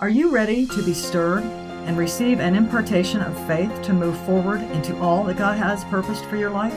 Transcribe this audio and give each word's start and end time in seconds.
Are 0.00 0.08
you 0.08 0.30
ready 0.30 0.64
to 0.64 0.82
be 0.84 0.94
stirred 0.94 1.42
and 1.42 1.98
receive 1.98 2.38
an 2.38 2.54
impartation 2.54 3.20
of 3.20 3.46
faith 3.48 3.82
to 3.82 3.92
move 3.92 4.16
forward 4.24 4.60
into 4.70 4.96
all 5.00 5.24
that 5.24 5.38
God 5.38 5.58
has 5.58 5.82
purposed 5.86 6.24
for 6.26 6.36
your 6.36 6.50
life? 6.50 6.72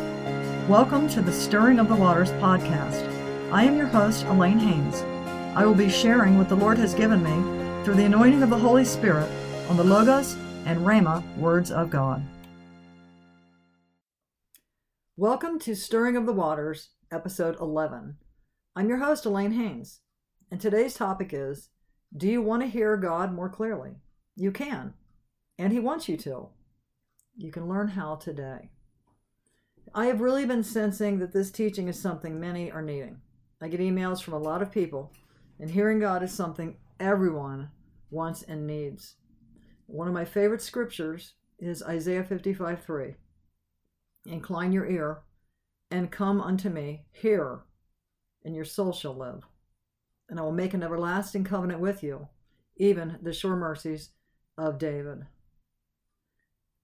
Welcome 0.68 1.08
to 1.10 1.22
the 1.22 1.32
Stirring 1.32 1.78
of 1.78 1.88
the 1.88 1.96
Waters 1.96 2.32
podcast. 2.32 3.08
I 3.52 3.64
am 3.64 3.78
your 3.78 3.86
host, 3.86 4.26
Alane 4.26 4.60
Haynes. 4.60 5.04
I 5.56 5.68
will 5.68 5.76
be 5.76 5.88
sharing 5.88 6.40
what 6.40 6.50
the 6.50 6.56
Lord 6.56 6.80
has 6.80 6.96
given 6.96 7.22
me 7.22 7.84
through 7.84 7.94
the 7.94 8.06
anointing 8.06 8.42
of 8.42 8.50
the 8.50 8.58
Holy 8.58 8.84
Spirit 8.84 9.30
on 9.70 9.78
the 9.78 9.84
Logos 9.84 10.34
and 10.66 10.80
Rhema 10.80 11.24
words 11.38 11.70
of 11.70 11.92
God. 11.92 12.24
Welcome 15.16 15.60
to 15.60 15.76
Stirring 15.76 16.18
of 16.18 16.26
the 16.26 16.34
Waters, 16.34 16.90
episode 17.12 17.60
11. 17.60 18.18
I'm 18.76 18.90
your 18.90 18.98
host, 18.98 19.26
Alane 19.26 19.54
Haynes, 19.54 20.00
and 20.50 20.60
today's 20.60 20.96
topic 20.96 21.30
is 21.34 21.70
do 22.16 22.28
you 22.28 22.42
want 22.42 22.62
to 22.62 22.68
hear 22.68 22.98
God 22.98 23.34
more 23.34 23.50
clearly? 23.50 23.96
You 24.36 24.52
can, 24.52 24.94
and 25.58 25.72
He 25.72 25.80
wants 25.80 26.10
you 26.10 26.18
to. 26.18 26.50
You 27.38 27.52
can 27.52 27.70
learn 27.70 27.90
how 27.90 28.16
today. 28.16 28.70
I 29.94 30.06
have 30.08 30.22
really 30.22 30.46
been 30.46 30.64
sensing 30.64 31.20
that 31.20 31.34
this 31.34 31.52
teaching 31.52 31.88
is 31.88 32.00
something 32.00 32.40
many 32.40 32.72
are 32.72 32.82
needing. 32.82 33.22
I 33.62 33.68
get 33.68 33.80
emails 33.80 34.22
from 34.22 34.34
a 34.34 34.40
lot 34.40 34.62
of 34.62 34.72
people, 34.72 35.14
and 35.60 35.70
hearing 35.70 36.00
God 36.00 36.24
is 36.24 36.34
something 36.34 36.78
everyone 37.00 37.70
wants 38.10 38.44
and 38.44 38.68
needs. 38.68 39.16
One 39.88 40.08
of 40.08 40.14
my 40.14 40.26
favorite 40.26 40.62
scriptures 40.62 41.34
is 41.60 41.84
Isaiah 41.84 42.24
55 42.24 42.84
3. 42.84 43.16
Incline 44.26 44.72
your 44.72 44.90
ear 44.90 45.22
and 45.90 46.12
come 46.12 46.42
unto 46.42 46.70
me, 46.70 47.06
hear, 47.12 47.62
and 48.46 48.56
your 48.56 48.66
soul 48.66 48.94
shall 48.94 49.16
live 49.16 49.44
and 50.32 50.40
I 50.40 50.44
will 50.44 50.54
make 50.54 50.74
an 50.74 50.82
everlasting 50.82 51.44
covenant 51.44 51.82
with 51.82 52.02
you, 52.02 52.30
even 52.78 53.20
the 53.22 53.34
sure 53.34 53.58
mercies 53.58 54.12
of 54.58 54.80
David. 54.80 55.26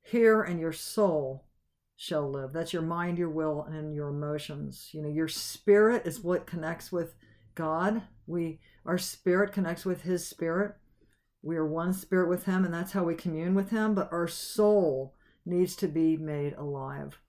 Here 0.04 0.44
and 0.44 0.60
your 0.60 0.74
soul 0.74 1.46
shall 1.96 2.30
live. 2.30 2.52
That's 2.52 2.74
your 2.74 2.82
mind, 2.82 3.18
your 3.18 3.30
will, 3.30 3.64
and 3.64 3.96
your 3.96 4.10
emotions. 4.10 4.90
You 4.92 5.02
know, 5.02 5.10
your 5.10 5.30
spirit 5.30 6.06
is 6.06 6.20
what 6.20 6.46
connects 6.46 6.92
with 6.92 7.16
God. 7.56 8.04
We 8.28 8.60
our 8.86 8.98
spirit 8.98 9.54
connects 9.54 9.86
with 9.86 10.02
his 10.02 10.28
spirit. 10.28 10.76
We 11.42 11.56
are 11.56 11.66
one 11.66 11.94
spirit 11.94 12.30
with 12.30 12.46
him, 12.46 12.66
and 12.66 12.74
that's 12.74 12.92
how 12.92 13.06
we 13.06 13.16
commune 13.16 13.56
with 13.56 13.70
him, 13.70 13.96
but 13.96 14.12
our 14.12 14.28
soul 14.28 15.16
needs 15.46 15.76
to 15.78 15.88
be 15.88 16.18
made 16.18 16.54
alive. 16.54 17.20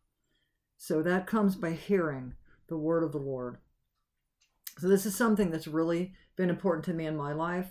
So 0.76 1.02
that 1.02 1.26
comes 1.26 1.54
by 1.54 1.72
hearing 1.72 2.34
the 2.68 2.76
word 2.76 3.04
of 3.04 3.12
the 3.12 3.18
Lord. 3.18 3.58
So 4.78 4.88
this 4.88 5.06
is 5.06 5.16
something 5.16 5.50
that's 5.50 5.66
really 5.66 6.12
been 6.36 6.50
important 6.50 6.84
to 6.86 6.94
me 6.94 7.06
in 7.06 7.16
my 7.16 7.32
life. 7.32 7.66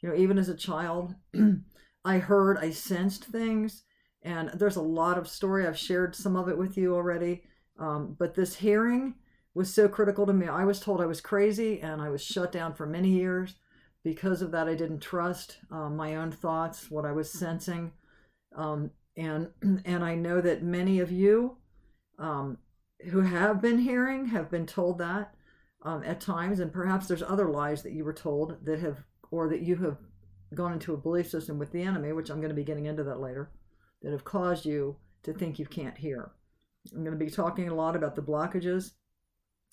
You 0.00 0.08
know, 0.08 0.14
even 0.14 0.38
as 0.38 0.48
a 0.48 0.56
child, 0.56 1.14
I 2.04 2.18
heard, 2.18 2.58
I 2.58 2.70
sensed 2.70 3.24
things, 3.24 3.82
and 4.22 4.50
there's 4.54 4.76
a 4.76 4.82
lot 4.82 5.18
of 5.18 5.28
story. 5.28 5.66
I've 5.66 5.78
shared 5.78 6.14
some 6.14 6.36
of 6.36 6.48
it 6.48 6.56
with 6.56 6.76
you 6.76 6.94
already. 6.94 7.44
Um, 7.78 8.16
but 8.18 8.34
this 8.34 8.56
hearing 8.56 9.14
was 9.54 9.72
so 9.72 9.88
critical 9.88 10.26
to 10.26 10.32
me. 10.32 10.46
I 10.46 10.64
was 10.64 10.80
told 10.80 11.00
I 11.00 11.06
was 11.06 11.20
crazy, 11.20 11.80
and 11.80 12.00
I 12.00 12.08
was 12.08 12.24
shut 12.24 12.52
down 12.52 12.74
for 12.74 12.86
many 12.86 13.10
years. 13.10 13.54
Because 14.02 14.40
of 14.40 14.52
that, 14.52 14.68
I 14.68 14.74
didn't 14.74 15.00
trust 15.00 15.58
um, 15.70 15.96
my 15.96 16.16
own 16.16 16.30
thoughts, 16.30 16.90
what 16.90 17.04
I 17.04 17.12
was 17.12 17.30
sensing, 17.30 17.92
um, 18.54 18.90
and 19.16 19.48
and 19.84 20.04
I 20.04 20.14
know 20.14 20.40
that 20.40 20.62
many 20.62 21.00
of 21.00 21.10
you 21.10 21.58
um, 22.18 22.58
who 23.10 23.20
have 23.20 23.60
been 23.60 23.78
hearing 23.78 24.26
have 24.26 24.50
been 24.50 24.66
told 24.66 24.98
that 24.98 25.35
um, 25.82 26.02
at 26.04 26.20
times, 26.20 26.60
and 26.60 26.72
perhaps 26.72 27.06
there's 27.06 27.22
other 27.22 27.48
lies 27.48 27.82
that 27.82 27.92
you 27.92 28.04
were 28.04 28.12
told 28.12 28.64
that 28.64 28.80
have, 28.80 29.04
or 29.30 29.48
that 29.48 29.62
you 29.62 29.76
have 29.76 29.98
gone 30.54 30.72
into 30.72 30.94
a 30.94 30.98
belief 30.98 31.28
system 31.28 31.58
with 31.58 31.72
the 31.72 31.82
enemy, 31.82 32.12
which 32.12 32.30
I'm 32.30 32.40
going 32.40 32.50
to 32.50 32.54
be 32.54 32.64
getting 32.64 32.86
into 32.86 33.04
that 33.04 33.20
later, 33.20 33.50
that 34.02 34.12
have 34.12 34.24
caused 34.24 34.64
you 34.64 34.96
to 35.24 35.32
think 35.32 35.58
you 35.58 35.66
can't 35.66 35.98
hear. 35.98 36.32
I'm 36.92 37.04
going 37.04 37.18
to 37.18 37.24
be 37.24 37.30
talking 37.30 37.68
a 37.68 37.74
lot 37.74 37.96
about 37.96 38.14
the 38.14 38.22
blockages, 38.22 38.92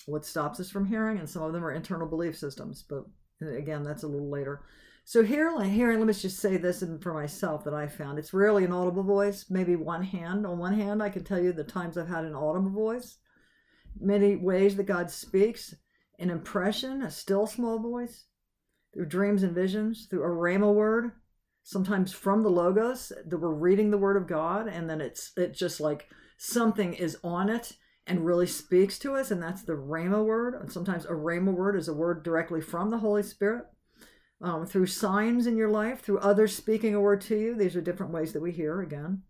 what 0.06 0.26
stops 0.26 0.60
us 0.60 0.70
from 0.70 0.86
hearing, 0.86 1.20
and 1.20 1.30
some 1.30 1.44
of 1.44 1.54
them 1.54 1.64
are 1.64 1.72
internal 1.72 2.08
belief 2.08 2.38
systems. 2.38 2.84
But 2.88 3.06
again, 3.42 3.84
that's 3.84 4.04
a 4.04 4.08
little 4.08 4.30
later. 4.30 4.62
So 5.06 5.22
here, 5.22 5.62
hearing, 5.64 6.00
let 6.00 6.08
me 6.08 6.14
just 6.14 6.40
say 6.40 6.58
this 6.58 6.82
and 6.82 7.02
for 7.04 7.14
myself 7.14 7.66
that 7.66 7.74
I 7.74 7.88
found 7.88 8.18
it's 8.18 8.34
rarely 8.34 8.64
an 8.64 8.72
audible 8.72 9.04
voice. 9.04 9.46
Maybe 9.50 9.76
one 9.76 10.04
hand. 10.04 10.46
On 10.46 10.58
one 10.58 10.74
hand, 10.74 11.04
I 11.04 11.10
can 11.10 11.24
tell 11.24 11.40
you 11.42 11.52
the 11.52 11.64
times 11.64 11.98
I've 11.98 12.08
had 12.08 12.24
an 12.24 12.36
audible 12.36 12.70
voice. 12.70 13.18
Many 14.00 14.38
ways 14.38 14.76
that 14.78 14.86
God 14.86 15.12
speaks 15.12 15.76
an 16.24 16.30
impression, 16.30 17.04
a 17.04 17.12
still 17.12 17.46
small 17.46 17.78
voice, 17.78 18.26
through 18.94 19.06
dreams 19.06 19.44
and 19.44 19.54
visions, 19.54 20.08
through 20.10 20.24
a 20.24 20.28
rhema 20.28 20.74
word, 20.74 21.12
sometimes 21.64 22.12
from 22.12 22.44
the 22.44 22.50
logos 22.50 23.12
that 23.26 23.38
we're 23.38 23.54
reading 23.54 23.92
the 23.92 23.98
word 23.98 24.18
of 24.18 24.28
God, 24.28 24.68
and 24.68 24.90
then 24.90 25.02
it's 25.02 25.32
it 25.38 25.54
just 25.54 25.80
like 25.80 26.08
something 26.38 26.94
is 26.94 27.18
on 27.24 27.50
it 27.50 27.74
and 28.08 28.26
really 28.26 28.48
speaks 28.48 28.98
to 29.00 29.16
us, 29.16 29.32
and 29.32 29.42
that's 29.42 29.64
the 29.64 29.74
rhema 29.74 30.26
word. 30.26 30.56
And 30.56 30.72
sometimes 30.72 31.06
a 31.06 31.10
rhema 31.10 31.54
word 31.54 31.76
is 31.76 31.88
a 31.88 31.94
word 31.94 32.24
directly 32.24 32.62
from 32.62 32.90
the 32.90 33.00
Holy 33.00 33.24
Spirit. 33.24 33.66
Um, 34.42 34.66
through 34.66 34.88
signs 34.88 35.48
in 35.48 35.56
your 35.56 35.70
life, 35.70 36.02
through 36.02 36.20
others 36.20 36.54
speaking 36.54 36.94
a 36.94 37.00
word 37.00 37.22
to 37.22 37.38
you. 37.38 37.56
These 37.56 37.78
are 37.78 37.82
different 37.82 38.12
ways 38.12 38.34
that 38.34 38.42
we 38.42 38.52
hear 38.52 38.82
again. 38.82 39.22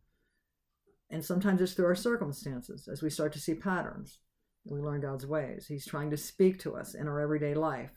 And 1.12 1.24
sometimes 1.24 1.62
it's 1.62 1.74
through 1.74 1.86
our 1.86 1.94
circumstances 1.94 2.88
as 2.92 3.04
we 3.04 3.12
start 3.12 3.32
to 3.34 3.40
see 3.40 3.54
patterns. 3.54 4.18
We 4.66 4.80
learn 4.80 5.02
God's 5.02 5.26
ways. 5.26 5.66
He's 5.68 5.86
trying 5.86 6.12
to 6.12 6.18
speak 6.18 6.60
to 6.60 6.76
us 6.76 6.94
in 6.94 7.08
our 7.08 7.20
everyday 7.20 7.54
life 7.54 7.92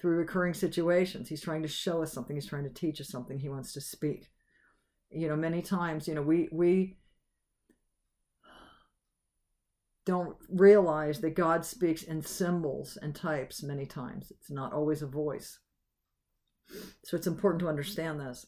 through 0.00 0.16
recurring 0.16 0.54
situations. 0.54 1.28
He's 1.28 1.42
trying 1.42 1.62
to 1.62 1.68
show 1.68 2.02
us 2.02 2.12
something. 2.12 2.36
He's 2.36 2.46
trying 2.46 2.64
to 2.64 2.70
teach 2.70 3.00
us 3.00 3.08
something. 3.08 3.38
He 3.38 3.48
wants 3.48 3.72
to 3.72 3.80
speak. 3.80 4.30
You 5.10 5.28
know, 5.28 5.36
many 5.36 5.62
times, 5.62 6.06
you 6.06 6.14
know, 6.14 6.22
we 6.22 6.48
we 6.52 6.98
don't 10.04 10.36
realize 10.48 11.20
that 11.20 11.34
God 11.34 11.64
speaks 11.64 12.02
in 12.02 12.22
symbols 12.22 12.96
and 13.02 13.14
types 13.14 13.62
many 13.62 13.84
times. 13.84 14.30
It's 14.30 14.50
not 14.50 14.72
always 14.72 15.02
a 15.02 15.06
voice. 15.06 15.58
So 17.04 17.16
it's 17.16 17.26
important 17.26 17.60
to 17.60 17.68
understand 17.68 18.20
this. 18.20 18.46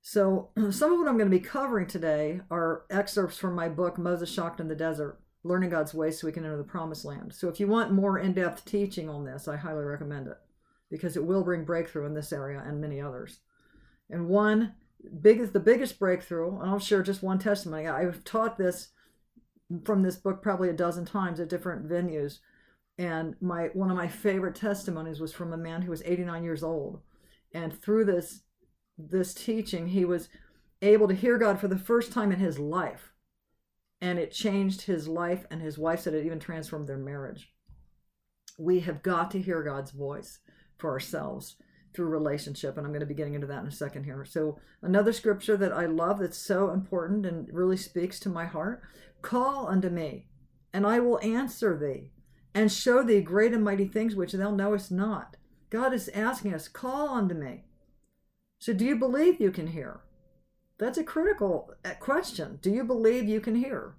So, 0.00 0.50
some 0.70 0.92
of 0.92 0.98
what 0.98 1.08
I'm 1.08 1.18
going 1.18 1.30
to 1.30 1.38
be 1.38 1.40
covering 1.40 1.86
today 1.86 2.40
are 2.50 2.84
excerpts 2.90 3.36
from 3.36 3.54
my 3.54 3.68
book, 3.68 3.98
Moses 3.98 4.32
Shocked 4.32 4.60
in 4.60 4.68
the 4.68 4.74
Desert 4.74 5.20
learning 5.44 5.70
God's 5.70 5.94
ways 5.94 6.20
so 6.20 6.26
we 6.26 6.32
can 6.32 6.44
enter 6.44 6.56
the 6.56 6.64
promised 6.64 7.04
land. 7.04 7.32
So 7.34 7.48
if 7.48 7.60
you 7.60 7.66
want 7.66 7.92
more 7.92 8.18
in-depth 8.18 8.64
teaching 8.64 9.08
on 9.08 9.24
this, 9.24 9.48
I 9.48 9.56
highly 9.56 9.84
recommend 9.84 10.26
it 10.26 10.38
because 10.90 11.16
it 11.16 11.24
will 11.24 11.44
bring 11.44 11.64
breakthrough 11.64 12.06
in 12.06 12.14
this 12.14 12.32
area 12.32 12.62
and 12.64 12.80
many 12.80 13.00
others. 13.00 13.40
And 14.10 14.28
one 14.28 14.74
biggest 15.20 15.52
the 15.52 15.60
biggest 15.60 15.98
breakthrough, 15.98 16.58
and 16.58 16.68
I'll 16.68 16.78
share 16.78 17.02
just 17.02 17.22
one 17.22 17.38
testimony. 17.38 17.86
I've 17.86 18.24
taught 18.24 18.58
this 18.58 18.88
from 19.84 20.02
this 20.02 20.16
book 20.16 20.42
probably 20.42 20.70
a 20.70 20.74
dozen 20.74 21.04
times 21.04 21.40
at 21.40 21.48
different 21.48 21.88
venues. 21.88 22.38
And 22.96 23.36
my 23.40 23.68
one 23.74 23.90
of 23.90 23.96
my 23.96 24.08
favorite 24.08 24.56
testimonies 24.56 25.20
was 25.20 25.32
from 25.32 25.52
a 25.52 25.58
man 25.58 25.82
who 25.82 25.90
was 25.90 26.02
89 26.04 26.42
years 26.42 26.62
old. 26.62 27.00
And 27.52 27.80
through 27.80 28.06
this 28.06 28.42
this 28.96 29.32
teaching, 29.32 29.88
he 29.88 30.04
was 30.04 30.28
able 30.82 31.06
to 31.06 31.14
hear 31.14 31.38
God 31.38 31.60
for 31.60 31.68
the 31.68 31.78
first 31.78 32.12
time 32.12 32.32
in 32.32 32.40
his 32.40 32.58
life 32.58 33.12
and 34.00 34.18
it 34.18 34.32
changed 34.32 34.82
his 34.82 35.08
life 35.08 35.46
and 35.50 35.60
his 35.60 35.78
wife 35.78 36.00
said 36.00 36.14
it 36.14 36.24
even 36.24 36.38
transformed 36.38 36.88
their 36.88 36.98
marriage. 36.98 37.52
We 38.58 38.80
have 38.80 39.02
got 39.02 39.30
to 39.32 39.40
hear 39.40 39.62
god's 39.62 39.90
voice 39.90 40.38
for 40.78 40.90
ourselves 40.90 41.56
through 41.94 42.06
relationship 42.06 42.76
and 42.76 42.86
i'm 42.86 42.92
going 42.92 43.00
to 43.00 43.06
be 43.06 43.14
getting 43.14 43.34
into 43.34 43.46
that 43.46 43.62
in 43.62 43.68
a 43.68 43.72
second 43.72 44.04
here. 44.04 44.24
So 44.24 44.58
another 44.82 45.12
scripture 45.12 45.56
that 45.56 45.72
i 45.72 45.86
love 45.86 46.18
that's 46.18 46.38
so 46.38 46.70
important 46.70 47.26
and 47.26 47.48
really 47.52 47.76
speaks 47.76 48.20
to 48.20 48.28
my 48.28 48.46
heart 48.46 48.82
call 49.22 49.66
unto 49.66 49.88
me 49.88 50.26
and 50.72 50.86
i 50.86 51.00
will 51.00 51.18
answer 51.22 51.76
thee 51.76 52.12
and 52.54 52.72
show 52.72 53.02
thee 53.02 53.20
great 53.20 53.52
and 53.52 53.62
mighty 53.62 53.86
things 53.86 54.16
which 54.16 54.32
thou 54.32 54.50
knowest 54.50 54.90
not. 54.90 55.36
God 55.70 55.92
is 55.92 56.08
asking 56.08 56.54
us 56.54 56.66
call 56.66 57.10
unto 57.10 57.34
me. 57.34 57.64
So 58.58 58.72
do 58.72 58.84
you 58.84 58.96
believe 58.96 59.40
you 59.40 59.52
can 59.52 59.68
hear 59.68 60.00
that's 60.78 60.98
a 60.98 61.04
critical 61.04 61.72
uh, 61.84 61.94
question. 62.00 62.58
Do 62.62 62.70
you 62.70 62.84
believe 62.84 63.28
you 63.28 63.40
can 63.40 63.56
hear? 63.56 63.94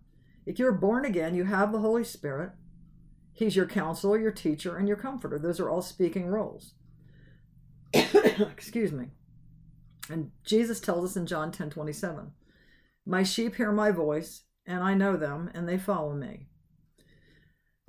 If 0.45 0.57
you're 0.57 0.71
born 0.71 1.05
again, 1.05 1.35
you 1.35 1.43
have 1.43 1.71
the 1.71 1.79
Holy 1.79 2.03
Spirit. 2.03 2.51
He's 3.33 3.55
your 3.55 3.67
counselor, 3.67 4.17
your 4.17 4.31
teacher, 4.31 4.77
and 4.77 4.87
your 4.87 4.97
comforter. 4.97 5.37
Those 5.37 5.59
are 5.59 5.69
all 5.69 5.81
speaking 5.81 6.27
roles. 6.27 6.73
Excuse 7.93 8.91
me. 8.91 9.07
And 10.09 10.31
Jesus 10.43 10.79
tells 10.79 11.11
us 11.11 11.15
in 11.15 11.27
John 11.27 11.51
10 11.51 11.69
27, 11.69 12.31
My 13.05 13.23
sheep 13.23 13.55
hear 13.55 13.71
my 13.71 13.91
voice, 13.91 14.43
and 14.65 14.83
I 14.83 14.93
know 14.93 15.17
them, 15.17 15.51
and 15.53 15.67
they 15.67 15.77
follow 15.77 16.13
me. 16.13 16.47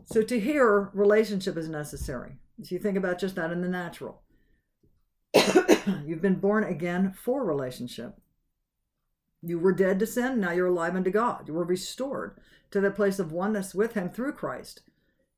So 0.06 0.22
to 0.22 0.40
hear, 0.40 0.90
relationship 0.92 1.56
is 1.56 1.68
necessary. 1.68 2.36
If 2.58 2.72
you 2.72 2.78
think 2.78 2.96
about 2.98 3.18
just 3.18 3.36
that 3.36 3.52
in 3.52 3.62
the 3.62 3.68
natural, 3.68 4.22
you've 6.04 6.22
been 6.22 6.40
born 6.40 6.64
again 6.64 7.12
for 7.12 7.44
relationship. 7.44 8.16
You 9.42 9.58
were 9.58 9.72
dead 9.72 9.98
to 10.00 10.06
sin, 10.06 10.40
now 10.40 10.52
you're 10.52 10.66
alive 10.66 10.94
unto 10.94 11.10
God. 11.10 11.48
You 11.48 11.54
were 11.54 11.64
restored 11.64 12.38
to 12.70 12.80
the 12.80 12.90
place 12.90 13.18
of 13.18 13.32
oneness 13.32 13.74
with 13.74 13.94
Him 13.94 14.10
through 14.10 14.32
Christ. 14.32 14.82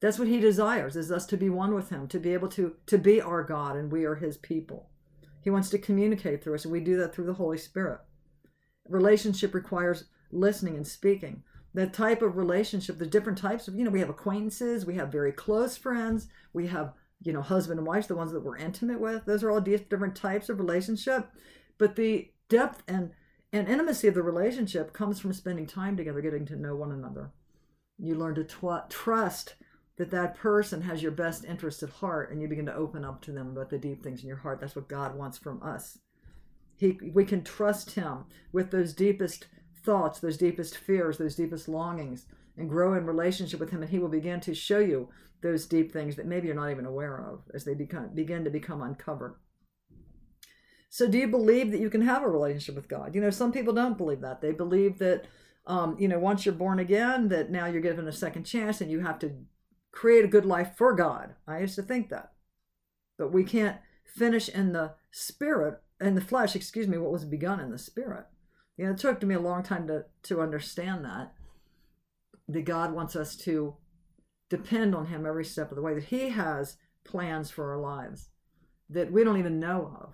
That's 0.00 0.18
what 0.18 0.28
He 0.28 0.40
desires, 0.40 0.96
is 0.96 1.12
us 1.12 1.24
to 1.26 1.36
be 1.36 1.48
one 1.48 1.74
with 1.74 1.90
Him, 1.90 2.08
to 2.08 2.18
be 2.18 2.32
able 2.32 2.48
to, 2.48 2.74
to 2.86 2.98
be 2.98 3.20
our 3.20 3.44
God, 3.44 3.76
and 3.76 3.92
we 3.92 4.04
are 4.04 4.16
His 4.16 4.36
people. 4.36 4.90
He 5.40 5.50
wants 5.50 5.70
to 5.70 5.78
communicate 5.78 6.42
through 6.42 6.54
us, 6.54 6.64
and 6.64 6.72
we 6.72 6.80
do 6.80 6.96
that 6.96 7.14
through 7.14 7.26
the 7.26 7.34
Holy 7.34 7.58
Spirit. 7.58 8.00
Relationship 8.88 9.54
requires 9.54 10.04
listening 10.32 10.76
and 10.76 10.86
speaking. 10.86 11.42
The 11.74 11.86
type 11.86 12.22
of 12.22 12.36
relationship, 12.36 12.98
the 12.98 13.06
different 13.06 13.38
types 13.38 13.68
of, 13.68 13.76
you 13.76 13.84
know, 13.84 13.90
we 13.90 14.00
have 14.00 14.10
acquaintances, 14.10 14.84
we 14.84 14.96
have 14.96 15.10
very 15.10 15.32
close 15.32 15.76
friends, 15.76 16.28
we 16.52 16.66
have, 16.66 16.92
you 17.22 17.32
know, 17.32 17.40
husband 17.40 17.78
and 17.78 17.86
wife, 17.86 18.08
the 18.08 18.16
ones 18.16 18.32
that 18.32 18.42
we're 18.42 18.56
intimate 18.56 19.00
with. 19.00 19.24
Those 19.24 19.42
are 19.42 19.50
all 19.50 19.60
different 19.60 20.16
types 20.16 20.48
of 20.48 20.58
relationship. 20.58 21.30
But 21.78 21.96
the 21.96 22.30
depth 22.48 22.82
and 22.86 23.12
and 23.52 23.68
intimacy 23.68 24.08
of 24.08 24.14
the 24.14 24.22
relationship 24.22 24.92
comes 24.92 25.20
from 25.20 25.32
spending 25.32 25.66
time 25.66 25.96
together, 25.96 26.20
getting 26.20 26.46
to 26.46 26.56
know 26.56 26.74
one 26.74 26.92
another. 26.92 27.32
You 27.98 28.14
learn 28.14 28.34
to 28.36 28.44
tw- 28.44 28.88
trust 28.88 29.56
that 29.96 30.10
that 30.10 30.36
person 30.36 30.82
has 30.82 31.02
your 31.02 31.12
best 31.12 31.44
interest 31.44 31.82
at 31.82 31.90
heart, 31.90 32.30
and 32.30 32.40
you 32.40 32.48
begin 32.48 32.66
to 32.66 32.74
open 32.74 33.04
up 33.04 33.20
to 33.22 33.32
them 33.32 33.48
about 33.48 33.70
the 33.70 33.78
deep 33.78 34.02
things 34.02 34.22
in 34.22 34.28
your 34.28 34.38
heart. 34.38 34.60
That's 34.60 34.74
what 34.74 34.88
God 34.88 35.16
wants 35.16 35.36
from 35.36 35.62
us. 35.62 35.98
He, 36.76 36.98
we 37.12 37.24
can 37.24 37.44
trust 37.44 37.92
Him 37.92 38.24
with 38.52 38.70
those 38.70 38.94
deepest 38.94 39.46
thoughts, 39.84 40.18
those 40.18 40.38
deepest 40.38 40.78
fears, 40.78 41.18
those 41.18 41.36
deepest 41.36 41.68
longings, 41.68 42.26
and 42.56 42.68
grow 42.68 42.94
in 42.94 43.04
relationship 43.04 43.60
with 43.60 43.70
Him, 43.70 43.82
and 43.82 43.90
He 43.90 43.98
will 43.98 44.08
begin 44.08 44.40
to 44.40 44.54
show 44.54 44.78
you 44.78 45.10
those 45.42 45.66
deep 45.66 45.92
things 45.92 46.16
that 46.16 46.26
maybe 46.26 46.46
you're 46.46 46.56
not 46.56 46.70
even 46.70 46.86
aware 46.86 47.20
of 47.20 47.42
as 47.52 47.64
they 47.64 47.74
become 47.74 48.10
begin 48.14 48.44
to 48.44 48.50
become 48.50 48.80
uncovered. 48.80 49.34
So, 50.94 51.08
do 51.08 51.16
you 51.16 51.26
believe 51.26 51.70
that 51.70 51.80
you 51.80 51.88
can 51.88 52.02
have 52.02 52.22
a 52.22 52.28
relationship 52.28 52.74
with 52.74 52.86
God? 52.86 53.14
You 53.14 53.22
know, 53.22 53.30
some 53.30 53.50
people 53.50 53.72
don't 53.72 53.96
believe 53.96 54.20
that. 54.20 54.42
They 54.42 54.52
believe 54.52 54.98
that, 54.98 55.24
um, 55.66 55.96
you 55.98 56.06
know, 56.06 56.18
once 56.18 56.44
you're 56.44 56.54
born 56.54 56.78
again, 56.78 57.30
that 57.30 57.50
now 57.50 57.64
you're 57.64 57.80
given 57.80 58.06
a 58.06 58.12
second 58.12 58.44
chance 58.44 58.82
and 58.82 58.90
you 58.90 59.00
have 59.00 59.18
to 59.20 59.32
create 59.90 60.22
a 60.22 60.28
good 60.28 60.44
life 60.44 60.74
for 60.76 60.92
God. 60.92 61.34
I 61.48 61.60
used 61.60 61.76
to 61.76 61.82
think 61.82 62.10
that. 62.10 62.32
But 63.16 63.32
we 63.32 63.42
can't 63.42 63.78
finish 64.04 64.50
in 64.50 64.74
the 64.74 64.92
spirit, 65.10 65.80
in 65.98 66.14
the 66.14 66.20
flesh, 66.20 66.54
excuse 66.54 66.86
me, 66.86 66.98
what 66.98 67.10
was 67.10 67.24
begun 67.24 67.58
in 67.58 67.70
the 67.70 67.78
spirit. 67.78 68.26
You 68.76 68.84
know, 68.84 68.90
it 68.90 68.98
took 68.98 69.22
me 69.22 69.34
a 69.34 69.40
long 69.40 69.62
time 69.62 69.86
to, 69.86 70.04
to 70.24 70.42
understand 70.42 71.06
that. 71.06 71.32
That 72.48 72.66
God 72.66 72.92
wants 72.92 73.16
us 73.16 73.34
to 73.36 73.76
depend 74.50 74.94
on 74.94 75.06
Him 75.06 75.24
every 75.24 75.46
step 75.46 75.70
of 75.70 75.76
the 75.76 75.82
way, 75.82 75.94
that 75.94 76.04
He 76.04 76.28
has 76.28 76.76
plans 77.02 77.50
for 77.50 77.72
our 77.72 77.80
lives 77.80 78.28
that 78.90 79.10
we 79.10 79.24
don't 79.24 79.38
even 79.38 79.58
know 79.58 79.96
of 79.98 80.12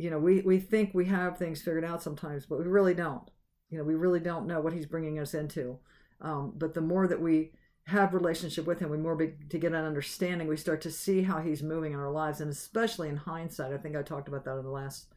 you 0.00 0.08
know, 0.08 0.18
we, 0.18 0.40
we 0.40 0.58
think 0.58 0.94
we 0.94 1.04
have 1.06 1.36
things 1.36 1.60
figured 1.60 1.84
out 1.84 2.02
sometimes, 2.02 2.46
but 2.46 2.58
we 2.58 2.64
really 2.64 2.94
don't. 2.94 3.30
You 3.68 3.76
know, 3.76 3.84
we 3.84 3.94
really 3.94 4.18
don't 4.18 4.46
know 4.46 4.58
what 4.58 4.72
he's 4.72 4.86
bringing 4.86 5.18
us 5.18 5.34
into. 5.34 5.78
Um, 6.22 6.54
but 6.56 6.72
the 6.72 6.80
more 6.80 7.06
that 7.06 7.20
we 7.20 7.52
have 7.84 8.14
relationship 8.14 8.66
with 8.66 8.78
him, 8.78 8.88
we 8.88 8.96
more 8.96 9.14
to 9.16 9.58
get 9.58 9.72
an 9.72 9.84
understanding, 9.84 10.48
we 10.48 10.56
start 10.56 10.80
to 10.82 10.90
see 10.90 11.22
how 11.22 11.40
he's 11.40 11.62
moving 11.62 11.92
in 11.92 11.98
our 11.98 12.10
lives, 12.10 12.40
and 12.40 12.50
especially 12.50 13.10
in 13.10 13.16
hindsight. 13.18 13.74
I 13.74 13.76
think 13.76 13.94
I 13.94 14.00
talked 14.00 14.26
about 14.26 14.44
that 14.46 14.56
in 14.56 14.64
the 14.64 14.70
last 14.70 15.12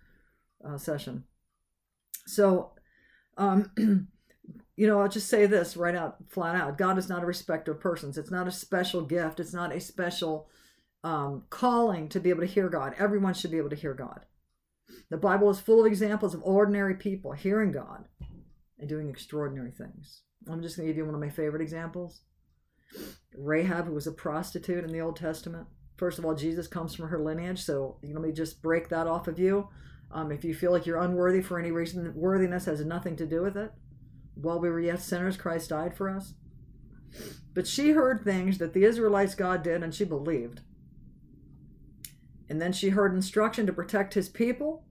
uh, 0.67 0.77
session. 0.77 1.23
So, 2.25 2.71
um, 3.37 3.71
you 4.75 4.87
know, 4.87 4.99
I'll 4.99 5.07
just 5.07 5.29
say 5.29 5.45
this 5.45 5.77
right 5.77 5.95
out, 5.95 6.17
flat 6.27 6.55
out: 6.55 6.77
God 6.77 6.97
is 6.97 7.07
not 7.07 7.23
a 7.23 7.27
respecter 7.27 7.71
of 7.71 7.79
persons. 7.79 8.17
It's 8.17 8.31
not 8.31 8.49
a 8.49 8.51
special 8.51 9.01
gift. 9.01 9.39
It's 9.39 9.53
not 9.53 9.73
a 9.73 9.79
special 9.79 10.49
um, 11.05 11.43
calling 11.49 12.09
to 12.09 12.19
be 12.19 12.29
able 12.29 12.41
to 12.41 12.47
hear 12.47 12.67
God. 12.67 12.95
Everyone 12.97 13.33
should 13.33 13.51
be 13.51 13.57
able 13.57 13.69
to 13.69 13.77
hear 13.77 13.93
God. 13.93 14.25
The 15.09 15.17
Bible 15.17 15.49
is 15.49 15.59
full 15.59 15.81
of 15.81 15.85
examples 15.85 16.33
of 16.33 16.41
ordinary 16.43 16.95
people 16.95 17.31
hearing 17.31 17.71
God 17.71 18.05
and 18.79 18.89
doing 18.89 19.09
extraordinary 19.09 19.71
things. 19.71 20.21
I'm 20.47 20.61
just 20.61 20.75
going 20.75 20.87
to 20.87 20.93
give 20.93 20.97
you 20.97 21.05
one 21.05 21.15
of 21.15 21.21
my 21.21 21.29
favorite 21.29 21.61
examples. 21.61 22.21
Rahab, 23.35 23.87
who 23.87 23.93
was 23.93 24.07
a 24.07 24.11
prostitute 24.11 24.83
in 24.83 24.91
the 24.91 25.01
Old 25.01 25.15
Testament. 25.15 25.67
First 25.97 26.19
of 26.19 26.25
all, 26.25 26.35
Jesus 26.35 26.67
comes 26.67 26.93
from 26.93 27.09
her 27.09 27.19
lineage, 27.19 27.63
so 27.63 27.97
let 28.03 28.21
me 28.21 28.31
just 28.31 28.61
break 28.61 28.89
that 28.89 29.07
off 29.07 29.27
of 29.27 29.39
you. 29.39 29.69
Um, 30.11 30.31
if 30.31 30.43
you 30.43 30.53
feel 30.53 30.71
like 30.71 30.85
you're 30.85 31.01
unworthy 31.01 31.41
for 31.41 31.59
any 31.59 31.71
reason, 31.71 32.13
worthiness 32.15 32.65
has 32.65 32.83
nothing 32.85 33.15
to 33.17 33.25
do 33.25 33.41
with 33.41 33.57
it. 33.57 33.71
While 34.35 34.59
we 34.59 34.69
were 34.69 34.79
yet 34.79 35.01
sinners, 35.01 35.37
Christ 35.37 35.69
died 35.69 35.95
for 35.95 36.09
us. 36.09 36.33
But 37.53 37.67
she 37.67 37.91
heard 37.91 38.23
things 38.23 38.57
that 38.57 38.73
the 38.73 38.83
Israelites 38.83 39.35
God 39.35 39.63
did, 39.63 39.83
and 39.83 39.93
she 39.93 40.05
believed. 40.05 40.61
And 42.49 42.61
then 42.61 42.73
she 42.73 42.89
heard 42.89 43.13
instruction 43.13 43.65
to 43.65 43.73
protect 43.73 44.13
his 44.13 44.29
people. 44.29 44.85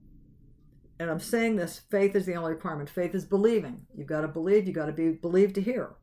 And 0.99 1.09
I'm 1.09 1.19
saying 1.19 1.55
this 1.55 1.79
faith 1.91 2.15
is 2.15 2.25
the 2.25 2.35
only 2.35 2.53
requirement. 2.53 2.89
Faith 2.89 3.15
is 3.15 3.25
believing. 3.25 3.85
You've 3.95 4.07
got 4.07 4.21
to 4.21 4.27
believe, 4.27 4.65
you've 4.65 4.75
got 4.75 4.85
to 4.87 4.91
be 4.91 5.09
believed 5.09 5.55
to 5.55 5.61
hear. 5.61 5.95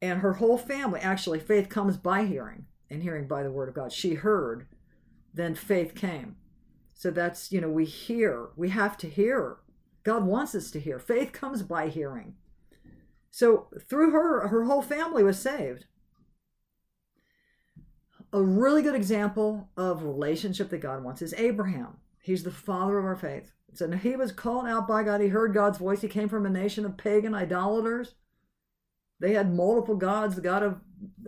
And 0.00 0.20
her 0.20 0.34
whole 0.34 0.58
family, 0.58 1.00
actually, 1.00 1.40
faith 1.40 1.68
comes 1.68 1.96
by 1.96 2.24
hearing 2.24 2.66
and 2.90 3.02
hearing 3.02 3.26
by 3.26 3.42
the 3.42 3.50
word 3.50 3.68
of 3.68 3.74
God. 3.74 3.92
She 3.92 4.14
heard, 4.14 4.68
then 5.34 5.54
faith 5.54 5.94
came. 5.94 6.36
So 6.94 7.10
that's, 7.10 7.52
you 7.52 7.60
know, 7.60 7.68
we 7.68 7.84
hear, 7.84 8.48
we 8.56 8.70
have 8.70 8.96
to 8.98 9.08
hear. 9.08 9.58
God 10.04 10.24
wants 10.24 10.54
us 10.54 10.70
to 10.72 10.80
hear. 10.80 10.98
Faith 10.98 11.32
comes 11.32 11.62
by 11.62 11.88
hearing. 11.88 12.34
So 13.30 13.68
through 13.88 14.10
her, 14.12 14.48
her 14.48 14.64
whole 14.64 14.82
family 14.82 15.22
was 15.22 15.38
saved 15.38 15.86
a 18.32 18.42
really 18.42 18.82
good 18.82 18.94
example 18.94 19.68
of 19.76 20.02
relationship 20.02 20.70
that 20.70 20.78
God 20.78 21.02
wants 21.02 21.22
is 21.22 21.34
Abraham. 21.34 21.98
He's 22.20 22.42
the 22.42 22.50
father 22.50 22.98
of 22.98 23.04
our 23.04 23.16
faith. 23.16 23.52
So 23.74 23.90
he 23.90 24.16
was 24.16 24.32
called 24.32 24.66
out 24.66 24.88
by 24.88 25.02
God. 25.02 25.20
He 25.20 25.28
heard 25.28 25.54
God's 25.54 25.78
voice. 25.78 26.00
He 26.00 26.08
came 26.08 26.28
from 26.28 26.46
a 26.46 26.50
nation 26.50 26.84
of 26.84 26.96
pagan 26.96 27.34
idolaters. 27.34 28.14
They 29.20 29.32
had 29.32 29.54
multiple 29.54 29.96
gods, 29.96 30.34
the 30.34 30.40
God 30.40 30.62
of 30.62 30.80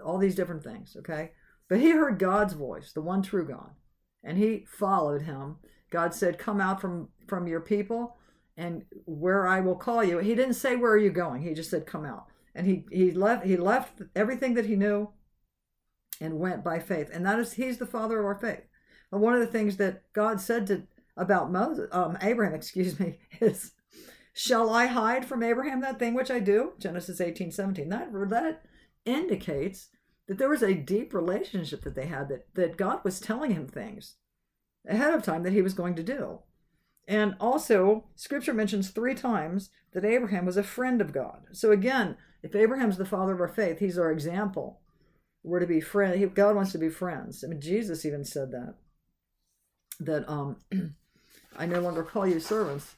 all 0.05 0.19
these 0.19 0.35
different 0.35 0.62
things, 0.62 0.97
okay? 0.99 1.32
But 1.69 1.81
he 1.81 1.91
heard 1.91 2.19
God's 2.19 2.55
voice, 2.55 2.93
the 2.93 3.03
one 3.03 3.23
true 3.23 3.46
God, 3.46 3.70
and 4.23 4.38
he 4.38 4.67
followed 4.69 5.23
him. 5.23 5.56
God 5.91 6.14
said, 6.14 6.38
Come 6.38 6.61
out 6.61 6.81
from, 6.81 7.08
from 7.26 7.46
your 7.46 7.61
people 7.61 8.17
and 8.56 8.85
where 9.06 9.46
I 9.46 9.61
will 9.61 9.75
call 9.75 10.05
you. 10.05 10.19
He 10.19 10.35
didn't 10.35 10.55
say 10.55 10.76
where 10.76 10.93
are 10.93 10.99
you 10.99 11.11
going. 11.11 11.43
He 11.43 11.55
just 11.55 11.70
said, 11.70 11.87
Come 11.87 12.05
out. 12.05 12.26
And 12.55 12.67
he, 12.67 12.85
he 12.91 13.12
left 13.12 13.46
he 13.46 13.56
left 13.56 14.03
everything 14.14 14.55
that 14.55 14.67
he 14.67 14.76
knew 14.76 15.11
and 16.20 16.38
went 16.38 16.62
by 16.62 16.78
faith. 16.78 17.11
And 17.12 17.25
that 17.26 17.38
is 17.38 17.55
he's 17.55 17.78
the 17.78 17.87
father 17.87 18.19
of 18.20 18.26
our 18.26 18.34
faith. 18.34 18.67
And 19.11 19.20
one 19.20 19.34
of 19.34 19.40
the 19.40 19.46
things 19.46 19.76
that 19.78 20.02
God 20.12 20.40
said 20.40 20.67
to 20.69 20.82
about 21.17 21.50
Moses, 21.50 21.88
um, 21.93 22.17
Abraham, 22.22 22.55
excuse 22.56 22.99
me, 23.00 23.19
is, 23.40 23.72
"Shall 24.32 24.70
I 24.70 24.87
hide 24.87 25.25
from 25.25 25.43
Abraham 25.43 25.81
that 25.81 25.99
thing 25.99 26.14
which 26.14 26.31
I 26.31 26.40
do?" 26.40 26.72
Genesis 26.78 27.20
eighteen 27.20 27.50
seventeen. 27.50 27.88
That 27.88 28.11
that 28.31 28.62
indicates 29.05 29.88
that 30.28 30.38
there 30.38 30.49
was 30.49 30.62
a 30.62 30.75
deep 30.75 31.12
relationship 31.12 31.82
that 31.82 31.94
they 31.94 32.06
had. 32.06 32.28
That 32.28 32.55
that 32.55 32.76
God 32.76 33.00
was 33.05 33.20
telling 33.20 33.52
him 33.52 33.67
things 33.67 34.17
ahead 34.87 35.14
of 35.14 35.22
time 35.22 35.43
that 35.43 35.52
he 35.52 35.62
was 35.62 35.75
going 35.75 35.94
to 35.94 36.02
do. 36.02 36.40
And 37.08 37.34
also, 37.40 38.05
Scripture 38.14 38.55
mentions 38.55 38.91
three 38.91 39.15
times 39.15 39.70
that 39.93 40.05
Abraham 40.05 40.46
was 40.46 40.56
a 40.56 40.62
friend 40.62 41.00
of 41.00 41.12
God. 41.12 41.46
So 41.53 41.72
again, 41.72 42.17
if 42.43 42.55
Abraham's 42.55 42.96
the 42.96 43.05
father 43.05 43.34
of 43.34 43.41
our 43.41 43.48
faith, 43.48 43.81
he's 43.81 43.98
our 43.98 44.12
example 44.12 44.81
we're 45.43 45.61
to 45.61 45.67
be 45.67 45.81
friends. 45.81 46.25
God 46.35 46.56
wants 46.56 46.73
to 46.73 46.79
be 46.79 46.89
friends. 46.89 47.43
I 47.44 47.49
mean, 47.49 47.61
Jesus 47.61 48.05
even 48.05 48.25
said 48.25 48.51
that. 48.53 48.75
That 49.99 50.29
um, 50.29 50.56
I 51.56 51.67
no 51.67 51.81
longer 51.81 52.03
call 52.03 52.27
you 52.27 52.41
servants, 52.41 52.97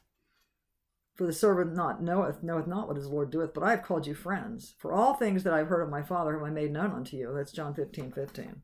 for 1.15 1.25
the 1.25 1.33
servant 1.33 1.75
not 1.75 2.01
knoweth 2.01 2.43
knoweth 2.43 2.67
not 2.67 2.87
what 2.87 2.97
his 2.97 3.07
Lord 3.07 3.31
doeth, 3.31 3.53
but 3.53 3.63
I 3.63 3.71
have 3.71 3.83
called 3.83 4.07
you 4.07 4.15
friends. 4.15 4.75
For 4.77 4.93
all 4.93 5.13
things 5.13 5.43
that 5.43 5.53
I've 5.53 5.67
heard 5.67 5.81
of 5.81 5.89
my 5.89 6.01
Father 6.01 6.33
have 6.33 6.43
I 6.43 6.49
made 6.49 6.71
known 6.71 6.91
unto 6.91 7.17
you. 7.17 7.33
That's 7.35 7.51
John 7.51 7.73
15, 7.73 8.11
15. 8.11 8.61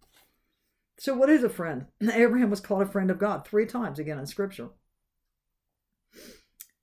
So 0.98 1.14
what 1.14 1.30
is 1.30 1.44
a 1.44 1.50
friend? 1.50 1.86
Abraham 2.14 2.50
was 2.50 2.60
called 2.60 2.82
a 2.82 2.86
friend 2.86 3.10
of 3.12 3.20
God 3.20 3.46
three 3.46 3.66
times 3.66 4.00
again 4.00 4.20
in 4.20 4.26
Scripture. 4.26 4.70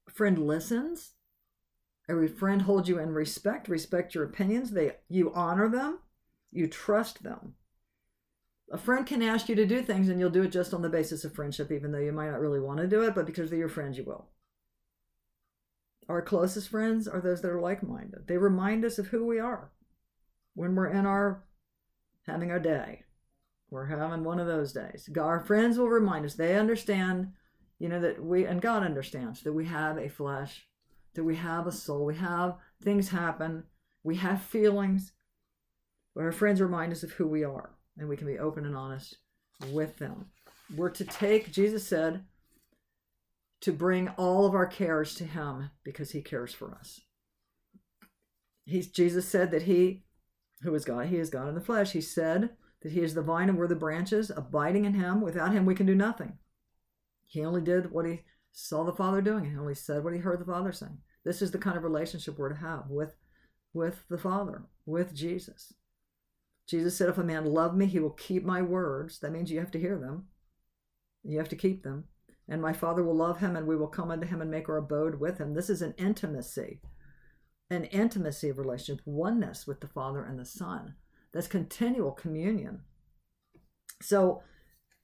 A 0.09 0.13
friend 0.13 0.39
listens. 0.39 1.13
Every 2.09 2.29
friend 2.29 2.63
holds 2.63 2.89
you 2.89 2.99
in 2.99 3.11
respect, 3.11 3.69
respect 3.69 4.15
your 4.15 4.25
opinions. 4.25 4.71
They 4.71 4.93
you 5.09 5.33
honor 5.35 5.69
them 5.69 5.99
you 6.51 6.67
trust 6.67 7.23
them. 7.23 7.55
A 8.73 8.79
friend 8.79 9.07
can 9.07 9.23
ask 9.23 9.49
you 9.49 9.55
to 9.55 9.67
do 9.67 9.83
things 9.83 10.09
and 10.09 10.19
you'll 10.19 10.31
do 10.31 10.43
it 10.43 10.53
just 10.53 10.75
on 10.75 10.83
the 10.83 10.89
basis 10.89 11.25
of 11.25 11.35
friendship, 11.35 11.71
even 11.71 11.93
though 11.93 11.99
you 11.99 12.13
might 12.13 12.31
not 12.31 12.41
really 12.41 12.61
want 12.61 12.81
to 12.81 12.87
do 12.87 13.03
it, 13.03 13.15
but 13.15 13.27
because 13.27 13.51
they're 13.51 13.59
your 13.59 13.69
friends, 13.69 13.97
you 13.97 14.05
will. 14.05 14.29
Our 16.09 16.23
closest 16.23 16.69
friends 16.69 17.07
are 17.09 17.21
those 17.21 17.43
that 17.43 17.51
are 17.51 17.61
like 17.61 17.83
minded. 17.83 18.27
They 18.27 18.39
remind 18.39 18.85
us 18.85 18.99
of 18.99 19.09
who 19.09 19.25
we 19.27 19.39
are 19.39 19.71
when 20.55 20.75
we're 20.75 20.91
in 20.91 21.07
our 21.07 21.45
having 22.27 22.51
our 22.51 22.59
day. 22.59 23.05
We're 23.71 23.87
having 23.87 24.25
one 24.25 24.39
of 24.39 24.47
those 24.47 24.73
days. 24.73 25.09
Our 25.21 25.41
friends 25.41 25.79
will 25.79 25.89
remind 25.89 26.25
us. 26.25 26.35
They 26.35 26.57
understand, 26.57 27.33
you 27.79 27.89
know, 27.89 28.01
that 28.01 28.23
we, 28.25 28.45
and 28.45 28.61
God 28.61 28.85
understands, 28.85 29.43
that 29.43 29.53
we 29.53 29.67
have 29.67 29.99
a 29.99 30.09
flesh, 30.09 30.67
that 31.15 31.25
we 31.25 31.37
have 31.37 31.67
a 31.67 31.73
soul, 31.73 32.05
we 32.05 32.17
have 32.17 32.57
things 32.83 33.09
happen, 33.09 33.65
we 34.05 34.17
have 34.17 34.43
feelings, 34.43 35.13
our 36.25 36.33
friends 36.33 36.61
remind 36.61 36.93
us 36.93 37.03
of 37.03 37.13
who 37.13 37.27
we 37.27 37.45
are, 37.45 37.71
and 37.99 38.09
we 38.09 38.17
can 38.17 38.27
be 38.27 38.39
open 38.39 38.65
and 38.65 38.77
honest 38.77 39.17
with 39.71 39.99
them. 39.99 40.27
We're 40.75 40.91
to 40.91 41.05
take, 41.05 41.53
Jesus 41.53 41.87
said, 41.87 42.25
to 43.61 43.73
bring 43.73 44.09
all 44.11 44.47
of 44.47 44.55
our 44.55 44.67
cares 44.67 45.15
to 45.17 45.25
Him 45.25 45.71
because 45.85 46.11
He 46.11 46.23
cares 46.23 46.53
for 46.53 46.75
us. 46.75 47.01
He's, 48.65 48.89
Jesus 48.89 49.29
said 49.29 49.51
that 49.51 49.63
He, 49.63 50.05
who 50.63 50.75
is 50.75 50.85
God, 50.85 51.07
He 51.07 51.17
is 51.17 51.31
God 51.31 51.49
in 51.49 51.55
the 51.55 51.61
flesh. 51.61 51.93
He 51.93 52.01
said 52.01 52.51
that 52.83 52.93
He 52.93 53.01
is 53.01 53.15
the 53.15 53.23
vine 53.23 53.49
and 53.49 53.57
we're 53.59 53.69
the 53.69 53.77
branches, 53.77 54.31
abiding 54.35 54.85
in 54.85 54.95
Him. 54.95 55.21
Without 55.21 55.53
Him, 55.53 55.65
we 55.65 55.75
can 55.75 55.87
do 55.87 55.95
nothing. 55.95 56.39
He 57.27 57.45
only 57.45 57.61
did 57.61 57.91
what 57.91 58.07
he 58.07 58.23
saw 58.53 58.85
the 58.85 58.93
Father 58.93 59.21
doing. 59.21 59.51
He 59.51 59.57
only 59.57 59.75
said 59.75 60.05
what 60.05 60.15
he 60.15 60.21
heard 60.21 60.41
the 60.41 60.51
Father 60.51 60.73
saying. 60.73 60.99
This 61.25 61.43
is 61.43 61.51
the 61.51 61.59
kind 61.59 61.77
of 61.77 61.83
relationship 61.83 62.39
we're 62.39 62.51
to 62.51 62.61
have 62.61 62.89
with, 62.89 63.17
with 63.75 64.05
the 64.09 64.19
Father, 64.19 64.63
with 64.87 65.15
Jesus. 65.15 65.75
Jesus 66.67 66.97
said, 66.97 67.09
If 67.09 67.19
a 67.19 67.25
man 67.25 67.45
love 67.45 67.77
me, 67.77 67.87
he 67.87 68.01
will 68.01 68.11
keep 68.11 68.45
my 68.45 68.63
words. 68.63 69.21
That 69.21 69.33
means 69.33 69.51
you 69.51 69.61
have 69.61 69.71
to 69.73 69.81
hear 69.81 69.99
them. 69.99 70.27
You 71.23 71.39
have 71.39 71.49
to 71.51 71.57
keep 71.57 71.83
them. 71.83 72.05
And 72.49 72.63
my 72.63 72.73
Father 72.73 73.03
will 73.03 73.17
love 73.17 73.39
him, 73.39 73.57
and 73.57 73.67
we 73.67 73.77
will 73.77 73.89
come 73.89 74.11
unto 74.11 74.27
him 74.27 74.41
and 74.41 74.51
make 74.51 74.69
our 74.69 74.77
abode 74.77 75.19
with 75.21 75.39
him. 75.39 75.55
This 75.55 75.69
is 75.69 75.83
an 75.83 75.95
intimacy, 75.99 76.81
an 77.71 77.85
intimacy 77.85 78.49
of 78.49 78.59
relationship, 78.59 79.03
oneness 79.05 79.67
with 79.67 79.81
the 79.81 79.89
Father 79.89 80.25
and 80.25 80.39
the 80.39 80.45
Son. 80.45 80.95
That's 81.33 81.49
continual 81.49 82.13
communion. 82.13 82.83
So 84.01 84.43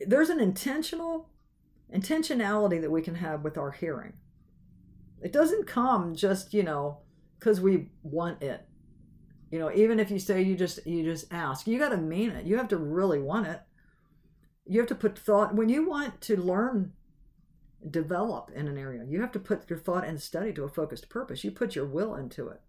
there's 0.00 0.30
an 0.30 0.40
intentional 0.40 1.30
intentionality 1.94 2.80
that 2.80 2.90
we 2.90 3.02
can 3.02 3.16
have 3.16 3.42
with 3.42 3.58
our 3.58 3.70
hearing. 3.70 4.14
It 5.20 5.32
doesn't 5.32 5.66
come 5.66 6.14
just, 6.14 6.54
you 6.54 6.62
know, 6.62 6.98
because 7.38 7.60
we 7.60 7.88
want 8.02 8.42
it. 8.42 8.66
You 9.52 9.58
know, 9.58 9.70
even 9.70 10.00
if 10.00 10.10
you 10.10 10.18
say 10.18 10.40
you 10.40 10.56
just 10.56 10.84
you 10.86 11.04
just 11.04 11.30
ask, 11.30 11.66
you 11.66 11.78
got 11.78 11.90
to 11.90 11.98
mean 11.98 12.30
it. 12.30 12.46
You 12.46 12.56
have 12.56 12.68
to 12.68 12.78
really 12.78 13.20
want 13.20 13.46
it. 13.46 13.60
You 14.66 14.80
have 14.80 14.88
to 14.88 14.94
put 14.94 15.18
thought 15.18 15.54
when 15.54 15.68
you 15.68 15.88
want 15.88 16.22
to 16.22 16.40
learn 16.40 16.94
develop 17.88 18.50
in 18.54 18.66
an 18.66 18.78
area. 18.78 19.04
You 19.06 19.20
have 19.20 19.32
to 19.32 19.38
put 19.38 19.68
your 19.68 19.78
thought 19.78 20.06
and 20.06 20.20
study 20.22 20.54
to 20.54 20.64
a 20.64 20.70
focused 20.70 21.10
purpose. 21.10 21.44
You 21.44 21.50
put 21.50 21.76
your 21.76 21.84
will 21.84 22.14
into 22.14 22.48
it. 22.48 22.62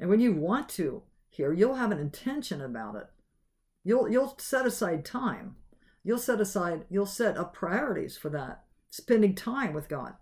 And 0.00 0.10
when 0.10 0.18
you 0.18 0.32
want 0.32 0.68
to 0.70 1.04
hear, 1.30 1.52
you'll 1.52 1.76
have 1.76 1.92
an 1.92 2.00
intention 2.00 2.60
about 2.60 2.96
it. 2.96 3.06
You'll 3.84 4.08
you'll 4.08 4.34
set 4.38 4.66
aside 4.66 5.04
time. 5.04 5.54
You'll 6.02 6.18
set 6.18 6.40
aside 6.40 6.86
you'll 6.90 7.06
set 7.06 7.38
up 7.38 7.54
priorities 7.54 8.16
for 8.16 8.30
that. 8.30 8.64
Spending 8.90 9.36
time 9.36 9.72
with 9.74 9.88
God. 9.88 10.14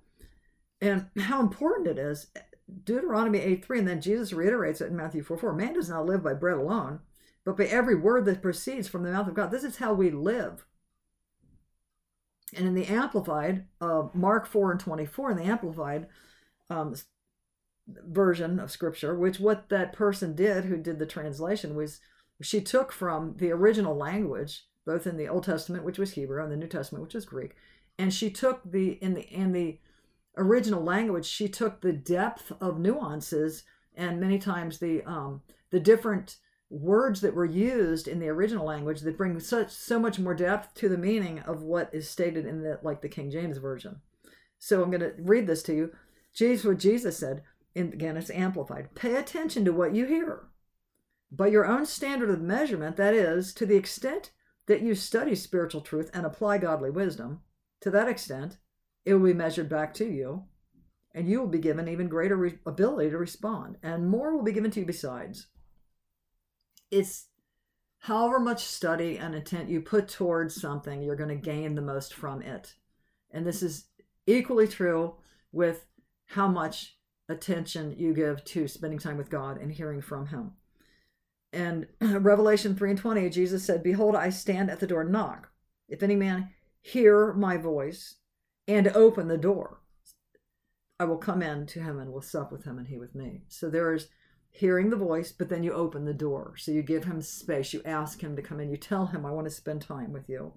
And 0.83 1.07
how 1.19 1.41
important 1.41 1.89
it 1.89 1.99
is 1.99 2.27
Deuteronomy 2.85 3.41
8 3.41 3.65
3, 3.65 3.79
and 3.81 3.89
then 3.89 4.01
Jesus 4.01 4.33
reiterates 4.33 4.81
it 4.81 4.89
in 4.89 4.97
Matthew 4.97 5.23
4 5.23 5.37
4. 5.37 5.53
Man 5.53 5.75
does 5.75 5.89
not 5.89 6.07
live 6.07 6.23
by 6.23 6.35
bread 6.35 6.57
alone, 6.57 7.01
but 7.45 7.57
by 7.57 7.65
every 7.65 7.95
word 7.95 8.25
that 8.25 8.43
proceeds 8.43 8.89
from 8.89 9.03
the 9.03 9.13
mouth 9.13 9.29
of 9.29 9.35
God. 9.35 9.51
This 9.51 9.65
is 9.65 9.77
how 9.77 9.93
we 9.93 10.11
live. 10.11 10.67
And 12.57 12.67
in 12.67 12.75
the 12.75 12.87
Amplified, 12.87 13.67
uh, 13.81 14.05
Mark 14.15 14.47
4 14.47 14.73
and 14.73 14.81
24, 14.81 15.33
in 15.33 15.37
the 15.37 15.45
Amplified 15.45 16.07
um, 16.71 16.95
version 17.87 18.59
of 18.59 18.71
Scripture, 18.71 19.15
which 19.15 19.41
what 19.41 19.69
that 19.69 19.93
person 19.93 20.35
did 20.35 20.65
who 20.65 20.77
did 20.77 20.99
the 20.99 21.07
translation 21.07 21.75
was 21.75 22.01
she 22.43 22.61
took 22.61 22.93
from 22.93 23.37
the 23.37 23.51
original 23.51 23.97
language, 23.97 24.67
both 24.87 25.07
in 25.07 25.17
the 25.17 25.29
Old 25.29 25.45
Testament, 25.45 25.85
which 25.85 25.99
was 25.99 26.13
Hebrew, 26.13 26.43
and 26.43 26.53
the 26.53 26.57
New 26.57 26.67
Testament, 26.67 27.03
which 27.03 27.15
is 27.15 27.25
Greek, 27.25 27.55
and 27.99 28.13
she 28.13 28.31
took 28.31 28.61
the 28.65 28.93
in 29.03 29.15
the 29.15 29.23
in 29.23 29.53
the 29.53 29.79
original 30.37 30.83
language, 30.83 31.27
she 31.27 31.49
took 31.49 31.81
the 31.81 31.93
depth 31.93 32.53
of 32.61 32.79
nuances 32.79 33.65
and 33.97 34.21
many 34.21 34.39
times 34.39 34.79
the 34.79 35.03
um, 35.05 35.43
the 35.71 35.81
different 35.81 36.37
words 36.71 37.21
that 37.21 37.35
were 37.35 37.45
used 37.45 38.09
in 38.09 38.19
the 38.19 38.29
original 38.29 38.67
language 38.67 39.01
that 39.01 39.17
bring 39.17 39.39
such 39.39 39.71
so 39.71 39.99
much 39.99 40.19
more 40.19 40.35
depth 40.35 40.75
to 40.75 40.89
the 40.89 40.99
meaning 40.99 41.39
of 41.41 41.63
what 41.63 41.91
is 41.93 42.09
stated 42.09 42.47
in 42.47 42.63
the 42.63 42.79
like 42.83 43.01
the 43.01 43.09
King 43.09 43.31
James 43.31 43.59
version. 43.59 44.01
So 44.59 44.83
I'm 44.83 44.91
going 44.91 45.01
to 45.01 45.13
read 45.19 45.47
this 45.47 45.63
to 45.65 45.75
you. 45.75 45.93
Jesus, 46.33 46.65
what 46.65 46.79
Jesus 46.79 47.19
said, 47.19 47.43
and 47.77 47.93
again 47.93 48.17
it's 48.17 48.31
amplified. 48.31 48.95
Pay 48.95 49.17
attention 49.17 49.65
to 49.65 49.73
what 49.73 49.95
you 49.95 50.07
hear. 50.07 50.49
By 51.31 51.49
your 51.49 51.67
own 51.67 51.87
standard 51.87 52.31
of 52.31 52.41
measurement, 52.41 52.97
that 52.97 53.15
is, 53.15 53.53
to 53.55 53.67
the 53.67 53.77
extent 53.77 54.31
that 54.67 54.83
you 54.83 54.95
study 54.95 55.35
spiritual 55.35 55.81
truth 55.81 56.11
and 56.15 56.25
apply 56.25 56.59
godly 56.59 56.91
wisdom, 56.91 57.41
to 57.81 57.91
that 57.91 58.09
extent, 58.09 58.57
it 59.05 59.15
will 59.15 59.27
be 59.27 59.35
measured 59.35 59.69
back 59.69 59.95
to 59.95 60.05
you, 60.05 60.45
and 61.13 61.29
you 61.29 61.41
will 61.41 61.49
be 61.49 61.59
given 61.59 61.89
even 61.89 62.09
greater 62.09 62.37
re- 62.37 62.59
ability 62.67 63.11
to 63.11 63.19
respond, 63.19 63.77
and 63.83 64.09
more 64.09 64.35
will 64.35 64.43
be 64.43 64.53
given 64.53 64.71
to 64.73 64.81
you 64.81 64.87
besides. 64.87 65.47
It's 66.91 67.27
however 67.99 68.39
much 68.39 68.65
study 68.65 69.19
and 69.19 69.35
intent 69.35 69.69
you 69.69 69.81
put 69.81 70.09
towards 70.09 70.61
something, 70.61 71.03
you're 71.03 71.17
going 71.17 71.29
to 71.29 71.37
gain 71.37 71.75
the 71.75 71.83
most 71.83 72.15
from 72.15 72.43
it. 72.43 72.75
And 73.31 73.47
this 73.47 73.63
is 73.63 73.87
equally 74.27 74.69
true 74.69 75.17
with 75.53 75.87
how 76.27 76.49
much 76.49 76.97
attention 77.29 77.95
you 77.97 78.15
give 78.15 78.45
to 78.45 78.69
spending 78.69 78.99
time 78.99 79.17
with 79.17 79.31
God 79.31 79.61
and 79.61 79.73
hearing 79.73 80.01
from 80.01 80.27
Him. 80.27 80.53
And 81.53 81.87
Revelation 82.01 82.75
3 82.77 82.91
and 82.91 82.99
20, 82.99 83.31
Jesus 83.31 83.65
said, 83.65 83.83
Behold, 83.83 84.17
I 84.17 84.31
stand 84.31 84.71
at 84.71 84.81
the 84.81 84.87
door 84.87 85.03
and 85.03 85.13
knock. 85.13 85.51
If 85.89 86.03
any 86.03 86.17
man 86.17 86.51
hear 86.81 87.33
my 87.33 87.57
voice 87.57 88.17
and 88.67 88.89
open 88.89 89.29
the 89.29 89.39
door. 89.39 89.81
I 90.99 91.05
will 91.05 91.19
come 91.19 91.43
in 91.43 91.67
to 91.67 91.81
him 91.81 91.99
and 91.99 92.13
will 92.13 92.23
sup 92.23 92.53
with 92.53 92.65
him 92.65 92.79
and 92.79 92.87
he 92.87 92.97
with 92.97 93.15
me. 93.15 93.43
So 93.49 93.69
there 93.69 93.93
is 93.93 94.09
hearing 94.51 94.91
the 94.91 94.97
voice, 94.97 95.33
but 95.33 95.49
then 95.49 95.65
you 95.65 95.73
open 95.73 96.05
the 96.05 96.15
door. 96.15 96.55
So 96.57 96.71
you 96.71 96.83
give 96.83 97.05
him 97.05 97.21
space. 97.21 97.73
You 97.73 97.83
ask 97.85 98.23
him 98.23 98.37
to 98.37 98.43
come 98.43 98.61
in. 98.61 98.71
You 98.71 98.77
tell 98.77 99.07
him, 99.07 99.27
I 99.27 99.33
want 99.33 99.47
to 99.47 99.51
spend 99.51 99.83
time 99.83 100.13
with 100.13 100.29
you. 100.29 100.53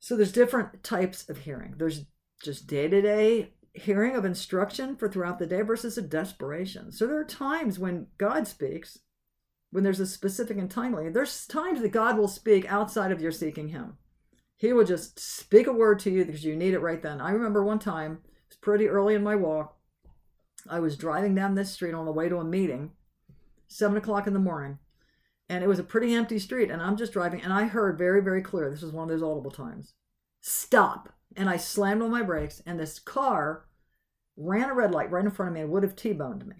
So 0.00 0.16
there's 0.16 0.32
different 0.32 0.82
types 0.82 1.28
of 1.30 1.38
hearing. 1.38 1.76
There's 1.78 2.04
just 2.42 2.66
day 2.66 2.88
to 2.88 3.00
day 3.00 3.54
hearing 3.72 4.14
of 4.14 4.24
instruction 4.24 4.96
for 4.96 5.08
throughout 5.08 5.38
the 5.38 5.46
day 5.46 5.62
versus 5.62 5.98
a 5.98 6.02
desperation. 6.02 6.92
So 6.92 7.06
there 7.06 7.18
are 7.18 7.24
times 7.24 7.78
when 7.78 8.06
God 8.18 8.46
speaks, 8.46 8.98
when 9.70 9.82
there's 9.82 10.00
a 10.00 10.06
specific 10.06 10.58
and 10.58 10.70
timely. 10.70 11.08
There's 11.08 11.46
times 11.46 11.80
that 11.80 11.88
God 11.88 12.16
will 12.16 12.28
speak 12.28 12.70
outside 12.70 13.10
of 13.10 13.20
your 13.20 13.32
seeking 13.32 13.68
him. 13.68 13.96
He 14.64 14.72
would 14.72 14.86
just 14.86 15.20
speak 15.20 15.66
a 15.66 15.74
word 15.74 15.98
to 15.98 16.10
you 16.10 16.24
because 16.24 16.42
you 16.42 16.56
need 16.56 16.72
it 16.72 16.78
right 16.78 17.02
then. 17.02 17.20
I 17.20 17.32
remember 17.32 17.62
one 17.62 17.78
time, 17.78 18.20
it 18.24 18.48
was 18.48 18.56
pretty 18.56 18.88
early 18.88 19.14
in 19.14 19.22
my 19.22 19.36
walk. 19.36 19.76
I 20.70 20.80
was 20.80 20.96
driving 20.96 21.34
down 21.34 21.54
this 21.54 21.70
street 21.70 21.92
on 21.92 22.06
the 22.06 22.12
way 22.12 22.30
to 22.30 22.38
a 22.38 22.44
meeting, 22.44 22.92
seven 23.68 23.98
o'clock 23.98 24.26
in 24.26 24.32
the 24.32 24.38
morning, 24.38 24.78
and 25.50 25.62
it 25.62 25.66
was 25.66 25.78
a 25.78 25.84
pretty 25.84 26.14
empty 26.14 26.38
street. 26.38 26.70
And 26.70 26.80
I'm 26.80 26.96
just 26.96 27.12
driving, 27.12 27.42
and 27.42 27.52
I 27.52 27.64
heard 27.66 27.98
very, 27.98 28.22
very 28.22 28.40
clear 28.40 28.70
this 28.70 28.80
was 28.80 28.90
one 28.90 29.02
of 29.02 29.10
those 29.10 29.22
audible 29.22 29.50
times 29.50 29.92
stop. 30.40 31.12
And 31.36 31.50
I 31.50 31.58
slammed 31.58 32.00
on 32.00 32.10
my 32.10 32.22
brakes, 32.22 32.62
and 32.64 32.80
this 32.80 32.98
car 32.98 33.66
ran 34.34 34.70
a 34.70 34.74
red 34.74 34.92
light 34.92 35.10
right 35.10 35.26
in 35.26 35.30
front 35.30 35.50
of 35.50 35.54
me 35.54 35.60
and 35.60 35.68
would 35.72 35.82
have 35.82 35.94
T 35.94 36.14
boned 36.14 36.46
me. 36.46 36.56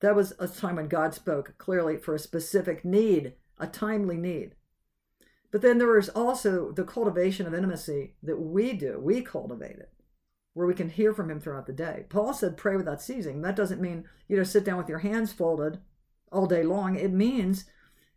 That 0.00 0.16
was 0.16 0.32
a 0.38 0.48
time 0.48 0.76
when 0.76 0.88
God 0.88 1.12
spoke 1.12 1.58
clearly 1.58 1.98
for 1.98 2.14
a 2.14 2.18
specific 2.18 2.82
need, 2.82 3.34
a 3.58 3.66
timely 3.66 4.16
need. 4.16 4.54
But 5.52 5.60
then 5.60 5.78
there 5.78 5.98
is 5.98 6.08
also 6.08 6.72
the 6.72 6.82
cultivation 6.82 7.46
of 7.46 7.54
intimacy 7.54 8.14
that 8.22 8.40
we 8.40 8.72
do. 8.72 8.98
We 8.98 9.20
cultivate 9.20 9.76
it, 9.76 9.92
where 10.54 10.66
we 10.66 10.74
can 10.74 10.88
hear 10.88 11.12
from 11.12 11.30
Him 11.30 11.40
throughout 11.40 11.66
the 11.66 11.74
day. 11.74 12.06
Paul 12.08 12.32
said, 12.32 12.56
pray 12.56 12.74
without 12.74 13.02
ceasing. 13.02 13.42
That 13.42 13.54
doesn't 13.54 13.80
mean, 13.80 14.06
you 14.28 14.38
know, 14.38 14.44
sit 14.44 14.64
down 14.64 14.78
with 14.78 14.88
your 14.88 15.00
hands 15.00 15.32
folded 15.32 15.78
all 16.32 16.46
day 16.46 16.62
long. 16.62 16.96
It 16.96 17.12
means 17.12 17.66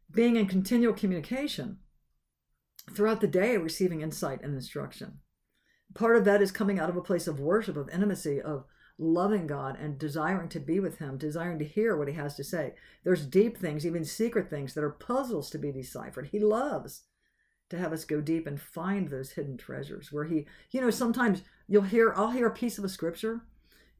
being 0.10 0.38
in 0.38 0.48
continual 0.48 0.94
communication 0.94 1.80
throughout 2.94 3.20
the 3.20 3.28
day, 3.28 3.58
receiving 3.58 4.00
insight 4.00 4.42
and 4.42 4.54
instruction. 4.54 5.20
Part 5.94 6.16
of 6.16 6.24
that 6.26 6.42
is 6.42 6.52
coming 6.52 6.80
out 6.80 6.90
of 6.90 6.96
a 6.96 7.02
place 7.02 7.28
of 7.28 7.40
worship, 7.40 7.76
of 7.76 7.90
intimacy, 7.90 8.42
of 8.42 8.64
loving 8.98 9.46
God 9.46 9.78
and 9.78 9.98
desiring 9.98 10.48
to 10.50 10.60
be 10.62 10.80
with 10.80 11.00
Him, 11.00 11.18
desiring 11.18 11.60
to 11.60 11.66
hear 11.66 11.98
what 11.98 12.08
He 12.08 12.14
has 12.14 12.36
to 12.36 12.46
say. 12.46 12.76
There's 13.04 13.26
deep 13.26 13.58
things, 13.58 13.86
even 13.86 14.06
secret 14.06 14.50
things 14.50 14.74
that 14.74 14.86
are 14.86 14.92
puzzles 14.92 15.50
to 15.50 15.58
be 15.58 15.74
deciphered. 15.74 16.30
He 16.32 16.40
loves 16.40 17.04
to 17.70 17.78
have 17.78 17.94
us 17.94 18.06
go 18.06 18.22
deep 18.22 18.48
and 18.48 18.62
find 18.62 19.10
those 19.10 19.32
hidden 19.32 19.58
treasures 19.58 20.12
where 20.12 20.26
he 20.26 20.46
you 20.72 20.82
know 20.82 20.90
sometimes 20.90 21.42
you'll 21.68 21.82
hear 21.82 22.14
i'll 22.16 22.32
hear 22.32 22.48
a 22.48 22.54
piece 22.54 22.78
of 22.78 22.84
a 22.84 22.90
scripture 22.90 23.42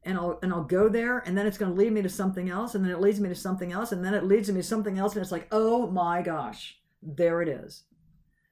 and 0.04 0.16
i'll 0.16 0.38
and 0.42 0.52
i'll 0.52 0.64
go 0.64 0.88
there 0.88 1.18
and 1.18 1.36
then 1.36 1.46
it's 1.46 1.58
going 1.58 1.72
to 1.72 1.78
lead 1.78 1.92
me 1.92 2.02
to 2.02 2.08
something 2.08 2.48
else 2.48 2.74
and 2.74 2.84
then 2.84 2.92
it 2.92 3.00
leads 3.00 3.20
me 3.20 3.28
to 3.28 3.34
something 3.34 3.72
else 3.72 3.92
and 3.92 4.04
then 4.04 4.14
it 4.14 4.24
leads 4.24 4.48
me 4.48 4.60
to 4.60 4.66
something 4.66 4.98
else 4.98 5.14
and 5.14 5.22
it's 5.22 5.32
like 5.32 5.48
oh 5.50 5.90
my 5.90 6.22
gosh 6.22 6.78
there 7.06 7.42
it 7.42 7.48
is. 7.48 7.84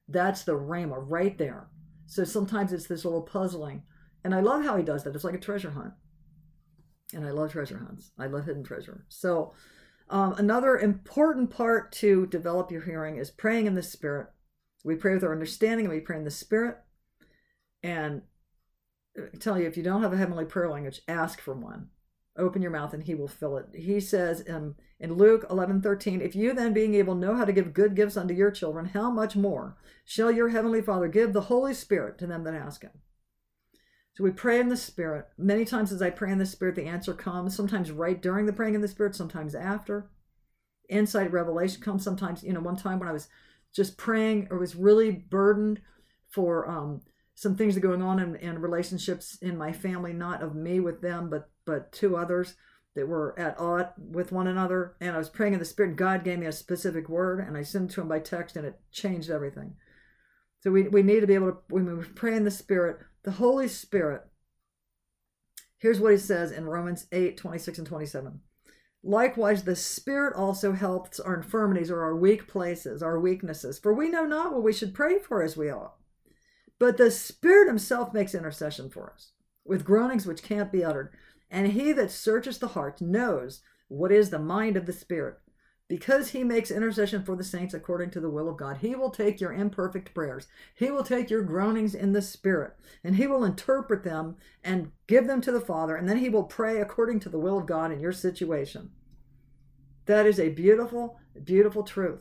That's 0.09 0.44
the 0.44 0.52
rhema 0.52 0.97
right 0.99 1.37
there. 1.37 1.68
So 2.06 2.25
sometimes 2.25 2.73
it's 2.73 2.87
this 2.87 3.04
little 3.04 3.23
puzzling 3.23 3.83
and 4.23 4.35
i 4.35 4.40
love 4.40 4.64
how 4.64 4.76
he 4.76 4.83
does 4.83 5.04
that. 5.04 5.14
It's 5.14 5.25
like 5.25 5.35
a 5.35 5.38
treasure 5.38 5.71
hunt. 5.71 5.92
And 7.14 7.25
i 7.25 7.30
love 7.30 7.52
treasure 7.52 7.78
hunts. 7.78 8.11
I 8.18 8.26
love 8.26 8.44
hidden 8.44 8.64
treasure. 8.64 9.04
So 9.09 9.54
um, 10.11 10.35
another 10.35 10.76
important 10.78 11.50
part 11.50 11.90
to 11.92 12.26
develop 12.26 12.71
your 12.71 12.83
hearing 12.83 13.16
is 13.16 13.30
praying 13.30 13.66
in 13.66 13.75
the 13.75 13.83
spirit 13.83 14.28
we 14.84 14.94
pray 14.94 15.14
with 15.14 15.24
our 15.24 15.32
understanding 15.32 15.86
and 15.86 15.94
we 15.94 16.00
pray 16.00 16.18
in 16.18 16.24
the 16.24 16.30
Spirit. 16.30 16.76
And 17.82 18.22
I 19.16 19.36
tell 19.38 19.58
you, 19.58 19.66
if 19.66 19.76
you 19.76 19.82
don't 19.82 20.02
have 20.02 20.12
a 20.12 20.16
heavenly 20.16 20.44
prayer 20.44 20.68
language, 20.68 21.00
ask 21.08 21.40
for 21.40 21.54
one. 21.54 21.88
Open 22.36 22.62
your 22.62 22.70
mouth 22.70 22.92
and 22.92 23.04
he 23.04 23.14
will 23.14 23.28
fill 23.28 23.56
it. 23.56 23.66
He 23.74 24.00
says 24.00 24.40
in, 24.40 24.74
in 24.98 25.14
Luke 25.14 25.46
11 25.48 25.82
13, 25.82 26.20
If 26.20 26.34
you 26.34 26.52
then, 26.52 26.72
being 26.72 26.94
able, 26.94 27.14
to 27.14 27.20
know 27.20 27.34
how 27.34 27.44
to 27.44 27.52
give 27.52 27.72
good 27.72 27.94
gifts 27.94 28.16
unto 28.16 28.34
your 28.34 28.50
children, 28.50 28.86
how 28.86 29.10
much 29.10 29.36
more 29.36 29.76
shall 30.04 30.30
your 30.30 30.48
heavenly 30.48 30.82
Father 30.82 31.08
give 31.08 31.32
the 31.32 31.42
Holy 31.42 31.72
Spirit 31.72 32.18
to 32.18 32.26
them 32.26 32.44
that 32.44 32.54
ask 32.54 32.82
him? 32.82 32.90
So 34.14 34.24
we 34.24 34.32
pray 34.32 34.60
in 34.60 34.68
the 34.68 34.76
Spirit. 34.76 35.26
Many 35.38 35.64
times 35.64 35.92
as 35.92 36.02
I 36.02 36.10
pray 36.10 36.30
in 36.30 36.38
the 36.38 36.46
Spirit, 36.46 36.74
the 36.74 36.86
answer 36.86 37.14
comes, 37.14 37.56
sometimes 37.56 37.90
right 37.90 38.20
during 38.20 38.46
the 38.46 38.52
praying 38.52 38.74
in 38.74 38.80
the 38.80 38.88
Spirit, 38.88 39.14
sometimes 39.14 39.54
after. 39.54 40.10
Insight, 40.88 41.32
revelation 41.32 41.82
comes 41.82 42.04
sometimes. 42.04 42.42
You 42.42 42.52
know, 42.52 42.60
one 42.60 42.76
time 42.76 42.98
when 42.98 43.08
I 43.08 43.12
was 43.12 43.28
just 43.74 43.96
praying 43.96 44.48
or 44.50 44.58
was 44.58 44.76
really 44.76 45.10
burdened 45.10 45.80
for 46.30 46.68
um, 46.68 47.00
some 47.34 47.56
things 47.56 47.74
that 47.74 47.84
are 47.84 47.88
going 47.88 48.02
on 48.02 48.18
in, 48.18 48.36
in 48.36 48.60
relationships 48.60 49.36
in 49.42 49.58
my 49.58 49.72
family, 49.72 50.12
not 50.12 50.42
of 50.42 50.54
me 50.54 50.80
with 50.80 51.00
them, 51.00 51.28
but 51.30 51.50
but 51.66 51.92
two 51.92 52.16
others 52.16 52.54
that 52.94 53.08
were 53.08 53.38
at 53.38 53.58
odd 53.58 53.88
with 53.98 54.32
one 54.32 54.46
another. 54.46 54.96
And 55.00 55.14
I 55.14 55.18
was 55.18 55.28
praying 55.28 55.54
in 55.54 55.58
the 55.58 55.64
Spirit. 55.64 55.96
God 55.96 56.24
gave 56.24 56.38
me 56.38 56.46
a 56.46 56.52
specific 56.52 57.08
word, 57.08 57.40
and 57.40 57.56
I 57.56 57.62
sent 57.62 57.90
it 57.90 57.94
to 57.94 58.00
him 58.00 58.08
by 58.08 58.20
text, 58.20 58.56
and 58.56 58.66
it 58.66 58.80
changed 58.92 59.30
everything. 59.30 59.74
So 60.60 60.70
we, 60.70 60.84
we 60.84 61.02
need 61.02 61.20
to 61.20 61.26
be 61.26 61.34
able 61.34 61.52
to, 61.52 61.60
we 61.68 62.04
pray 62.14 62.36
in 62.36 62.44
the 62.44 62.50
Spirit, 62.50 62.98
the 63.22 63.32
Holy 63.32 63.68
Spirit, 63.68 64.22
here's 65.78 66.00
what 66.00 66.12
he 66.12 66.18
says 66.18 66.52
in 66.52 66.66
Romans 66.66 67.06
8 67.12 67.36
26 67.36 67.78
and 67.78 67.86
27. 67.86 68.40
Likewise, 69.06 69.64
the 69.64 69.76
Spirit 69.76 70.34
also 70.34 70.73
helps 70.73 71.20
our 71.20 71.34
infirmities 71.34 71.90
or 71.90 72.02
our 72.02 72.16
weak 72.16 72.49
places, 72.49 73.02
our 73.02 73.20
weaknesses, 73.20 73.78
for 73.78 73.92
we 73.92 74.08
know 74.08 74.25
not 74.25 74.50
what 74.50 74.62
we 74.62 74.73
should 74.73 74.94
pray 74.94 75.18
for 75.18 75.42
as 75.42 75.58
we 75.58 75.70
ought. 75.70 75.96
But 76.78 76.96
the 76.96 77.11
Spirit 77.11 77.68
Himself 77.68 78.14
makes 78.14 78.34
intercession 78.34 78.88
for 78.88 79.12
us 79.12 79.32
with 79.62 79.84
groanings 79.84 80.26
which 80.26 80.42
can't 80.42 80.73
be 80.73 80.82
uttered. 80.82 81.12
And 81.50 81.73
he 81.73 81.92
that 81.92 82.11
searches 82.11 82.58
the 82.58 82.68
heart 82.68 83.02
knows 83.02 83.61
what 83.88 84.11
is 84.11 84.30
the 84.30 84.38
mind 84.38 84.76
of 84.76 84.87
the 84.87 84.92
Spirit. 84.92 85.38
Because 85.86 86.30
he 86.30 86.44
makes 86.44 86.70
intercession 86.70 87.24
for 87.24 87.36
the 87.36 87.44
saints 87.44 87.74
according 87.74 88.10
to 88.12 88.20
the 88.20 88.30
will 88.30 88.48
of 88.48 88.56
God, 88.56 88.78
he 88.78 88.94
will 88.94 89.10
take 89.10 89.40
your 89.40 89.52
imperfect 89.52 90.14
prayers. 90.14 90.46
He 90.74 90.90
will 90.90 91.04
take 91.04 91.28
your 91.28 91.42
groanings 91.42 91.94
in 91.94 92.12
the 92.12 92.22
Spirit, 92.22 92.72
and 93.02 93.16
he 93.16 93.26
will 93.26 93.44
interpret 93.44 94.02
them 94.02 94.36
and 94.62 94.92
give 95.06 95.26
them 95.26 95.42
to 95.42 95.52
the 95.52 95.60
Father, 95.60 95.94
and 95.94 96.08
then 96.08 96.18
he 96.18 96.30
will 96.30 96.44
pray 96.44 96.80
according 96.80 97.20
to 97.20 97.28
the 97.28 97.38
will 97.38 97.58
of 97.58 97.66
God 97.66 97.92
in 97.92 98.00
your 98.00 98.12
situation. 98.12 98.92
That 100.06 100.26
is 100.26 100.40
a 100.40 100.48
beautiful, 100.48 101.18
beautiful 101.42 101.82
truth. 101.82 102.20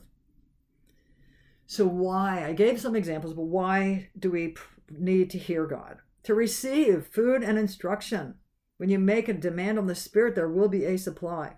So, 1.65 1.88
why? 1.88 2.46
I 2.46 2.53
gave 2.53 2.82
some 2.82 2.96
examples, 2.98 3.34
but 3.34 3.43
why 3.43 4.10
do 4.20 4.29
we 4.29 4.55
need 4.89 5.29
to 5.32 5.38
hear 5.38 5.65
God? 5.65 6.00
To 6.24 6.34
receive 6.34 7.08
food 7.08 7.43
and 7.43 7.58
instruction. 7.58 8.36
When 8.77 8.89
you 8.89 9.00
make 9.00 9.29
a 9.29 9.34
demand 9.34 9.79
on 9.79 9.88
the 9.88 9.96
Spirit, 9.96 10.36
there 10.36 10.50
will 10.50 10.67
be 10.67 10.84
a 10.84 10.98
supply. 10.98 11.53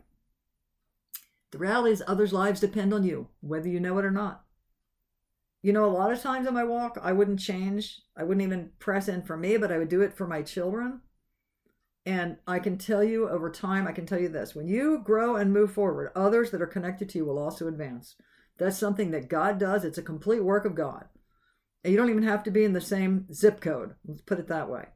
The 1.56 1.60
reality 1.60 1.92
is, 1.92 2.04
others' 2.06 2.34
lives 2.34 2.60
depend 2.60 2.94
on 2.94 3.06
you, 3.06 3.30
whether 3.40 3.70
you 3.70 3.80
know 3.80 3.98
it 3.98 4.04
or 4.04 4.12
not. 4.12 4.44
You 5.62 5.72
know, 5.72 5.86
a 5.86 5.88
lot 5.88 6.12
of 6.12 6.22
times 6.22 6.46
in 6.46 6.54
my 6.54 6.66
walk, 6.66 6.98
I 7.02 7.14
wouldn't 7.14 7.40
change. 7.40 8.02
I 8.18 8.24
wouldn't 8.24 8.46
even 8.46 8.72
press 8.78 9.08
in 9.08 9.22
for 9.22 9.38
me, 9.38 9.56
but 9.56 9.72
I 9.72 9.78
would 9.78 9.88
do 9.88 10.02
it 10.02 10.18
for 10.18 10.28
my 10.28 10.42
children. 10.42 11.00
And 12.06 12.40
I 12.46 12.60
can 12.60 12.78
tell 12.78 13.06
you 13.06 13.30
over 13.30 13.50
time, 13.50 13.88
I 13.88 13.94
can 13.94 14.06
tell 14.06 14.20
you 14.20 14.28
this 14.28 14.54
when 14.54 14.68
you 14.68 15.02
grow 15.02 15.38
and 15.38 15.54
move 15.54 15.72
forward, 15.72 16.12
others 16.14 16.52
that 16.52 16.62
are 16.62 16.68
connected 16.68 17.08
to 17.12 17.20
you 17.20 17.26
will 17.26 17.40
also 17.40 17.70
advance. 17.70 18.18
That's 18.58 18.78
something 18.78 19.12
that 19.12 19.30
God 19.30 19.58
does. 19.58 19.86
It's 19.86 19.98
a 19.98 20.04
complete 20.04 20.44
work 20.44 20.66
of 20.66 20.76
God. 20.76 21.06
And 21.86 21.94
you 21.94 21.98
don't 21.98 22.10
even 22.10 22.24
have 22.24 22.44
to 22.44 22.52
be 22.52 22.66
in 22.66 22.74
the 22.74 22.82
same 22.82 23.32
zip 23.34 23.62
code. 23.62 23.96
Let's 24.06 24.20
put 24.24 24.40
it 24.40 24.50
that 24.50 24.70
way 24.70 24.88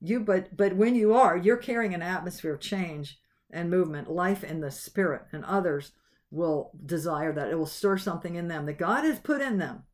you 0.00 0.20
but 0.20 0.56
but 0.56 0.76
when 0.76 0.94
you 0.94 1.14
are 1.14 1.36
you're 1.36 1.56
carrying 1.56 1.94
an 1.94 2.02
atmosphere 2.02 2.52
of 2.52 2.60
change 2.60 3.18
and 3.50 3.70
movement 3.70 4.10
life 4.10 4.42
in 4.44 4.60
the 4.60 4.70
spirit 4.70 5.22
and 5.32 5.44
others 5.44 5.92
will 6.30 6.72
desire 6.84 7.32
that 7.32 7.50
it 7.50 7.58
will 7.58 7.66
stir 7.66 7.96
something 7.96 8.34
in 8.34 8.48
them 8.48 8.66
that 8.66 8.78
god 8.78 9.04
has 9.04 9.18
put 9.18 9.40
in 9.40 9.58
them 9.58 9.84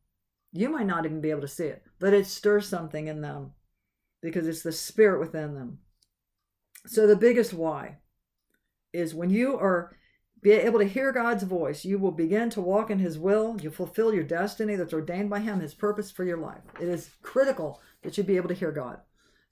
you 0.51 0.69
might 0.69 0.85
not 0.85 1.05
even 1.05 1.21
be 1.21 1.29
able 1.29 1.41
to 1.41 1.47
see 1.47 1.65
it 1.65 1.83
but 1.99 2.13
it 2.13 2.25
stirs 2.25 2.67
something 2.67 3.07
in 3.07 3.21
them 3.21 3.51
because 4.21 4.47
it's 4.47 4.63
the 4.63 4.71
spirit 4.71 5.19
within 5.19 5.53
them 5.53 5.79
so 6.85 7.05
the 7.05 7.15
biggest 7.15 7.53
why 7.53 7.97
is 8.91 9.13
when 9.13 9.29
you 9.29 9.57
are 9.57 9.95
be 10.41 10.51
able 10.51 10.79
to 10.79 10.85
hear 10.85 11.11
god's 11.11 11.43
voice 11.43 11.85
you 11.85 11.97
will 11.97 12.11
begin 12.11 12.49
to 12.49 12.59
walk 12.59 12.89
in 12.89 12.99
his 12.99 13.17
will 13.17 13.55
you 13.61 13.69
fulfill 13.69 14.13
your 14.13 14.23
destiny 14.23 14.75
that's 14.75 14.93
ordained 14.93 15.29
by 15.29 15.39
him 15.39 15.59
his 15.59 15.73
purpose 15.73 16.11
for 16.11 16.23
your 16.23 16.37
life 16.37 16.63
it 16.81 16.87
is 16.87 17.11
critical 17.21 17.79
that 18.01 18.17
you 18.17 18.23
be 18.23 18.35
able 18.35 18.49
to 18.49 18.55
hear 18.55 18.71
god 18.71 18.99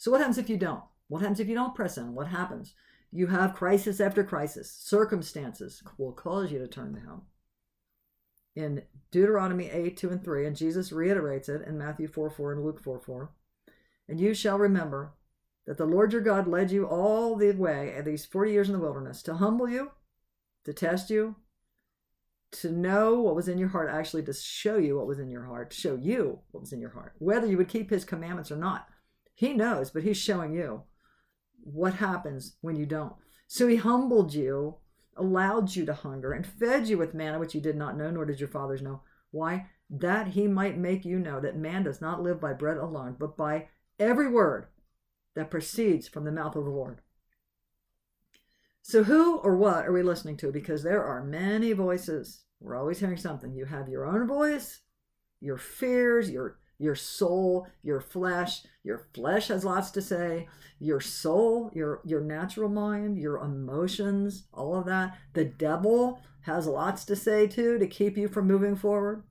so, 0.01 0.09
what 0.09 0.19
happens 0.19 0.39
if 0.39 0.49
you 0.49 0.57
don't? 0.57 0.81
What 1.09 1.21
happens 1.21 1.39
if 1.39 1.47
you 1.47 1.53
don't 1.53 1.75
press 1.75 1.95
in? 1.95 2.15
What 2.15 2.25
happens? 2.25 2.73
You 3.11 3.27
have 3.27 3.55
crisis 3.55 3.99
after 3.99 4.23
crisis. 4.23 4.71
Circumstances 4.71 5.83
will 5.97 6.13
cause 6.13 6.51
you 6.51 6.59
to 6.59 6.67
turn 6.67 6.95
Him. 6.95 7.23
In 8.55 8.83
Deuteronomy 9.11 9.69
8, 9.69 9.97
2 9.97 10.09
and 10.09 10.23
3, 10.23 10.47
and 10.47 10.55
Jesus 10.55 10.91
reiterates 10.91 11.49
it 11.49 11.61
in 11.67 11.77
Matthew 11.77 12.07
4, 12.07 12.29
4 12.29 12.53
and 12.53 12.63
Luke 12.63 12.81
4, 12.81 12.99
4. 12.99 13.31
And 14.07 14.19
you 14.19 14.33
shall 14.33 14.57
remember 14.57 15.13
that 15.65 15.77
the 15.77 15.85
Lord 15.85 16.11
your 16.13 16.21
God 16.21 16.47
led 16.47 16.71
you 16.71 16.85
all 16.85 17.35
the 17.35 17.51
way 17.51 17.93
at 17.95 18.05
these 18.05 18.25
40 18.25 18.51
years 18.51 18.67
in 18.67 18.73
the 18.73 18.79
wilderness 18.79 19.21
to 19.23 19.35
humble 19.35 19.69
you, 19.69 19.91
to 20.65 20.73
test 20.73 21.09
you, 21.09 21.35
to 22.51 22.71
know 22.71 23.21
what 23.21 23.35
was 23.35 23.47
in 23.47 23.57
your 23.57 23.69
heart, 23.69 23.89
actually 23.89 24.23
to 24.23 24.33
show 24.33 24.77
you 24.77 24.97
what 24.97 25.07
was 25.07 25.19
in 25.19 25.29
your 25.29 25.45
heart, 25.45 25.71
to 25.71 25.77
show 25.77 25.95
you 25.95 26.39
what 26.51 26.61
was 26.61 26.73
in 26.73 26.81
your 26.81 26.89
heart, 26.89 27.13
whether 27.19 27.47
you 27.47 27.57
would 27.57 27.69
keep 27.69 27.89
his 27.89 28.03
commandments 28.03 28.51
or 28.51 28.57
not. 28.57 28.87
He 29.33 29.53
knows, 29.53 29.91
but 29.91 30.03
he's 30.03 30.17
showing 30.17 30.53
you 30.53 30.83
what 31.63 31.95
happens 31.95 32.57
when 32.61 32.75
you 32.75 32.85
don't. 32.85 33.13
So 33.47 33.67
he 33.67 33.75
humbled 33.75 34.33
you, 34.33 34.77
allowed 35.15 35.75
you 35.75 35.85
to 35.85 35.93
hunger, 35.93 36.31
and 36.31 36.45
fed 36.45 36.87
you 36.87 36.97
with 36.97 37.13
manna 37.13 37.39
which 37.39 37.53
you 37.53 37.61
did 37.61 37.75
not 37.75 37.97
know, 37.97 38.09
nor 38.09 38.25
did 38.25 38.39
your 38.39 38.49
fathers 38.49 38.81
know. 38.81 39.01
Why? 39.31 39.67
That 39.89 40.29
he 40.29 40.47
might 40.47 40.77
make 40.77 41.05
you 41.05 41.19
know 41.19 41.39
that 41.41 41.57
man 41.57 41.83
does 41.83 42.01
not 42.01 42.21
live 42.21 42.39
by 42.39 42.53
bread 42.53 42.77
alone, 42.77 43.15
but 43.19 43.35
by 43.35 43.67
every 43.99 44.29
word 44.29 44.67
that 45.35 45.51
proceeds 45.51 46.07
from 46.07 46.23
the 46.23 46.31
mouth 46.31 46.55
of 46.55 46.65
the 46.65 46.71
Lord. 46.71 47.01
So, 48.81 49.03
who 49.03 49.37
or 49.37 49.55
what 49.55 49.85
are 49.85 49.91
we 49.91 50.01
listening 50.01 50.37
to? 50.37 50.51
Because 50.51 50.83
there 50.83 51.03
are 51.03 51.23
many 51.23 51.71
voices. 51.73 52.43
We're 52.59 52.77
always 52.77 52.99
hearing 52.99 53.17
something. 53.17 53.53
You 53.53 53.65
have 53.65 53.89
your 53.89 54.05
own 54.05 54.27
voice, 54.27 54.81
your 55.39 55.57
fears, 55.57 56.29
your 56.29 56.57
your 56.81 56.95
soul, 56.95 57.67
your 57.83 58.01
flesh. 58.01 58.63
Your 58.83 59.05
flesh 59.13 59.49
has 59.49 59.63
lots 59.63 59.91
to 59.91 60.01
say. 60.01 60.47
Your 60.79 60.99
soul, 60.99 61.69
your 61.73 62.01
your 62.03 62.21
natural 62.21 62.69
mind, 62.69 63.19
your 63.19 63.37
emotions, 63.37 64.47
all 64.51 64.75
of 64.75 64.85
that. 64.87 65.15
The 65.33 65.45
devil 65.45 66.21
has 66.41 66.65
lots 66.65 67.05
to 67.05 67.15
say 67.15 67.45
too 67.45 67.77
to 67.77 67.85
keep 67.85 68.17
you 68.17 68.27
from 68.27 68.47
moving 68.47 68.75
forward. 68.75 69.23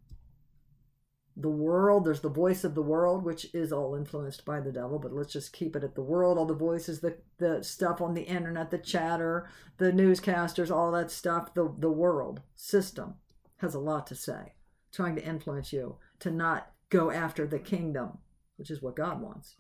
The 1.37 1.49
world, 1.49 2.05
there's 2.05 2.21
the 2.21 2.29
voice 2.29 2.63
of 2.65 2.75
the 2.75 2.83
world, 2.83 3.25
which 3.25 3.53
is 3.53 3.73
all 3.73 3.95
influenced 3.95 4.45
by 4.45 4.61
the 4.61 4.73
devil, 4.73 4.99
but 4.99 5.13
let's 5.13 5.33
just 5.33 5.53
keep 5.53 5.75
it 5.75 5.83
at 5.83 5.95
the 5.95 6.03
world. 6.03 6.37
All 6.39 6.45
the 6.45 6.55
voices, 6.55 7.01
the, 7.01 7.17
the 7.39 7.65
stuff 7.65 8.01
on 8.01 8.15
the 8.15 8.25
internet, 8.25 8.71
the 8.71 8.79
chatter, 8.79 9.49
the 9.79 9.91
newscasters, 9.91 10.71
all 10.71 10.93
that 10.93 11.11
stuff, 11.11 11.55
the, 11.55 11.73
the 11.79 11.91
world 11.91 12.43
system 12.55 13.15
has 13.57 13.75
a 13.75 13.81
lot 13.81 14.07
to 14.09 14.15
say, 14.15 14.55
trying 14.93 15.17
to 15.17 15.25
influence 15.25 15.73
you 15.73 15.97
to 16.19 16.31
not 16.31 16.73
go 16.91 17.11
after 17.11 17.47
the 17.47 17.59
kingdom, 17.59 18.19
which 18.57 18.71
is 18.71 18.83
what 18.83 18.97
God 18.97 19.21
wants. 19.21 19.57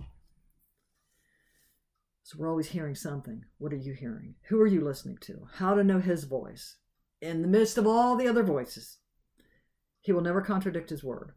So 2.23 2.37
we're 2.39 2.51
always 2.51 2.69
hearing 2.69 2.95
something. 2.95 3.45
What 3.59 3.73
are 3.73 3.77
you 3.77 3.93
hearing? 3.93 4.35
Who 4.49 4.61
are 4.61 4.67
you 4.67 4.83
listening 4.83 5.19
to? 5.23 5.49
How 5.55 5.75
to 5.75 5.83
know 5.83 5.99
his 5.99 6.25
voice 6.25 6.77
in 7.21 7.43
the 7.43 7.49
midst 7.49 7.79
of 7.79 7.87
all 7.87 8.17
the 8.17 8.29
other 8.29 8.43
voices. 8.43 8.99
He 10.01 10.13
will 10.13 10.21
never 10.21 10.41
contradict 10.41 10.91
his 10.91 11.05
word. 11.05 11.33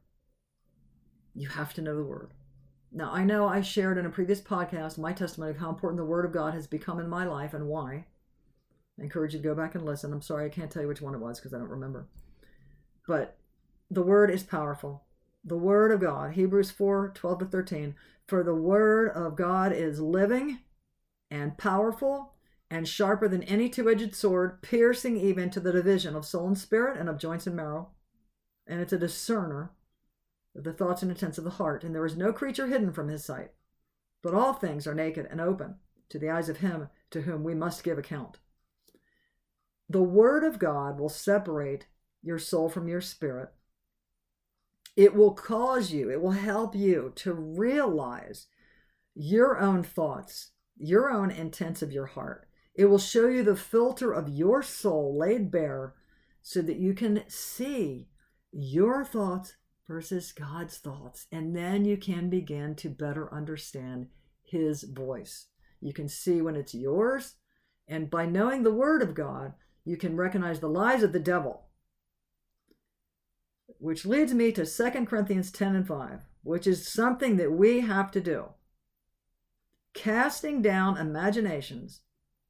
You 1.34 1.50
have 1.50 1.74
to 1.76 1.82
know 1.82 1.96
the 1.96 2.04
word. 2.04 2.34
Now, 2.92 3.12
I 3.12 3.24
know 3.24 3.48
I 3.48 3.62
shared 3.62 3.98
in 3.98 4.06
a 4.06 4.12
previous 4.12 4.40
podcast 4.40 5.00
my 5.00 5.14
testimony 5.14 5.52
of 5.52 5.58
how 5.58 5.70
important 5.70 5.98
the 5.98 6.06
word 6.06 6.26
of 6.26 6.32
God 6.32 6.54
has 6.54 6.68
become 6.68 7.00
in 7.00 7.10
my 7.10 7.26
life 7.26 7.54
and 7.54 7.68
why. 7.68 8.06
I 9.00 9.04
encourage 9.04 9.34
you 9.34 9.40
to 9.40 9.48
go 9.48 9.56
back 9.56 9.74
and 9.74 9.84
listen. 9.84 10.14
I'm 10.14 10.22
sorry 10.22 10.46
I 10.46 10.50
can't 10.50 10.70
tell 10.70 10.84
you 10.84 10.88
which 10.88 11.02
one 11.02 11.16
it 11.16 11.20
was 11.20 11.40
because 11.40 11.56
I 11.56 11.58
don't 11.58 11.70
remember. 11.70 12.08
But 13.08 13.38
the 13.90 14.04
word 14.04 14.30
is 14.30 14.44
powerful 14.44 15.06
the 15.44 15.58
word 15.58 15.92
of 15.92 16.02
God. 16.02 16.34
Hebrews 16.34 16.72
4 16.72 17.12
12 17.14 17.40
to 17.40 17.46
13. 17.46 17.96
For 18.28 18.44
the 18.44 18.56
word 18.56 19.10
of 19.10 19.36
God 19.36 19.74
is 19.74 20.00
living 20.00 20.60
and 21.30 21.58
powerful 21.58 22.34
and 22.70 22.88
sharper 22.88 23.28
than 23.28 23.44
any 23.44 23.70
two 23.70 23.90
edged 23.90 24.16
sword, 24.16 24.62
piercing 24.62 25.18
even 25.18 25.50
to 25.50 25.60
the 25.60 25.72
division 25.72 26.16
of 26.16 26.26
soul 26.26 26.48
and 26.48 26.58
spirit 26.58 26.98
and 26.98 27.10
of 27.10 27.20
joints 27.20 27.46
and 27.46 27.56
marrow. 27.56 27.90
And 28.66 28.80
it's 28.80 28.94
a 28.94 28.98
discerner 28.98 29.72
of 30.56 30.64
the 30.64 30.74
thoughts 30.74 31.02
and 31.02 31.12
intents 31.12 31.38
of 31.38 31.44
the 31.44 31.52
heart. 31.52 31.84
And 31.84 31.94
there 31.94 32.06
is 32.06 32.16
no 32.16 32.32
creature 32.32 32.68
hidden 32.68 32.94
from 32.94 33.10
his 33.10 33.26
sight, 33.26 33.52
but 34.22 34.34
all 34.34 34.54
things 34.54 34.88
are 34.88 34.96
naked 34.96 35.28
and 35.30 35.42
open 35.42 35.76
to 36.10 36.18
the 36.18 36.30
eyes 36.30 36.50
of 36.50 36.58
him 36.58 36.90
to 37.12 37.22
whom 37.22 37.44
we 37.44 37.54
must 37.54 37.84
give 37.84 37.98
account. 37.98 38.40
The 39.90 40.02
word 40.02 40.44
of 40.44 40.60
God 40.60 40.98
will 40.98 41.10
separate 41.10 41.88
your 42.22 42.40
soul 42.40 42.70
from 42.70 42.88
your 42.88 43.02
spirit 43.02 43.50
it 44.96 45.16
will 45.16 45.34
cause 45.34 45.92
you, 45.92 46.12
it 46.12 46.22
will 46.22 46.32
help 46.32 46.76
you 46.76 47.12
to 47.16 47.34
realize 47.34 48.48
your 49.16 49.60
own 49.60 49.84
thoughts, 49.84 50.52
your 50.78 51.12
own 51.12 51.32
intents 51.32 51.82
of 51.82 51.92
your 51.92 52.06
heart. 52.06 52.48
It 52.76 52.86
will 52.86 53.00
show 53.00 53.28
you 53.28 53.44
the 53.44 53.56
filter 53.56 54.12
of 54.12 54.30
your 54.30 54.64
soul 54.64 55.18
laid 55.18 55.52
bare 55.52 55.94
so 56.42 56.62
that 56.62 56.78
you 56.78 56.94
can 56.94 57.24
see 57.28 58.08
your 58.52 59.06
thoughts 59.06 59.56
versus 59.88 60.32
God's 60.32 60.78
thoughts. 60.78 61.28
And 61.32 61.56
then 61.56 61.86
you 61.86 61.98
can 61.98 62.30
begin 62.30 62.76
to 62.76 62.90
better 62.90 63.34
understand 63.34 64.08
His 64.44 64.84
voice. 64.84 65.48
You 65.82 65.94
can 65.94 66.10
see 66.10 66.42
when 66.42 66.56
it's 66.56 66.74
yours. 66.74 67.36
And 67.88 68.10
by 68.10 68.26
knowing 68.26 68.64
the 68.64 68.74
Word 68.74 69.02
of 69.02 69.14
God, 69.14 69.54
you 69.86 69.98
can 69.98 70.16
recognize 70.16 70.60
the 70.60 70.70
lies 70.70 71.04
of 71.04 71.14
the 71.14 71.20
devil 71.20 71.66
which 73.84 74.06
leads 74.06 74.34
me 74.34 74.50
to 74.50 74.66
2 74.66 75.06
Corinthians 75.06 75.52
10 75.52 75.76
and 75.76 75.86
5, 75.86 76.22
which 76.42 76.66
is 76.66 76.88
something 76.88 77.36
that 77.36 77.52
we 77.52 77.82
have 77.82 78.12
to 78.12 78.22
do. 78.22 78.46
Casting 79.94 80.62
down 80.62 80.96
imaginations 80.98 82.00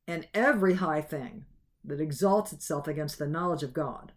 and 0.05 0.27
every 0.35 0.75
high 0.75 1.01
thing 1.01 1.45
that 1.83 1.99
exalts 1.99 2.53
itself 2.53 2.87
against 2.87 3.17
the 3.17 3.25
knowledge 3.25 3.63
of 3.63 3.73
God, 3.73 4.11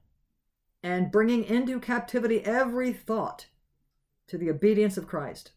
and 0.82 1.10
bringing 1.10 1.42
into 1.42 1.80
captivity 1.80 2.44
every 2.44 2.92
thought 2.92 3.46
to 4.26 4.36
the 4.36 4.50
obedience 4.50 4.98
of 4.98 5.08
Christ. 5.08 5.52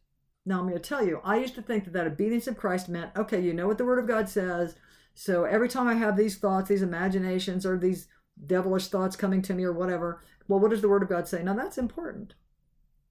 Now, 0.45 0.60
I'm 0.60 0.69
going 0.69 0.76
to 0.76 0.80
tell 0.80 1.06
you, 1.06 1.19
I 1.26 1.39
used 1.39 1.56
to 1.56 1.62
think 1.62 1.84
that 1.84 1.91
that 1.91 2.08
obedience 2.08 2.48
of 2.48 2.56
Christ 2.56 2.88
meant, 2.88 3.12
okay, 3.17 3.41
you 3.41 3.54
know 3.54 3.67
what 3.67 3.78
the 3.78 3.86
Word 3.86 4.00
of 4.00 4.08
God 4.08 4.30
says. 4.30 4.78
So 5.13 5.43
every 5.43 5.67
time 5.67 5.89
I 5.89 5.95
have 5.95 6.15
these 6.15 6.38
thoughts, 6.38 6.69
these 6.69 6.84
imaginations, 6.84 7.65
or 7.65 7.78
these 7.78 8.08
devilish 8.45 8.88
thoughts 8.88 9.15
coming 9.15 9.41
to 9.43 9.54
me, 9.54 9.63
or 9.63 9.73
whatever, 9.73 10.21
well, 10.47 10.60
what 10.60 10.71
does 10.71 10.82
the 10.82 10.89
Word 10.89 11.04
of 11.04 11.10
God 11.10 11.28
say? 11.28 11.43
Now, 11.43 11.54
that's 11.54 11.78
important 11.78 12.34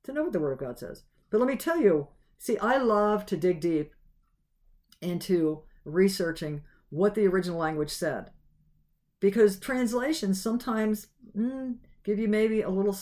to 0.04 0.12
know 0.12 0.24
what 0.24 0.32
the 0.32 0.40
Word 0.40 0.52
of 0.52 0.58
God 0.58 0.78
says. 0.78 1.04
But 1.30 1.38
let 1.38 1.48
me 1.48 1.56
tell 1.56 1.80
you, 1.80 2.08
see, 2.38 2.58
I 2.58 2.78
love 2.78 3.26
to 3.26 3.36
dig 3.36 3.60
deep 3.60 3.92
into 5.00 5.62
researching 5.84 6.62
what 6.90 7.14
the 7.14 7.26
original 7.26 7.58
language 7.58 7.90
said 7.90 8.30
because 9.20 9.58
translations 9.58 10.40
sometimes 10.40 11.08
mm, 11.36 11.76
give 12.04 12.18
you 12.18 12.28
maybe 12.28 12.62
a 12.62 12.70
little 12.70 12.96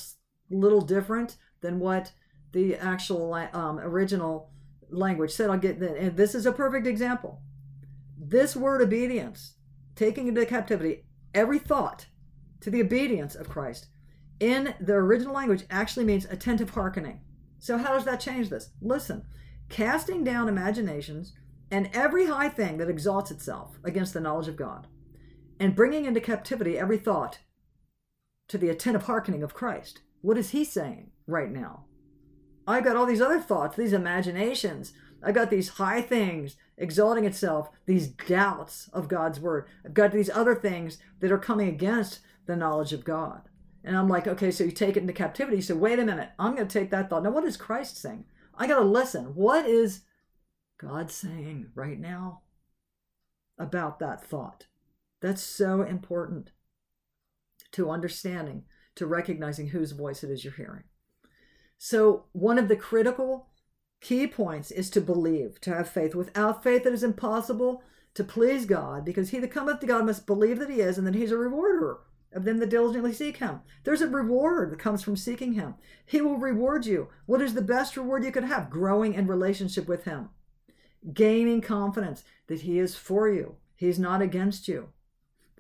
little 0.50 0.80
different 0.80 1.36
than 1.60 1.78
what 1.78 2.12
the 2.52 2.76
actual 2.76 3.34
um, 3.34 3.78
original 3.78 4.50
language 4.90 5.30
said. 5.30 5.50
I'll 5.50 5.58
get 5.58 5.80
that. 5.80 5.96
And 5.96 6.16
this 6.16 6.34
is 6.34 6.46
a 6.46 6.52
perfect 6.52 6.86
example. 6.86 7.42
This 8.18 8.56
word 8.56 8.80
obedience, 8.80 9.54
taking 9.94 10.28
into 10.28 10.46
captivity 10.46 11.04
every 11.34 11.58
thought 11.58 12.06
to 12.60 12.70
the 12.70 12.80
obedience 12.80 13.34
of 13.34 13.48
Christ, 13.48 13.86
in 14.40 14.74
the 14.80 14.94
original 14.94 15.34
language 15.34 15.64
actually 15.70 16.04
means 16.04 16.24
attentive 16.26 16.70
hearkening. 16.70 17.20
So, 17.58 17.78
how 17.78 17.94
does 17.94 18.04
that 18.04 18.20
change 18.20 18.48
this? 18.48 18.70
Listen, 18.80 19.24
casting 19.68 20.24
down 20.24 20.48
imaginations 20.48 21.32
and 21.70 21.90
every 21.92 22.26
high 22.26 22.48
thing 22.48 22.78
that 22.78 22.90
exalts 22.90 23.30
itself 23.30 23.78
against 23.82 24.14
the 24.14 24.20
knowledge 24.20 24.48
of 24.48 24.56
God, 24.56 24.86
and 25.58 25.74
bringing 25.74 26.04
into 26.04 26.20
captivity 26.20 26.78
every 26.78 26.98
thought 26.98 27.40
to 28.48 28.58
the 28.58 28.68
attentive 28.68 29.04
hearkening 29.04 29.42
of 29.42 29.54
Christ. 29.54 30.00
What 30.20 30.38
is 30.38 30.50
he 30.50 30.64
saying 30.64 31.10
right 31.26 31.50
now? 31.50 31.86
I 32.66 32.80
got 32.80 32.96
all 32.96 33.06
these 33.06 33.20
other 33.20 33.40
thoughts, 33.40 33.76
these 33.76 33.92
imaginations. 33.92 34.92
I 35.22 35.32
got 35.32 35.50
these 35.50 35.70
high 35.70 36.02
things 36.02 36.56
exalting 36.76 37.24
itself, 37.24 37.70
these 37.86 38.08
doubts 38.08 38.88
of 38.92 39.08
God's 39.08 39.40
word. 39.40 39.66
I've 39.84 39.94
got 39.94 40.12
these 40.12 40.30
other 40.30 40.54
things 40.54 40.98
that 41.20 41.32
are 41.32 41.38
coming 41.38 41.68
against 41.68 42.20
the 42.46 42.56
knowledge 42.56 42.92
of 42.92 43.04
God. 43.04 43.48
And 43.84 43.96
I'm 43.96 44.08
like, 44.08 44.26
okay, 44.26 44.50
so 44.50 44.64
you 44.64 44.72
take 44.72 44.96
it 44.96 45.00
into 45.00 45.12
captivity. 45.12 45.60
So 45.60 45.76
wait 45.76 45.98
a 45.98 46.04
minute, 46.04 46.30
I'm 46.38 46.56
going 46.56 46.66
to 46.66 46.78
take 46.78 46.90
that 46.90 47.08
thought. 47.08 47.22
Now, 47.22 47.30
what 47.30 47.44
is 47.44 47.56
Christ 47.56 47.96
saying? 47.96 48.24
I 48.56 48.66
got 48.66 48.80
to 48.80 48.84
listen. 48.84 49.34
What 49.34 49.66
is 49.66 50.00
God 50.78 51.10
saying 51.10 51.68
right 51.74 51.98
now 51.98 52.42
about 53.58 54.00
that 54.00 54.24
thought? 54.24 54.66
That's 55.20 55.42
so 55.42 55.82
important 55.82 56.50
to 57.72 57.90
understanding, 57.90 58.64
to 58.96 59.06
recognizing 59.06 59.68
whose 59.68 59.92
voice 59.92 60.24
it 60.24 60.30
is 60.30 60.44
you're 60.44 60.52
hearing. 60.54 60.84
So, 61.78 62.24
one 62.32 62.58
of 62.58 62.68
the 62.68 62.76
critical 62.76 63.50
key 64.00 64.26
points 64.26 64.70
is 64.70 64.90
to 64.90 65.00
believe, 65.00 65.60
to 65.60 65.74
have 65.74 65.88
faith. 65.88 66.14
Without 66.14 66.62
faith, 66.62 66.86
it 66.86 66.92
is 66.92 67.04
impossible 67.04 67.82
to 68.14 68.24
please 68.24 68.64
God 68.64 69.04
because 69.04 69.30
he 69.30 69.38
that 69.38 69.50
cometh 69.50 69.80
to 69.80 69.86
God 69.86 70.06
must 70.06 70.26
believe 70.26 70.58
that 70.58 70.70
he 70.70 70.80
is 70.80 70.96
and 70.98 71.06
that 71.06 71.14
he's 71.14 71.30
a 71.30 71.36
rewarder 71.36 71.98
of 72.36 72.44
them 72.44 72.58
that 72.58 72.68
diligently 72.68 73.12
seek 73.12 73.38
him. 73.38 73.60
There's 73.84 74.02
a 74.02 74.08
reward 74.08 74.70
that 74.70 74.78
comes 74.78 75.02
from 75.02 75.16
seeking 75.16 75.54
him. 75.54 75.74
He 76.04 76.20
will 76.20 76.36
reward 76.36 76.84
you. 76.84 77.08
What 77.24 77.40
is 77.40 77.54
the 77.54 77.62
best 77.62 77.96
reward 77.96 78.24
you 78.24 78.30
could 78.30 78.44
have? 78.44 78.70
Growing 78.70 79.14
in 79.14 79.26
relationship 79.26 79.88
with 79.88 80.04
him, 80.04 80.28
gaining 81.12 81.62
confidence 81.62 82.22
that 82.48 82.60
he 82.60 82.78
is 82.78 82.94
for 82.94 83.28
you, 83.28 83.56
he's 83.74 83.98
not 83.98 84.20
against 84.20 84.68
you. 84.68 84.90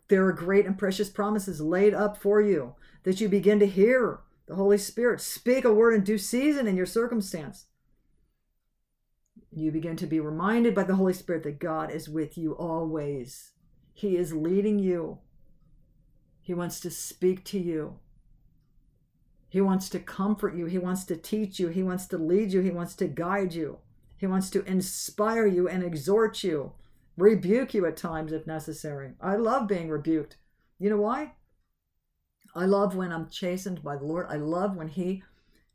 There 0.08 0.24
are 0.26 0.32
great 0.32 0.66
and 0.66 0.78
precious 0.78 1.08
promises 1.08 1.60
laid 1.60 1.94
up 1.94 2.16
for 2.16 2.40
you 2.40 2.74
that 3.04 3.20
you 3.20 3.28
begin 3.28 3.58
to 3.60 3.66
hear 3.66 4.20
the 4.46 4.54
Holy 4.54 4.78
Spirit 4.78 5.20
speak 5.20 5.64
a 5.64 5.72
word 5.72 5.94
in 5.94 6.04
due 6.04 6.18
season 6.18 6.68
in 6.68 6.76
your 6.76 6.86
circumstance. 6.86 7.66
You 9.50 9.72
begin 9.72 9.96
to 9.96 10.06
be 10.06 10.20
reminded 10.20 10.74
by 10.74 10.84
the 10.84 10.96
Holy 10.96 11.14
Spirit 11.14 11.42
that 11.44 11.58
God 11.58 11.90
is 11.90 12.08
with 12.08 12.36
you 12.36 12.52
always. 12.52 13.52
He 13.94 14.16
is 14.16 14.34
leading 14.34 14.78
you. 14.78 15.20
He 16.46 16.54
wants 16.54 16.78
to 16.78 16.92
speak 16.92 17.42
to 17.46 17.58
you. 17.58 17.98
He 19.48 19.60
wants 19.60 19.88
to 19.88 19.98
comfort 19.98 20.54
you. 20.54 20.66
He 20.66 20.78
wants 20.78 21.02
to 21.06 21.16
teach 21.16 21.58
you. 21.58 21.70
He 21.70 21.82
wants 21.82 22.06
to 22.06 22.18
lead 22.18 22.52
you. 22.52 22.60
He 22.60 22.70
wants 22.70 22.94
to 22.96 23.08
guide 23.08 23.52
you. 23.52 23.78
He 24.16 24.28
wants 24.28 24.48
to 24.50 24.62
inspire 24.62 25.48
you 25.48 25.68
and 25.68 25.82
exhort 25.82 26.44
you, 26.44 26.70
rebuke 27.16 27.74
you 27.74 27.84
at 27.84 27.96
times 27.96 28.30
if 28.30 28.46
necessary. 28.46 29.14
I 29.20 29.34
love 29.34 29.66
being 29.66 29.88
rebuked. 29.88 30.36
You 30.78 30.88
know 30.88 31.00
why? 31.00 31.32
I 32.54 32.66
love 32.66 32.94
when 32.94 33.10
I'm 33.10 33.28
chastened 33.28 33.82
by 33.82 33.96
the 33.96 34.04
Lord. 34.04 34.28
I 34.30 34.36
love 34.36 34.76
when 34.76 34.86
He, 34.86 35.24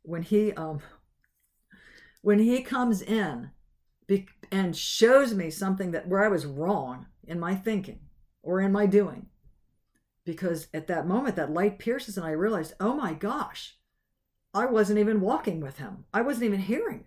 when 0.00 0.22
He, 0.22 0.54
um, 0.54 0.80
when 2.22 2.38
He 2.38 2.62
comes 2.62 3.02
in, 3.02 3.50
and 4.50 4.74
shows 4.74 5.34
me 5.34 5.50
something 5.50 5.90
that 5.90 6.08
where 6.08 6.24
I 6.24 6.28
was 6.28 6.46
wrong 6.46 7.08
in 7.26 7.38
my 7.38 7.54
thinking 7.54 8.00
or 8.42 8.62
in 8.62 8.72
my 8.72 8.86
doing, 8.86 9.26
because 10.24 10.68
at 10.72 10.86
that 10.86 11.06
moment 11.06 11.36
that 11.36 11.52
light 11.52 11.78
pierces 11.78 12.16
and 12.16 12.26
I 12.26 12.30
realized, 12.30 12.74
oh 12.80 12.94
my 12.94 13.14
gosh, 13.14 13.76
I 14.54 14.66
wasn't 14.66 14.98
even 14.98 15.20
walking 15.20 15.60
with 15.60 15.78
him. 15.78 16.04
I 16.12 16.22
wasn't 16.22 16.44
even 16.44 16.60
hearing. 16.60 17.04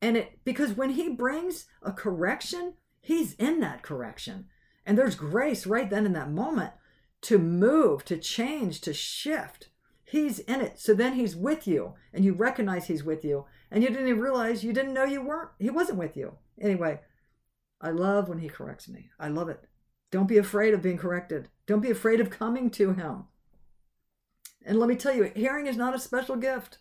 And 0.00 0.16
it 0.16 0.38
because 0.44 0.72
when 0.72 0.90
he 0.90 1.08
brings 1.08 1.66
a 1.82 1.92
correction, 1.92 2.74
he's 3.00 3.34
in 3.34 3.60
that 3.60 3.82
correction. 3.82 4.46
And 4.86 4.98
there's 4.98 5.14
grace 5.14 5.66
right 5.66 5.88
then 5.88 6.06
in 6.06 6.12
that 6.12 6.30
moment 6.30 6.72
to 7.22 7.38
move, 7.38 8.04
to 8.04 8.18
change, 8.18 8.80
to 8.82 8.92
shift. 8.92 9.70
He's 10.04 10.40
in 10.40 10.60
it. 10.60 10.78
So 10.78 10.94
then 10.94 11.14
he's 11.14 11.34
with 11.34 11.66
you 11.66 11.94
and 12.12 12.24
you 12.24 12.34
recognize 12.34 12.86
he's 12.86 13.02
with 13.02 13.24
you. 13.24 13.46
And 13.70 13.82
you 13.82 13.88
didn't 13.88 14.08
even 14.08 14.20
realize 14.20 14.62
you 14.62 14.72
didn't 14.72 14.94
know 14.94 15.04
you 15.04 15.22
weren't, 15.22 15.50
he 15.58 15.70
wasn't 15.70 15.98
with 15.98 16.16
you. 16.16 16.34
Anyway, 16.60 17.00
I 17.80 17.90
love 17.90 18.28
when 18.28 18.38
he 18.38 18.48
corrects 18.48 18.88
me. 18.88 19.10
I 19.18 19.28
love 19.28 19.48
it. 19.48 19.64
Don't 20.14 20.28
be 20.28 20.38
afraid 20.38 20.74
of 20.74 20.80
being 20.80 20.96
corrected. 20.96 21.48
Don't 21.66 21.80
be 21.80 21.90
afraid 21.90 22.20
of 22.20 22.30
coming 22.30 22.70
to 22.70 22.92
him. 22.92 23.24
And 24.64 24.78
let 24.78 24.88
me 24.88 24.94
tell 24.94 25.12
you, 25.12 25.32
hearing 25.34 25.66
is 25.66 25.76
not 25.76 25.92
a 25.92 25.98
special 25.98 26.36
gift. 26.36 26.78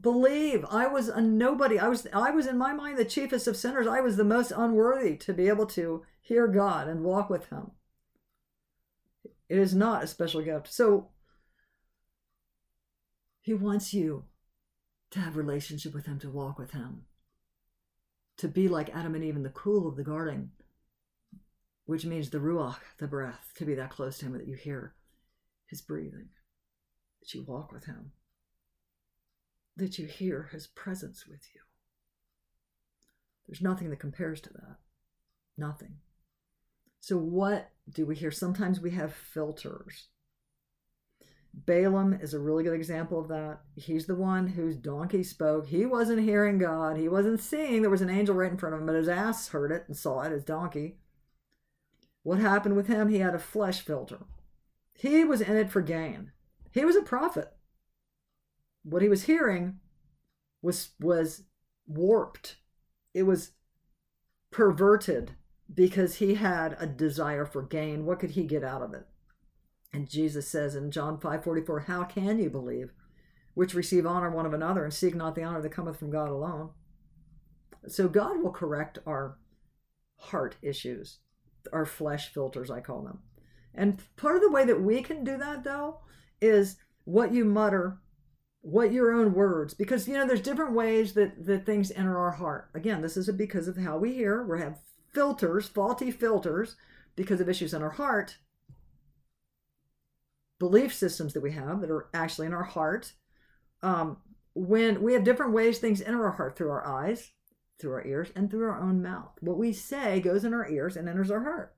Believe 0.00 0.64
I 0.70 0.86
was 0.86 1.08
a 1.08 1.20
nobody. 1.20 1.76
I 1.76 1.88
was 1.88 2.06
I 2.12 2.30
was 2.30 2.46
in 2.46 2.56
my 2.56 2.72
mind 2.72 2.98
the 2.98 3.04
chiefest 3.04 3.48
of 3.48 3.56
sinners. 3.56 3.88
I 3.88 4.00
was 4.00 4.16
the 4.16 4.22
most 4.22 4.52
unworthy 4.56 5.16
to 5.16 5.32
be 5.32 5.48
able 5.48 5.66
to 5.66 6.04
hear 6.20 6.46
God 6.46 6.86
and 6.86 7.02
walk 7.02 7.28
with 7.28 7.46
him. 7.46 7.72
It 9.48 9.58
is 9.58 9.74
not 9.74 10.04
a 10.04 10.06
special 10.06 10.40
gift. 10.40 10.72
So 10.72 11.08
he 13.40 13.54
wants 13.54 13.92
you 13.92 14.22
to 15.10 15.18
have 15.18 15.36
relationship 15.36 15.92
with 15.92 16.06
him, 16.06 16.20
to 16.20 16.30
walk 16.30 16.60
with 16.60 16.70
him, 16.70 17.06
to 18.36 18.46
be 18.46 18.68
like 18.68 18.94
Adam 18.94 19.16
and 19.16 19.24
Eve 19.24 19.34
in 19.34 19.42
the 19.42 19.48
cool 19.48 19.88
of 19.88 19.96
the 19.96 20.04
garden, 20.04 20.52
which 21.86 22.04
means 22.04 22.30
the 22.30 22.38
ruach, 22.38 22.78
the 22.98 23.06
breath, 23.06 23.52
to 23.56 23.64
be 23.64 23.74
that 23.74 23.90
close 23.90 24.18
to 24.18 24.26
him 24.26 24.32
that 24.32 24.46
you 24.46 24.54
hear 24.54 24.94
his 25.66 25.82
breathing, 25.82 26.28
that 27.20 27.34
you 27.34 27.42
walk 27.42 27.72
with 27.72 27.84
him, 27.84 28.12
that 29.76 29.98
you 29.98 30.06
hear 30.06 30.48
his 30.52 30.66
presence 30.66 31.26
with 31.26 31.42
you. 31.54 31.60
There's 33.46 33.60
nothing 33.60 33.90
that 33.90 34.00
compares 34.00 34.40
to 34.42 34.52
that. 34.54 34.76
Nothing. 35.58 35.96
So, 37.00 37.18
what 37.18 37.70
do 37.92 38.06
we 38.06 38.16
hear? 38.16 38.30
Sometimes 38.30 38.80
we 38.80 38.92
have 38.92 39.12
filters. 39.12 40.08
Balaam 41.52 42.14
is 42.14 42.34
a 42.34 42.40
really 42.40 42.64
good 42.64 42.74
example 42.74 43.20
of 43.20 43.28
that. 43.28 43.60
He's 43.76 44.06
the 44.06 44.16
one 44.16 44.48
whose 44.48 44.76
donkey 44.76 45.22
spoke. 45.22 45.66
He 45.66 45.86
wasn't 45.86 46.22
hearing 46.22 46.58
God. 46.58 46.96
He 46.96 47.08
wasn't 47.08 47.40
seeing. 47.40 47.82
There 47.82 47.90
was 47.90 48.00
an 48.00 48.10
angel 48.10 48.34
right 48.34 48.50
in 48.50 48.56
front 48.58 48.74
of 48.74 48.80
him, 48.80 48.86
but 48.86 48.96
his 48.96 49.08
ass 49.08 49.48
heard 49.48 49.70
it 49.70 49.84
and 49.86 49.96
saw 49.96 50.22
it, 50.22 50.32
his 50.32 50.44
donkey. 50.44 50.96
What 52.24 52.38
happened 52.38 52.74
with 52.74 52.88
him? 52.88 53.08
He 53.08 53.18
had 53.18 53.34
a 53.34 53.38
flesh 53.38 53.82
filter. 53.82 54.20
He 54.94 55.24
was 55.24 55.42
in 55.42 55.56
it 55.56 55.70
for 55.70 55.82
gain. 55.82 56.32
He 56.72 56.84
was 56.84 56.96
a 56.96 57.02
prophet. 57.02 57.52
What 58.82 59.02
he 59.02 59.08
was 59.08 59.24
hearing 59.24 59.78
was 60.62 60.90
was 60.98 61.44
warped. 61.86 62.56
It 63.12 63.24
was 63.24 63.52
perverted 64.50 65.32
because 65.72 66.16
he 66.16 66.34
had 66.34 66.76
a 66.80 66.86
desire 66.86 67.44
for 67.44 67.62
gain. 67.62 68.06
What 68.06 68.20
could 68.20 68.30
he 68.30 68.44
get 68.44 68.64
out 68.64 68.82
of 68.82 68.94
it? 68.94 69.06
And 69.92 70.08
Jesus 70.08 70.48
says 70.48 70.74
in 70.74 70.90
John 70.90 71.18
5:44, 71.18 71.80
"How 71.80 72.04
can 72.04 72.38
you 72.38 72.48
believe 72.48 72.94
which 73.52 73.74
receive 73.74 74.06
honor 74.06 74.30
one 74.30 74.46
of 74.46 74.54
another 74.54 74.82
and 74.82 74.94
seek 74.94 75.14
not 75.14 75.34
the 75.34 75.42
honor 75.42 75.60
that 75.60 75.72
cometh 75.72 75.98
from 75.98 76.10
God 76.10 76.30
alone?" 76.30 76.72
So 77.86 78.08
God 78.08 78.42
will 78.42 78.50
correct 78.50 78.98
our 79.04 79.38
heart 80.16 80.56
issues 80.62 81.18
our 81.72 81.86
flesh 81.86 82.32
filters, 82.32 82.70
I 82.70 82.80
call 82.80 83.02
them. 83.02 83.20
And 83.74 84.00
part 84.16 84.36
of 84.36 84.42
the 84.42 84.50
way 84.50 84.64
that 84.64 84.82
we 84.82 85.02
can 85.02 85.24
do 85.24 85.36
that, 85.38 85.64
though, 85.64 85.98
is 86.40 86.76
what 87.04 87.32
you 87.32 87.44
mutter 87.44 87.98
what 88.64 88.92
your 88.92 89.12
own 89.12 89.34
words 89.34 89.74
because 89.74 90.08
you 90.08 90.14
know 90.14 90.26
there's 90.26 90.40
different 90.40 90.72
ways 90.72 91.12
that 91.12 91.44
that 91.44 91.66
things 91.66 91.92
enter 91.92 92.18
our 92.18 92.30
heart. 92.30 92.70
Again 92.74 93.02
this 93.02 93.14
is 93.14 93.30
because 93.32 93.68
of 93.68 93.76
how 93.76 93.98
we 93.98 94.14
hear. 94.14 94.42
We 94.42 94.58
have 94.58 94.78
filters 95.12 95.68
faulty 95.68 96.10
filters 96.10 96.76
because 97.14 97.42
of 97.42 97.48
issues 97.48 97.74
in 97.74 97.82
our 97.82 97.90
heart 97.90 98.38
belief 100.58 100.94
systems 100.94 101.34
that 101.34 101.42
we 101.42 101.52
have 101.52 101.82
that 101.82 101.90
are 101.90 102.08
actually 102.14 102.46
in 102.46 102.54
our 102.54 102.64
heart. 102.64 103.12
Um, 103.82 104.16
when 104.54 105.02
we 105.02 105.12
have 105.12 105.24
different 105.24 105.52
ways 105.52 105.78
things 105.78 106.00
enter 106.00 106.24
our 106.24 106.32
heart 106.32 106.56
through 106.56 106.70
our 106.70 106.86
eyes 106.86 107.32
through 107.78 107.92
our 107.92 108.06
ears 108.06 108.28
and 108.34 108.50
through 108.50 108.68
our 108.68 108.80
own 108.80 109.02
mouth. 109.02 109.32
What 109.40 109.58
we 109.58 109.72
say 109.72 110.20
goes 110.20 110.44
in 110.44 110.54
our 110.54 110.68
ears 110.68 110.96
and 110.96 111.08
enters 111.08 111.30
our 111.30 111.42
heart. 111.42 111.74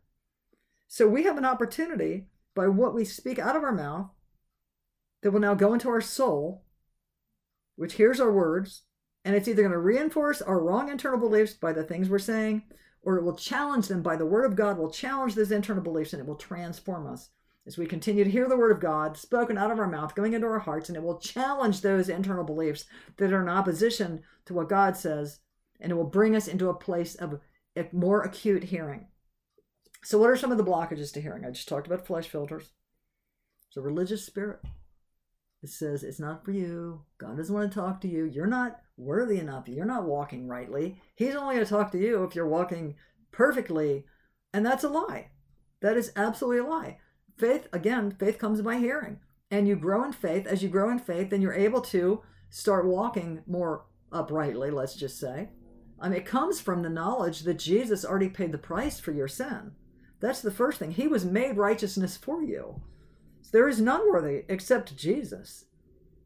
So 0.89 1.09
we 1.09 1.25
have 1.25 1.39
an 1.39 1.45
opportunity 1.45 2.27
by 2.55 2.69
what 2.69 2.95
we 2.95 3.05
speak 3.05 3.39
out 3.39 3.57
of 3.57 3.65
our 3.65 3.73
mouth 3.73 4.11
that 5.23 5.31
will 5.31 5.41
now 5.41 5.55
go 5.55 5.75
into 5.75 5.89
our 5.89 6.01
soul 6.01 6.63
which 7.77 7.95
hears 7.95 8.21
our 8.21 8.33
words, 8.33 8.83
and 9.25 9.37
it's 9.37 9.47
either 9.47 9.63
going 9.63 9.73
to 9.73 9.79
reinforce 9.79 10.43
our 10.43 10.61
wrong 10.61 10.89
internal 10.89 11.21
beliefs 11.21 11.53
by 11.55 11.73
the 11.73 11.85
things 11.85 12.09
we're 12.09 12.19
saying, 12.19 12.63
or 13.03 13.19
it 13.19 13.23
will 13.23 13.37
challenge 13.37 13.87
them 13.89 14.03
by 14.03 14.17
the 14.17 14.27
word 14.27 14.45
of 14.45 14.57
God, 14.57 14.79
will 14.79 14.91
challenge 14.91 15.35
those 15.35 15.53
internal 15.53 15.83
beliefs, 15.83 16.13
and 16.13 16.21
it 16.21 16.27
will 16.27 16.37
transform 16.37 17.07
us. 17.07 17.31
As 17.67 17.77
we 17.77 17.87
continue 17.87 18.25
to 18.25 18.31
hear 18.31 18.49
the 18.49 18.57
word 18.57 18.71
of 18.71 18.81
God 18.81 19.17
spoken 19.17 19.59
out 19.59 19.71
of 19.71 19.79
our 19.79 19.89
mouth, 19.89 20.15
going 20.15 20.33
into 20.33 20.47
our 20.47 20.61
hearts, 20.61 20.89
and 20.89 20.97
it 20.97 21.03
will 21.03 21.19
challenge 21.19 21.81
those 21.81 22.09
internal 22.09 22.45
beliefs 22.45 22.85
that 23.17 23.33
are 23.33 23.43
in 23.43 23.49
opposition 23.49 24.23
to 24.47 24.55
what 24.55 24.69
God 24.69 24.97
says, 24.97 25.41
and 25.81 25.93
it 25.93 25.95
will 25.95 26.05
bring 26.05 26.35
us 26.35 26.49
into 26.49 26.69
a 26.69 26.75
place 26.75 27.15
of 27.15 27.41
more 27.93 28.23
acute 28.23 28.65
hearing. 28.65 29.07
So, 30.03 30.19
what 30.19 30.31
are 30.31 30.37
some 30.37 30.53
of 30.53 30.59
the 30.59 30.65
blockages 30.65 31.13
to 31.13 31.21
hearing? 31.21 31.45
I 31.45 31.51
just 31.51 31.69
talked 31.69 31.87
about 31.87 32.07
flesh 32.07 32.29
filters. 32.29 32.71
It's 33.69 33.77
a 33.77 33.81
religious 33.81 34.25
spirit. 34.25 34.61
It 35.63 35.71
says 35.71 36.05
it's 36.05 36.21
not 36.21 36.45
for 36.45 36.53
you. 36.53 37.03
God 37.19 37.37
doesn't 37.37 37.55
want 37.55 37.71
to 37.71 37.75
talk 37.75 38.01
to 38.03 38.09
you. 38.09 38.25
You're 38.25 38.47
not 38.47 38.81
worthy 38.97 39.39
enough. 39.39 39.69
You're 39.69 39.85
not 39.85 40.07
walking 40.07 40.47
rightly. 40.47 41.01
He's 41.17 41.35
only 41.35 41.57
going 41.57 41.67
to 41.67 41.71
talk 41.71 41.91
to 41.93 41.99
you 41.99 42.23
if 42.23 42.35
you're 42.35 42.47
walking 42.47 42.95
perfectly. 43.33 44.05
And 44.55 44.65
that's 44.65 44.85
a 44.85 44.89
lie. 44.89 45.31
That 45.81 45.97
is 45.97 46.13
absolutely 46.15 46.59
a 46.59 46.71
lie. 46.71 46.99
Faith, 47.37 47.69
again, 47.73 48.15
faith 48.19 48.39
comes 48.39 48.63
by 48.63 48.77
hearing. 48.77 49.19
And 49.51 49.67
you 49.67 49.77
grow 49.77 50.05
in 50.05 50.13
faith. 50.13 50.47
As 50.47 50.63
you 50.63 50.69
grow 50.69 50.89
in 50.89 50.99
faith, 50.99 51.31
then 51.31 51.43
you're 51.43 51.53
able 51.53 51.81
to 51.83 52.23
start 52.49 52.87
walking 52.87 53.43
more 53.47 53.87
uprightly, 54.13 54.71
let's 54.71 54.95
just 54.95 55.19
say. 55.19 55.51
I 56.01 56.09
mean, 56.09 56.19
it 56.19 56.27
comes 56.27 56.61
from 56.61 56.83
the 56.83 56.89
knowledge 56.89 57.41
that 57.41 57.59
Jesus 57.59 58.05
already 58.05 58.29
paid 58.29 58.53
the 58.53 58.59
price 58.59 59.01
for 59.01 59.13
your 59.13 59.29
sin. 59.29 59.73
That's 60.21 60.43
the 60.43 60.51
first 60.51 60.79
thing. 60.79 60.93
He 60.93 61.09
was 61.09 61.25
made 61.25 61.57
righteousness 61.57 62.17
for 62.17 62.43
you. 62.43 62.83
There 63.53 63.69
is 63.69 63.81
none 63.81 64.11
worthy 64.11 64.45
except 64.49 64.97
Jesus. 64.97 65.67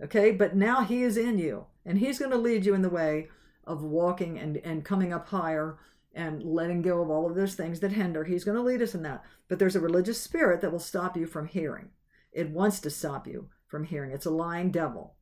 Okay, 0.02 0.30
but 0.30 0.56
now 0.56 0.82
he 0.82 1.02
is 1.02 1.16
in 1.16 1.38
you, 1.38 1.66
and 1.84 1.98
he's 1.98 2.18
going 2.18 2.30
to 2.30 2.38
lead 2.38 2.64
you 2.64 2.74
in 2.74 2.82
the 2.82 2.88
way 2.88 3.28
of 3.64 3.82
walking 3.82 4.38
and, 4.38 4.56
and 4.58 4.84
coming 4.84 5.12
up 5.12 5.28
higher 5.28 5.78
and 6.14 6.42
letting 6.42 6.82
go 6.82 7.02
of 7.02 7.10
all 7.10 7.28
of 7.28 7.36
those 7.36 7.54
things 7.54 7.80
that 7.80 7.92
hinder. 7.92 8.24
He's 8.24 8.44
going 8.44 8.56
to 8.56 8.62
lead 8.62 8.82
us 8.82 8.94
in 8.94 9.02
that. 9.02 9.22
But 9.48 9.58
there's 9.58 9.76
a 9.76 9.80
religious 9.80 10.20
spirit 10.20 10.60
that 10.62 10.72
will 10.72 10.78
stop 10.78 11.16
you 11.16 11.26
from 11.26 11.46
hearing. 11.46 11.90
It 12.32 12.50
wants 12.50 12.80
to 12.80 12.90
stop 12.90 13.26
you 13.26 13.48
from 13.68 13.84
hearing. 13.84 14.10
It's 14.10 14.26
a 14.26 14.30
lying 14.30 14.70
devil. 14.70 15.14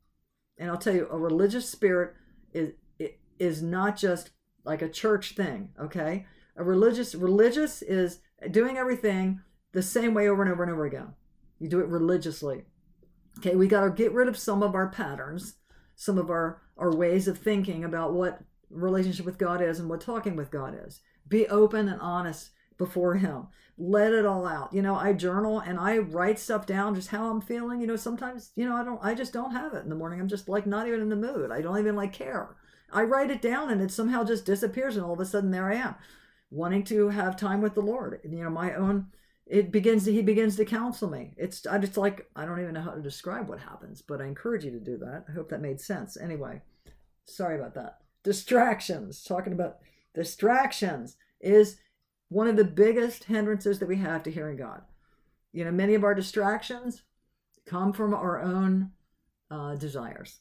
And 0.56 0.70
I'll 0.70 0.78
tell 0.78 0.94
you, 0.94 1.08
a 1.11 1.18
religious 1.18 1.68
spirit 1.68 2.14
is 2.52 2.72
is 3.38 3.62
not 3.62 3.96
just 3.96 4.30
like 4.68 4.83
a 4.83 4.88
church 4.88 5.35
thing, 5.35 5.70
okay? 5.81 6.26
A 6.57 6.62
religious 6.62 7.14
religious 7.14 7.83
is 7.83 8.20
doing 8.50 8.76
everything 8.76 9.40
the 9.72 9.83
same 9.83 10.14
way 10.14 10.28
over 10.28 10.42
and 10.42 10.52
over 10.52 10.62
and 10.62 10.70
over 10.70 10.85
again. 10.85 11.14
You 11.59 11.68
do 11.68 11.81
it 11.81 11.88
religiously. 11.88 12.64
Okay, 13.38 13.57
we 13.57 13.66
got 13.66 13.85
to 13.85 13.90
get 13.90 14.12
rid 14.12 14.28
of 14.28 14.38
some 14.38 14.62
of 14.62 14.74
our 14.74 14.88
patterns, 14.88 15.54
some 15.96 16.18
of 16.18 16.31
our, 16.31 16.62
our 16.76 16.94
ways 16.94 17.28
of 17.28 17.38
thinking 17.38 17.85
about 17.85 18.12
what 18.12 18.40
relationship 18.70 19.24
with 19.24 19.38
God 19.38 19.62
is 19.62 19.81
and 19.81 19.88
what 19.88 20.00
talking 20.00 20.37
with 20.37 20.50
God 20.50 20.78
is. 20.87 21.00
Be 21.26 21.46
open 21.48 21.88
and 21.88 22.00
honest 22.00 22.50
before 22.76 23.14
Him. 23.14 23.48
Let 23.76 24.12
it 24.12 24.26
all 24.26 24.46
out. 24.46 24.72
You 24.72 24.83
know, 24.83 24.96
I 24.96 25.12
journal 25.12 25.61
and 25.61 25.78
I 25.78 25.98
write 25.98 26.38
stuff 26.38 26.66
down, 26.66 26.94
just 26.94 27.09
how 27.09 27.31
I'm 27.31 27.40
feeling. 27.40 27.81
You 27.81 27.87
know, 27.87 27.96
sometimes, 27.96 28.50
you 28.57 28.68
know, 28.68 28.76
I 28.76 28.85
don't, 28.85 29.00
I 29.02 29.14
just 29.14 29.33
don't 29.33 29.52
have 29.52 29.74
it 29.74 29.85
in 29.85 29.88
the 29.88 29.94
morning. 29.94 30.20
I'm 30.20 30.28
just 30.28 30.48
like 30.48 30.66
not 30.66 30.88
even 30.88 31.00
in 31.00 31.09
the 31.09 31.16
mood. 31.16 31.52
I 31.52 31.61
don't 31.61 31.78
even 31.78 31.96
like 31.96 32.12
care. 32.12 32.57
I 32.92 33.03
write 33.03 33.31
it 33.31 33.42
down 33.42 33.70
and 33.70 33.83
it 33.83 33.90
somehow 33.90 34.24
just 34.24 34.46
disappears 34.46 34.96
and 34.96 35.05
all 35.05 35.12
of 35.12 35.20
a 35.20 35.27
sudden 35.27 35.51
there 35.51 35.70
I 35.70 35.77
am 35.77 35.94
wanting 36.51 36.85
to 36.85 37.09
have 37.11 37.37
time 37.37 37.61
with 37.61 37.74
the 37.74 37.83
Lord. 37.83 38.20
You 38.24 38.42
know, 38.44 38.51
my 38.51 38.74
own 38.74 39.09
it 39.46 39.72
begins 39.72 40.05
to, 40.05 40.12
he 40.12 40.20
begins 40.20 40.57
to 40.57 40.64
counsel 40.64 41.09
me. 41.09 41.33
It's 41.37 41.66
i 41.66 41.79
just 41.79 41.96
like 41.96 42.29
i 42.37 42.44
don't 42.44 42.61
even 42.61 42.74
know 42.74 42.83
how 42.83 42.92
to 42.92 43.03
describe 43.03 43.48
what 43.48 43.61
happens 43.61 44.03
but 44.03 44.20
i 44.20 44.27
encourage 44.27 44.64
you 44.64 44.70
to 44.72 44.81
do 44.81 44.98
that. 44.98 45.24
I 45.29 45.33
hope 45.33 45.48
that 45.51 45.61
made 45.61 45.81
sense. 45.81 46.16
Anyway 46.16 46.62
sorry 47.24 47.59
about 47.59 47.74
that. 47.74 47.98
Distractions 48.24 49.22
talking 49.22 49.53
about 49.53 49.79
distractions 50.14 51.16
is 51.40 51.77
one 52.29 52.48
of 52.48 52.57
the 52.57 52.64
biggest 52.64 53.24
hindrances 53.24 53.79
that 53.79 53.88
we 53.88 53.96
have 53.96 54.22
to 54.24 54.31
hearing 54.31 54.57
god. 54.57 54.83
You 55.53 55.64
know 55.64 55.72
many 55.72 55.94
of 55.94 56.05
our 56.05 56.14
distractions 56.14 57.03
come 57.66 57.92
from 57.92 58.14
our 58.14 58.40
own 58.40 58.92
uh, 59.51 59.74
desires 59.77 60.40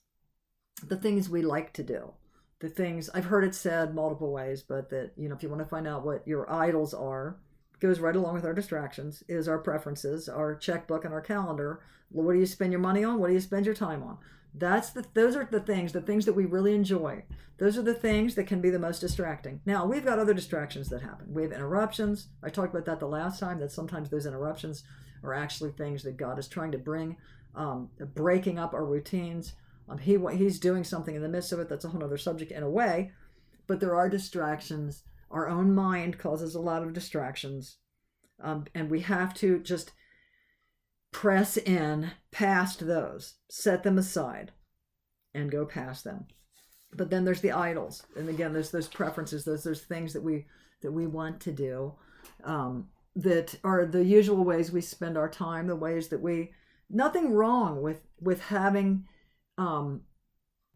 the 0.85 0.97
things 0.97 1.29
we 1.29 1.41
like 1.41 1.73
to 1.73 1.83
do 1.83 2.13
the 2.59 2.69
things 2.69 3.09
i've 3.13 3.25
heard 3.25 3.43
it 3.43 3.53
said 3.53 3.93
multiple 3.93 4.31
ways 4.31 4.63
but 4.63 4.89
that 4.89 5.11
you 5.15 5.29
know 5.29 5.35
if 5.35 5.43
you 5.43 5.49
want 5.49 5.61
to 5.61 5.67
find 5.67 5.87
out 5.87 6.05
what 6.05 6.27
your 6.27 6.51
idols 6.51 6.93
are 6.93 7.37
goes 7.79 7.99
right 7.99 8.15
along 8.15 8.33
with 8.33 8.45
our 8.45 8.53
distractions 8.53 9.23
is 9.27 9.47
our 9.47 9.59
preferences, 9.59 10.27
our 10.27 10.55
checkbook, 10.55 11.05
and 11.05 11.13
our 11.13 11.21
calendar. 11.21 11.81
What 12.09 12.33
do 12.33 12.39
you 12.39 12.45
spend 12.45 12.71
your 12.71 12.81
money 12.81 13.03
on? 13.03 13.19
What 13.19 13.27
do 13.27 13.33
you 13.33 13.39
spend 13.39 13.65
your 13.65 13.75
time 13.75 14.03
on? 14.03 14.17
That's 14.53 14.89
the 14.89 15.05
those 15.13 15.35
are 15.35 15.47
the 15.49 15.59
things, 15.59 15.91
the 15.91 16.01
things 16.01 16.25
that 16.25 16.33
we 16.33 16.45
really 16.45 16.73
enjoy. 16.73 17.23
Those 17.59 17.77
are 17.77 17.83
the 17.83 17.93
things 17.93 18.35
that 18.35 18.47
can 18.47 18.61
be 18.61 18.69
the 18.69 18.79
most 18.79 18.99
distracting. 18.99 19.61
Now 19.65 19.85
we've 19.85 20.05
got 20.05 20.19
other 20.19 20.33
distractions 20.33 20.89
that 20.89 21.01
happen. 21.01 21.33
We 21.33 21.43
have 21.43 21.51
interruptions. 21.51 22.29
I 22.43 22.49
talked 22.49 22.73
about 22.73 22.85
that 22.85 22.99
the 22.99 23.07
last 23.07 23.39
time. 23.39 23.59
That 23.59 23.71
sometimes 23.71 24.09
those 24.09 24.25
interruptions 24.25 24.83
are 25.23 25.33
actually 25.33 25.71
things 25.71 26.03
that 26.03 26.17
God 26.17 26.39
is 26.39 26.47
trying 26.47 26.71
to 26.71 26.77
bring, 26.77 27.17
um, 27.55 27.89
breaking 28.15 28.57
up 28.57 28.73
our 28.73 28.85
routines. 28.85 29.53
Um, 29.89 29.97
he 29.97 30.17
he's 30.35 30.59
doing 30.59 30.83
something 30.83 31.15
in 31.15 31.21
the 31.21 31.29
midst 31.29 31.51
of 31.51 31.59
it. 31.59 31.69
That's 31.69 31.85
a 31.85 31.89
whole 31.89 32.03
other 32.03 32.17
subject 32.17 32.51
in 32.51 32.63
a 32.63 32.69
way. 32.69 33.11
But 33.67 33.79
there 33.79 33.95
are 33.95 34.09
distractions 34.09 35.03
our 35.29 35.49
own 35.49 35.73
mind 35.73 36.17
causes 36.17 36.55
a 36.55 36.61
lot 36.61 36.83
of 36.83 36.93
distractions. 36.93 37.77
Um, 38.41 38.65
and 38.73 38.89
we 38.89 39.01
have 39.01 39.33
to 39.35 39.59
just 39.59 39.91
press 41.11 41.57
in 41.57 42.11
past 42.31 42.85
those, 42.85 43.35
set 43.49 43.83
them 43.83 43.97
aside, 43.97 44.51
and 45.33 45.51
go 45.51 45.65
past 45.65 46.03
them. 46.03 46.25
But 46.93 47.09
then 47.09 47.25
there's 47.25 47.41
the 47.41 47.51
idols, 47.51 48.03
and 48.15 48.29
again, 48.29 48.53
there's 48.53 48.71
those 48.71 48.87
preferences, 48.87 49.43
those 49.43 49.63
there's 49.63 49.81
things 49.81 50.13
that 50.13 50.23
we 50.23 50.45
that 50.81 50.91
we 50.91 51.07
want 51.07 51.41
to 51.41 51.51
do, 51.51 51.95
um, 52.43 52.87
that 53.15 53.55
are 53.63 53.85
the 53.85 54.05
usual 54.05 54.45
ways 54.45 54.71
we 54.71 54.81
spend 54.81 55.17
our 55.17 55.29
time, 55.29 55.67
the 55.67 55.75
ways 55.75 56.07
that 56.09 56.21
we. 56.21 56.51
Nothing 56.89 57.33
wrong 57.33 57.81
with 57.81 58.01
with 58.21 58.39
having 58.43 59.05
um, 59.57 60.01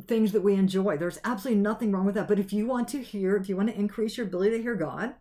things 0.08 0.32
that 0.32 0.44
we 0.44 0.54
enjoy. 0.56 0.98
There's 0.98 1.20
absolutely 1.24 1.62
nothing 1.62 1.92
wrong 1.92 2.06
with 2.06 2.16
that. 2.16 2.28
But 2.28 2.40
if 2.40 2.54
you 2.54 2.66
want 2.66 2.88
to 2.90 3.02
hear, 3.02 3.36
if 3.36 3.50
you 3.50 3.56
want 3.56 3.70
to 3.70 3.80
increase 3.80 4.18
your 4.18 4.28
ability 4.28 4.58
to 4.58 4.64
hear 4.64 4.76
God, 4.76 5.16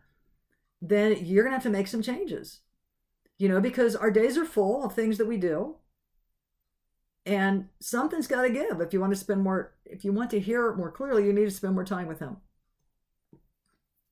then 0.80 1.24
you're 1.24 1.44
going 1.44 1.52
to 1.52 1.56
have 1.56 1.62
to 1.64 1.70
make 1.70 1.88
some 1.88 2.02
changes. 2.02 2.60
You 3.38 3.48
know, 3.48 3.60
because 3.60 3.96
our 3.96 4.10
days 4.10 4.36
are 4.36 4.44
full 4.44 4.84
of 4.84 4.94
things 4.94 5.18
that 5.18 5.26
we 5.26 5.36
do. 5.36 5.76
And 7.26 7.68
something's 7.80 8.26
got 8.26 8.42
to 8.42 8.50
give. 8.50 8.80
If 8.80 8.92
you 8.92 9.00
want 9.00 9.12
to 9.12 9.18
spend 9.18 9.42
more, 9.42 9.74
if 9.84 10.04
you 10.04 10.12
want 10.12 10.30
to 10.30 10.40
hear 10.40 10.74
more 10.74 10.90
clearly, 10.90 11.26
you 11.26 11.32
need 11.32 11.44
to 11.44 11.50
spend 11.50 11.74
more 11.74 11.84
time 11.84 12.06
with 12.06 12.18
Him. 12.18 12.38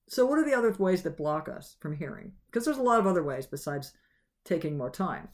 So, 0.08 0.26
what 0.26 0.38
are 0.38 0.44
the 0.44 0.54
other 0.54 0.70
ways 0.72 1.02
that 1.02 1.16
block 1.16 1.48
us 1.48 1.76
from 1.80 1.96
hearing? 1.96 2.32
Because 2.46 2.64
there's 2.64 2.78
a 2.78 2.82
lot 2.82 3.00
of 3.00 3.06
other 3.06 3.22
ways 3.22 3.46
besides 3.46 3.92
taking 4.44 4.76
more 4.76 4.90
time 4.90 5.28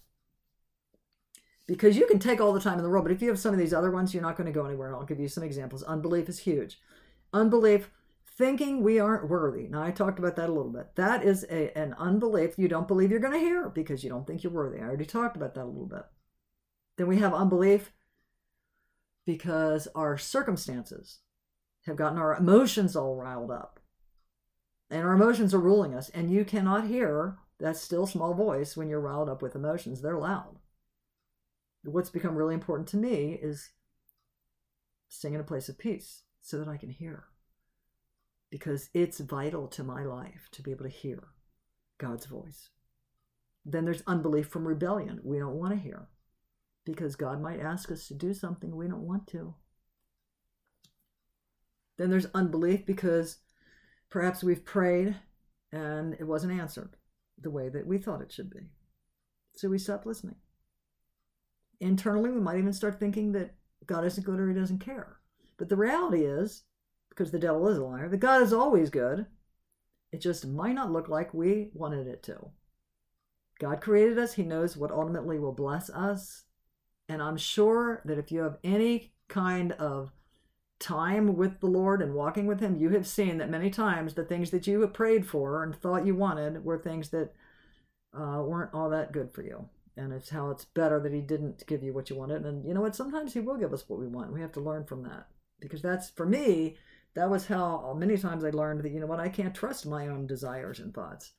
because 1.66 1.96
you 1.96 2.06
can 2.06 2.18
take 2.18 2.40
all 2.40 2.52
the 2.52 2.60
time 2.60 2.78
in 2.78 2.84
the 2.84 2.90
world, 2.90 3.04
but 3.04 3.12
if 3.12 3.22
you 3.22 3.28
have 3.28 3.38
some 3.38 3.54
of 3.54 3.58
these 3.58 3.72
other 3.72 3.90
ones, 3.90 4.12
you're 4.12 4.22
not 4.22 4.36
going 4.36 4.46
to 4.46 4.52
go 4.52 4.66
anywhere. 4.66 4.94
I'll 4.94 5.04
give 5.04 5.20
you 5.20 5.28
some 5.28 5.44
examples. 5.44 5.82
Unbelief 5.82 6.28
is 6.28 6.40
huge. 6.40 6.78
Unbelief, 7.32 7.90
thinking 8.26 8.82
we 8.82 8.98
aren't 8.98 9.28
worthy. 9.28 9.66
Now, 9.68 9.82
I 9.82 9.90
talked 9.90 10.18
about 10.18 10.36
that 10.36 10.50
a 10.50 10.52
little 10.52 10.72
bit. 10.72 10.94
That 10.96 11.24
is 11.24 11.44
a, 11.44 11.76
an 11.76 11.94
unbelief. 11.98 12.58
You 12.58 12.68
don't 12.68 12.88
believe 12.88 13.10
you're 13.10 13.20
going 13.20 13.32
to 13.32 13.38
hear 13.38 13.70
because 13.70 14.04
you 14.04 14.10
don't 14.10 14.26
think 14.26 14.42
you're 14.42 14.52
worthy. 14.52 14.78
I 14.78 14.84
already 14.84 15.06
talked 15.06 15.36
about 15.36 15.54
that 15.54 15.64
a 15.64 15.66
little 15.66 15.86
bit. 15.86 16.04
Then 16.96 17.06
we 17.06 17.18
have 17.18 17.32
unbelief 17.32 17.92
because 19.24 19.88
our 19.94 20.18
circumstances 20.18 21.20
have 21.86 21.96
gotten 21.96 22.18
our 22.18 22.36
emotions 22.36 22.94
all 22.94 23.16
riled 23.16 23.50
up. 23.50 23.80
And 24.90 25.02
our 25.02 25.14
emotions 25.14 25.54
are 25.54 25.60
ruling 25.60 25.94
us. 25.94 26.10
And 26.10 26.30
you 26.30 26.44
cannot 26.44 26.86
hear 26.86 27.38
that 27.58 27.76
still 27.78 28.06
small 28.06 28.34
voice 28.34 28.76
when 28.76 28.88
you're 28.88 29.00
riled 29.00 29.30
up 29.30 29.40
with 29.40 29.54
emotions. 29.54 30.02
They're 30.02 30.18
loud 30.18 30.58
what's 31.84 32.10
become 32.10 32.34
really 32.34 32.54
important 32.54 32.88
to 32.88 32.96
me 32.96 33.38
is 33.40 33.70
staying 35.08 35.34
in 35.34 35.40
a 35.40 35.44
place 35.44 35.68
of 35.68 35.78
peace 35.78 36.22
so 36.42 36.58
that 36.58 36.68
I 36.68 36.76
can 36.76 36.90
hear. 36.90 37.24
Because 38.50 38.90
it's 38.94 39.20
vital 39.20 39.68
to 39.68 39.84
my 39.84 40.04
life 40.04 40.48
to 40.52 40.62
be 40.62 40.70
able 40.70 40.84
to 40.84 40.90
hear 40.90 41.28
God's 41.98 42.26
voice. 42.26 42.70
Then 43.64 43.84
there's 43.84 44.02
unbelief 44.06 44.48
from 44.48 44.68
rebellion. 44.68 45.20
We 45.22 45.38
don't 45.38 45.58
want 45.58 45.72
to 45.72 45.80
hear. 45.80 46.08
because 46.84 47.16
God 47.16 47.40
might 47.40 47.60
ask 47.60 47.90
us 47.90 48.06
to 48.08 48.14
do 48.14 48.34
something 48.34 48.76
we 48.76 48.88
don't 48.88 49.06
want 49.06 49.26
to. 49.28 49.54
Then 51.96 52.10
there's 52.10 52.26
unbelief 52.34 52.84
because 52.84 53.38
perhaps 54.10 54.42
we've 54.42 54.64
prayed 54.64 55.16
and 55.72 56.14
it 56.14 56.24
wasn't 56.24 56.58
answered 56.60 56.96
the 57.40 57.50
way 57.50 57.68
that 57.68 57.86
we 57.86 57.98
thought 57.98 58.22
it 58.22 58.32
should 58.32 58.50
be. 58.50 58.68
So 59.56 59.68
we 59.68 59.78
stop 59.78 60.04
listening. 60.04 60.36
Internally, 61.80 62.30
we 62.30 62.40
might 62.40 62.58
even 62.58 62.72
start 62.72 62.98
thinking 62.98 63.32
that 63.32 63.54
God 63.86 64.04
isn't 64.04 64.24
good 64.24 64.40
or 64.40 64.48
he 64.48 64.54
doesn't 64.54 64.78
care. 64.78 65.18
But 65.56 65.68
the 65.68 65.76
reality 65.76 66.24
is, 66.24 66.64
because 67.10 67.30
the 67.30 67.38
devil 67.38 67.68
is 67.68 67.78
a 67.78 67.84
liar, 67.84 68.08
that 68.08 68.16
God 68.18 68.42
is 68.42 68.52
always 68.52 68.90
good. 68.90 69.26
It 70.12 70.20
just 70.20 70.46
might 70.46 70.74
not 70.74 70.92
look 70.92 71.08
like 71.08 71.34
we 71.34 71.70
wanted 71.74 72.06
it 72.06 72.22
to. 72.24 72.50
God 73.60 73.80
created 73.80 74.18
us, 74.18 74.34
He 74.34 74.42
knows 74.42 74.76
what 74.76 74.90
ultimately 74.90 75.38
will 75.38 75.52
bless 75.52 75.90
us. 75.90 76.44
And 77.08 77.22
I'm 77.22 77.36
sure 77.36 78.02
that 78.04 78.18
if 78.18 78.32
you 78.32 78.40
have 78.40 78.58
any 78.64 79.12
kind 79.28 79.72
of 79.72 80.12
time 80.80 81.36
with 81.36 81.60
the 81.60 81.66
Lord 81.66 82.02
and 82.02 82.14
walking 82.14 82.46
with 82.46 82.60
Him, 82.60 82.76
you 82.76 82.90
have 82.90 83.06
seen 83.06 83.38
that 83.38 83.50
many 83.50 83.70
times 83.70 84.14
the 84.14 84.24
things 84.24 84.50
that 84.50 84.66
you 84.66 84.80
have 84.80 84.92
prayed 84.92 85.26
for 85.26 85.62
and 85.62 85.74
thought 85.74 86.06
you 86.06 86.14
wanted 86.14 86.64
were 86.64 86.78
things 86.78 87.10
that 87.10 87.32
uh, 88.12 88.42
weren't 88.42 88.74
all 88.74 88.90
that 88.90 89.12
good 89.12 89.32
for 89.32 89.42
you. 89.42 89.68
And 89.96 90.12
it's 90.12 90.30
how 90.30 90.50
it's 90.50 90.64
better 90.64 90.98
that 91.00 91.12
He 91.12 91.20
didn't 91.20 91.66
give 91.66 91.82
you 91.82 91.92
what 91.92 92.10
you 92.10 92.16
wanted. 92.16 92.44
And 92.44 92.66
you 92.66 92.74
know 92.74 92.80
what? 92.80 92.96
Sometimes 92.96 93.32
He 93.32 93.40
will 93.40 93.56
give 93.56 93.72
us 93.72 93.88
what 93.88 94.00
we 94.00 94.08
want. 94.08 94.32
We 94.32 94.40
have 94.40 94.52
to 94.52 94.60
learn 94.60 94.84
from 94.84 95.02
that 95.04 95.28
because 95.60 95.82
that's 95.82 96.10
for 96.10 96.26
me. 96.26 96.76
That 97.14 97.30
was 97.30 97.46
how 97.46 97.94
many 97.96 98.16
times 98.18 98.44
I 98.44 98.50
learned 98.50 98.82
that 98.82 98.90
you 98.90 98.98
know 98.98 99.06
what 99.06 99.20
I 99.20 99.28
can't 99.28 99.54
trust 99.54 99.86
my 99.86 100.08
own 100.08 100.26
desires 100.26 100.80
and 100.80 100.92
thoughts. 100.92 101.32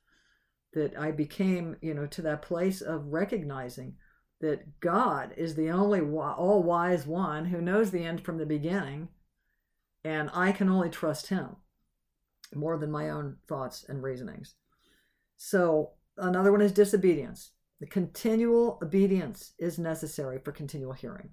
That 0.74 0.98
I 0.98 1.12
became 1.12 1.76
you 1.82 1.94
know 1.94 2.08
to 2.08 2.22
that 2.24 2.42
place 2.42 2.82
of 2.82 3.08
recognizing 3.08 3.96
that 4.42 4.80
God 4.80 5.34
is 5.38 5.56
the 5.56 5.70
only 5.70 6.02
all 6.02 6.64
wise 6.64 7.06
one 7.06 7.46
who 7.46 7.62
knows 7.62 7.92
the 7.92 8.04
end 8.06 8.22
from 8.22 8.38
the 8.38 8.46
beginning, 8.46 9.10
and 10.04 10.30
I 10.34 10.52
can 10.52 10.70
only 10.70 10.90
trust 10.90 11.28
Him 11.28 11.58
more 12.54 12.78
than 12.78 12.92
my 12.92 13.10
own 13.10 13.38
thoughts 13.48 13.86
and 13.88 14.04
reasonings. 14.04 14.56
So 15.38 15.92
another 16.18 16.52
one 16.52 16.62
is 16.62 16.72
disobedience. 16.72 17.52
The 17.86 17.92
continual 17.92 18.80
obedience 18.82 19.54
is 19.60 19.78
necessary 19.78 20.40
for 20.40 20.52
continual 20.52 20.94
hearing. 20.94 21.30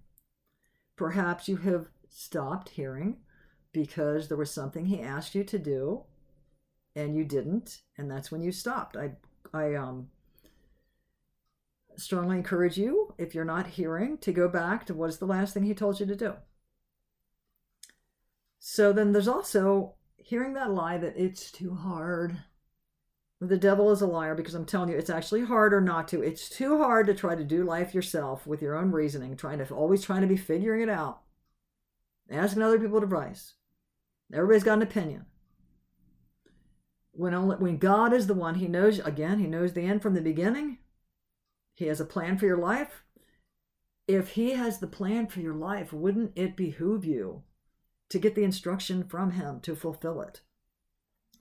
Perhaps 0.96 1.48
you 1.48 1.56
have 1.56 1.88
stopped 2.10 2.68
hearing 2.68 3.16
because 3.72 4.28
there 4.28 4.36
was 4.36 4.50
something 4.50 4.84
he 4.84 5.00
asked 5.00 5.34
you 5.34 5.44
to 5.44 5.58
do 5.58 6.02
and 6.94 7.16
you 7.16 7.24
didn't 7.24 7.80
and 7.96 8.10
that's 8.10 8.30
when 8.30 8.42
you 8.42 8.52
stopped. 8.52 8.98
I 8.98 9.12
i 9.54 9.72
um 9.72 10.10
strongly 11.96 12.36
encourage 12.36 12.76
you 12.76 13.14
if 13.16 13.34
you're 13.34 13.46
not 13.46 13.66
hearing 13.68 14.18
to 14.18 14.30
go 14.30 14.46
back 14.46 14.84
to 14.84 14.94
what 14.94 15.08
is 15.08 15.16
the 15.16 15.26
last 15.26 15.54
thing 15.54 15.62
he 15.62 15.72
told 15.72 16.00
you 16.00 16.04
to 16.04 16.14
do. 16.14 16.34
So 18.58 18.92
then 18.92 19.12
there's 19.12 19.26
also 19.26 19.94
hearing 20.18 20.52
that 20.52 20.70
lie 20.70 20.98
that 20.98 21.16
it's 21.16 21.50
too 21.50 21.74
hard 21.74 22.36
the 23.48 23.56
devil 23.58 23.90
is 23.90 24.00
a 24.00 24.06
liar 24.06 24.34
because 24.34 24.54
i'm 24.54 24.64
telling 24.64 24.88
you 24.88 24.96
it's 24.96 25.10
actually 25.10 25.44
harder 25.44 25.80
not 25.80 26.06
to 26.08 26.22
it's 26.22 26.48
too 26.48 26.78
hard 26.78 27.06
to 27.06 27.14
try 27.14 27.34
to 27.34 27.44
do 27.44 27.64
life 27.64 27.94
yourself 27.94 28.46
with 28.46 28.62
your 28.62 28.76
own 28.76 28.90
reasoning 28.90 29.36
trying 29.36 29.58
to 29.58 29.74
always 29.74 30.02
trying 30.02 30.20
to 30.20 30.26
be 30.26 30.36
figuring 30.36 30.82
it 30.82 30.88
out 30.88 31.22
asking 32.30 32.62
other 32.62 32.78
people 32.78 32.98
advice 32.98 33.54
everybody's 34.32 34.64
got 34.64 34.74
an 34.74 34.82
opinion 34.82 35.26
when 37.10 37.34
only 37.34 37.56
when 37.56 37.78
god 37.78 38.12
is 38.12 38.26
the 38.26 38.34
one 38.34 38.54
he 38.54 38.68
knows 38.68 38.98
again 39.00 39.38
he 39.38 39.46
knows 39.46 39.72
the 39.72 39.82
end 39.82 40.00
from 40.00 40.14
the 40.14 40.20
beginning 40.20 40.78
he 41.74 41.86
has 41.86 42.00
a 42.00 42.04
plan 42.04 42.38
for 42.38 42.46
your 42.46 42.58
life. 42.58 43.02
If 44.06 44.30
He 44.30 44.50
has 44.52 44.78
the 44.78 44.86
plan 44.86 45.26
for 45.26 45.40
your 45.40 45.54
life, 45.54 45.92
wouldn't 45.92 46.32
it 46.36 46.56
behoove 46.56 47.04
you 47.04 47.44
to 48.10 48.18
get 48.18 48.34
the 48.34 48.44
instruction 48.44 49.04
from 49.04 49.32
Him 49.32 49.60
to 49.60 49.74
fulfill 49.74 50.20
it? 50.20 50.42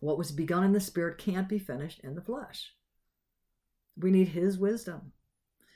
What 0.01 0.17
was 0.17 0.31
begun 0.31 0.63
in 0.63 0.73
the 0.73 0.81
Spirit 0.81 1.17
can't 1.17 1.47
be 1.47 1.59
finished 1.59 1.99
in 2.03 2.15
the 2.15 2.21
flesh. 2.21 2.73
We 3.95 4.11
need 4.11 4.29
His 4.29 4.57
wisdom. 4.57 5.13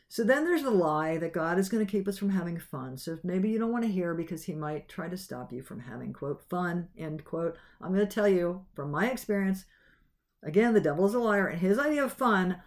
So 0.09 0.23
then 0.23 0.45
there's 0.45 0.63
the 0.63 0.71
lie 0.71 1.17
that 1.17 1.33
God 1.33 1.59
is 1.59 1.69
going 1.69 1.85
to 1.85 1.91
keep 1.91 2.07
us 2.07 2.17
from 2.17 2.31
having 2.31 2.59
fun. 2.59 2.97
So 2.97 3.19
maybe 3.23 3.49
you 3.49 3.59
don't 3.59 3.71
want 3.71 3.85
to 3.85 3.91
hear 3.91 4.13
because 4.15 4.43
He 4.43 4.53
might 4.53 4.89
try 4.89 5.07
to 5.09 5.17
stop 5.17 5.53
you 5.53 5.61
from 5.61 5.79
having, 5.79 6.11
quote, 6.11 6.41
fun, 6.49 6.89
end 6.97 7.23
quote. 7.23 7.55
I'm 7.79 7.93
going 7.93 8.05
to 8.05 8.13
tell 8.13 8.27
you 8.27 8.65
from 8.73 8.91
my 8.91 9.11
experience, 9.11 9.65
again, 10.43 10.73
the 10.73 10.81
devil 10.81 11.05
is 11.05 11.13
a 11.13 11.19
liar, 11.19 11.47
and 11.47 11.59
his 11.59 11.77
idea 11.77 12.03
of 12.03 12.13
fun 12.13 12.57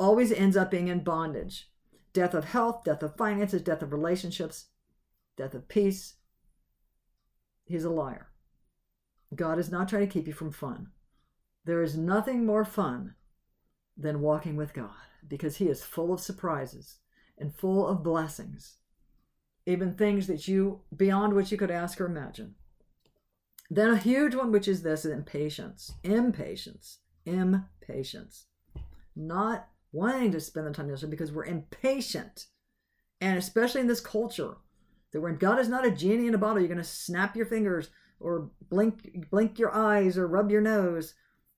always 0.00 0.32
ends 0.32 0.56
up 0.56 0.70
being 0.70 0.88
in 0.88 1.04
bondage 1.04 1.68
death 2.12 2.34
of 2.34 2.44
health, 2.44 2.84
death 2.84 3.02
of 3.02 3.16
finances, 3.16 3.60
death 3.60 3.82
of 3.82 3.92
relationships, 3.92 4.66
death 5.36 5.52
of 5.52 5.68
peace. 5.68 6.14
He's 7.66 7.84
a 7.84 7.90
liar. 7.90 8.28
God 9.34 9.58
is 9.58 9.70
not 9.70 9.88
trying 9.88 10.06
to 10.06 10.12
keep 10.12 10.28
you 10.28 10.32
from 10.32 10.52
fun. 10.52 10.88
There 11.64 11.82
is 11.82 11.96
nothing 11.96 12.44
more 12.44 12.64
fun 12.64 13.14
than 13.96 14.20
walking 14.20 14.56
with 14.56 14.74
God 14.74 14.90
because 15.26 15.56
He 15.56 15.68
is 15.68 15.82
full 15.82 16.12
of 16.12 16.20
surprises 16.20 16.98
and 17.38 17.54
full 17.54 17.86
of 17.86 18.02
blessings, 18.02 18.76
even 19.66 19.94
things 19.94 20.26
that 20.26 20.46
you, 20.46 20.82
beyond 20.94 21.34
what 21.34 21.50
you 21.50 21.58
could 21.58 21.70
ask 21.70 22.00
or 22.00 22.06
imagine. 22.06 22.54
Then 23.70 23.90
a 23.90 23.96
huge 23.96 24.34
one, 24.34 24.52
which 24.52 24.68
is 24.68 24.82
this 24.82 25.04
impatience. 25.04 25.92
Impatience. 26.02 26.98
Impatience. 27.24 28.46
Not 29.16 29.68
wanting 29.90 30.32
to 30.32 30.40
spend 30.40 30.66
the 30.66 30.70
time 30.72 30.88
together 30.88 31.06
because 31.06 31.32
we're 31.32 31.46
impatient. 31.46 32.46
And 33.20 33.38
especially 33.38 33.80
in 33.80 33.86
this 33.86 34.00
culture, 34.00 34.56
that 35.12 35.20
when 35.20 35.36
God 35.36 35.58
is 35.58 35.68
not 35.68 35.86
a 35.86 35.90
genie 35.90 36.26
in 36.26 36.34
a 36.34 36.38
bottle, 36.38 36.58
you're 36.58 36.68
going 36.68 36.78
to 36.78 36.84
snap 36.84 37.36
your 37.36 37.46
fingers 37.46 37.88
or 38.20 38.50
blink 38.68 39.28
blink 39.30 39.58
your 39.58 39.74
eyes 39.74 40.18
or 40.18 40.26
rub 40.26 40.50
your 40.50 40.60
nose, 40.60 41.14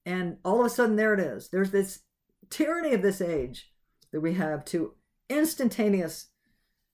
and 0.06 0.38
all 0.44 0.60
of 0.60 0.66
a 0.66 0.70
sudden 0.70 0.96
there 0.96 1.12
it 1.12 1.20
is. 1.20 1.48
There's 1.48 1.72
this 1.72 2.00
tyranny 2.48 2.94
of 2.94 3.02
this 3.02 3.20
age 3.20 3.72
that 4.12 4.20
we 4.20 4.34
have 4.34 4.64
to 4.66 4.94
instantaneous 5.28 6.28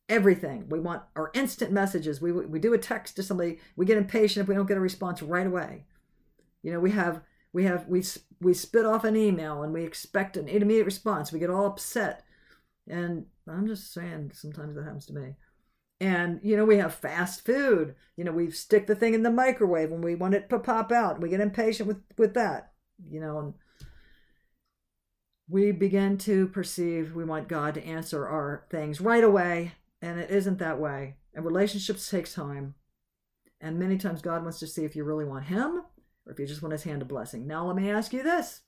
everything. 0.08 0.68
We 0.68 0.80
want 0.80 1.02
our 1.14 1.30
instant 1.34 1.70
messages. 1.70 2.20
We 2.20 2.32
we 2.32 2.58
do 2.58 2.72
a 2.72 2.78
text 2.78 3.14
to 3.16 3.22
somebody, 3.22 3.60
we 3.76 3.86
get 3.86 3.98
impatient 3.98 4.42
if 4.42 4.48
we 4.48 4.54
don't 4.54 4.66
get 4.66 4.78
a 4.78 4.80
response 4.80 5.22
right 5.22 5.46
away. 5.46 5.84
You 6.62 6.72
know, 6.72 6.80
we 6.80 6.92
have 6.92 7.22
we 7.52 7.64
have 7.64 7.86
we 7.86 8.02
we 8.40 8.54
spit 8.54 8.86
off 8.86 9.04
an 9.04 9.14
email 9.14 9.62
and 9.62 9.72
we 9.72 9.84
expect 9.84 10.36
an 10.36 10.48
immediate 10.48 10.86
response. 10.86 11.30
We 11.30 11.38
get 11.38 11.50
all 11.50 11.66
upset, 11.66 12.24
and 12.88 13.26
I'm 13.46 13.66
just 13.66 13.92
saying 13.92 14.32
sometimes 14.34 14.74
that 14.74 14.84
happens 14.84 15.06
to 15.06 15.14
me. 15.14 15.34
And 16.00 16.40
you 16.42 16.56
know 16.56 16.64
we 16.64 16.78
have 16.78 16.94
fast 16.94 17.44
food. 17.44 17.94
You 18.16 18.24
know 18.24 18.32
we 18.32 18.50
stick 18.50 18.86
the 18.86 18.94
thing 18.94 19.14
in 19.14 19.22
the 19.22 19.30
microwave 19.30 19.90
when 19.90 20.00
we 20.00 20.14
want 20.14 20.34
it 20.34 20.48
to 20.48 20.58
pop 20.58 20.90
out. 20.90 21.20
We 21.20 21.28
get 21.28 21.40
impatient 21.40 21.86
with 21.86 22.02
with 22.16 22.34
that. 22.34 22.71
You 23.10 23.20
know, 23.20 23.54
we 25.48 25.72
begin 25.72 26.18
to 26.18 26.48
perceive 26.48 27.14
we 27.14 27.24
want 27.24 27.48
God 27.48 27.74
to 27.74 27.84
answer 27.84 28.26
our 28.26 28.66
things 28.70 29.00
right 29.00 29.24
away, 29.24 29.72
and 30.00 30.18
it 30.18 30.30
isn't 30.30 30.58
that 30.58 30.80
way. 30.80 31.16
And 31.34 31.44
relationships 31.44 32.08
take 32.08 32.32
time. 32.32 32.74
And 33.60 33.78
many 33.78 33.96
times 33.96 34.22
God 34.22 34.42
wants 34.42 34.58
to 34.58 34.66
see 34.66 34.84
if 34.84 34.96
you 34.96 35.04
really 35.04 35.24
want 35.24 35.44
Him 35.44 35.82
or 36.26 36.32
if 36.32 36.38
you 36.38 36.46
just 36.46 36.62
want 36.62 36.72
his 36.72 36.84
hand 36.84 37.02
of 37.02 37.08
blessing. 37.08 37.46
Now, 37.46 37.66
let 37.66 37.76
me 37.76 37.90
ask 37.90 38.12
you 38.12 38.22
this 38.22 38.62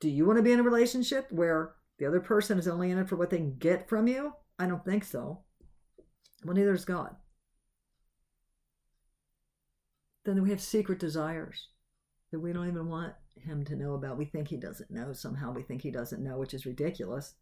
Do 0.00 0.08
you 0.08 0.26
want 0.26 0.38
to 0.38 0.42
be 0.42 0.52
in 0.52 0.60
a 0.60 0.64
relationship 0.64 1.26
where 1.30 1.74
the 1.98 2.06
other 2.06 2.20
person 2.20 2.58
is 2.58 2.68
only 2.68 2.90
in 2.90 2.98
it 2.98 3.08
for 3.08 3.16
what 3.16 3.30
they 3.30 3.38
can 3.38 3.56
get 3.56 3.88
from 3.88 4.06
you? 4.06 4.32
I 4.58 4.66
don't 4.66 4.84
think 4.84 5.04
so. 5.04 5.40
Well, 6.44 6.54
neither 6.54 6.74
is 6.74 6.84
God. 6.84 7.16
Then 10.24 10.42
we 10.42 10.50
have 10.50 10.60
secret 10.60 10.98
desires 10.98 11.68
that 12.30 12.40
we 12.40 12.52
don't 12.52 12.68
even 12.68 12.88
want 12.88 13.14
him 13.36 13.64
to 13.64 13.76
know 13.76 13.94
about. 13.94 14.18
We 14.18 14.24
think 14.24 14.48
he 14.48 14.56
doesn't 14.56 14.90
know. 14.90 15.12
Somehow 15.12 15.52
we 15.52 15.62
think 15.62 15.82
he 15.82 15.90
doesn't 15.90 16.22
know, 16.22 16.38
which 16.38 16.54
is 16.54 16.66
ridiculous. 16.66 17.34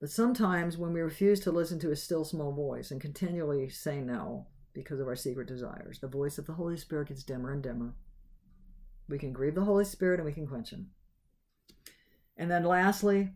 But 0.00 0.10
sometimes 0.10 0.76
when 0.76 0.92
we 0.92 1.00
refuse 1.00 1.40
to 1.40 1.50
listen 1.50 1.78
to 1.80 1.90
his 1.90 2.02
still 2.02 2.24
small 2.24 2.52
voice 2.52 2.90
and 2.90 3.00
continually 3.00 3.68
say 3.70 4.00
no, 4.00 4.46
because 4.76 5.00
of 5.00 5.08
our 5.08 5.16
secret 5.16 5.48
desires. 5.48 5.98
The 5.98 6.06
voice 6.06 6.36
of 6.36 6.46
the 6.46 6.52
Holy 6.52 6.76
Spirit 6.76 7.08
gets 7.08 7.22
dimmer 7.22 7.50
and 7.50 7.62
dimmer. 7.62 7.94
We 9.08 9.18
can 9.18 9.32
grieve 9.32 9.54
the 9.54 9.64
Holy 9.64 9.86
Spirit 9.86 10.20
and 10.20 10.26
we 10.26 10.34
can 10.34 10.46
quench 10.46 10.70
him. 10.70 10.90
And 12.36 12.50
then 12.50 12.64
lastly, 12.64 13.30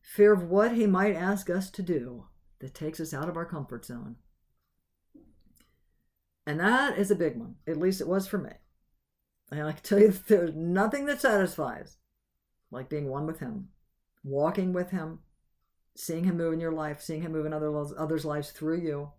fear 0.00 0.32
of 0.32 0.44
what 0.44 0.72
he 0.72 0.86
might 0.86 1.14
ask 1.14 1.50
us 1.50 1.70
to 1.72 1.82
do 1.82 2.24
that 2.60 2.74
takes 2.74 3.00
us 3.00 3.12
out 3.12 3.28
of 3.28 3.36
our 3.36 3.44
comfort 3.44 3.84
zone. 3.84 4.16
And 6.46 6.58
that 6.58 6.96
is 6.98 7.10
a 7.10 7.16
big 7.16 7.36
one. 7.36 7.56
At 7.66 7.76
least 7.76 8.00
it 8.00 8.08
was 8.08 8.26
for 8.26 8.38
me. 8.38 8.52
And 9.50 9.62
I 9.62 9.72
can 9.72 9.82
tell 9.82 9.98
you 9.98 10.08
that 10.08 10.26
there's 10.28 10.54
nothing 10.54 11.06
that 11.06 11.20
satisfies 11.20 11.96
like 12.70 12.88
being 12.88 13.08
one 13.08 13.26
with 13.26 13.40
him, 13.40 13.68
walking 14.22 14.72
with 14.72 14.90
him, 14.90 15.20
seeing 15.96 16.24
him 16.24 16.36
move 16.36 16.52
in 16.52 16.60
your 16.60 16.72
life, 16.72 17.00
seeing 17.00 17.22
him 17.22 17.32
move 17.32 17.46
in 17.46 17.52
other 17.52 17.74
others' 17.98 18.24
lives 18.24 18.50
through 18.50 18.80
you, 18.80 19.12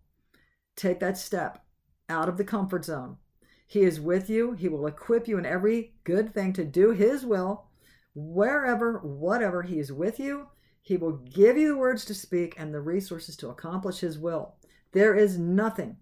Take 0.80 1.02
that 1.02 1.18
step 1.18 1.66
out 2.08 2.30
of 2.30 2.38
the 2.38 2.46
comfort 2.46 2.86
zone. 2.86 3.18
He 3.68 3.82
is 3.82 4.00
with 4.00 4.30
you. 4.30 4.54
He 4.54 4.70
will 4.70 4.88
equip 4.88 5.28
you 5.28 5.38
in 5.38 5.46
every 5.46 5.94
good 6.06 6.34
thing 6.34 6.54
to 6.54 6.64
do 6.64 6.92
His 6.92 7.26
will, 7.26 7.66
wherever, 8.16 9.00
whatever. 9.00 9.64
He 9.64 9.78
is 9.78 9.92
with 9.92 10.22
you. 10.22 10.48
He 10.82 10.96
will 10.96 11.18
give 11.18 11.58
you 11.58 11.68
the 11.68 11.78
words 11.78 12.06
to 12.06 12.14
speak 12.14 12.56
and 12.58 12.74
the 12.74 12.80
resources 12.80 13.36
to 13.38 13.50
accomplish 13.50 14.00
His 14.00 14.18
will. 14.18 14.56
There 14.94 15.14
is 15.14 15.38
nothing 15.38 15.98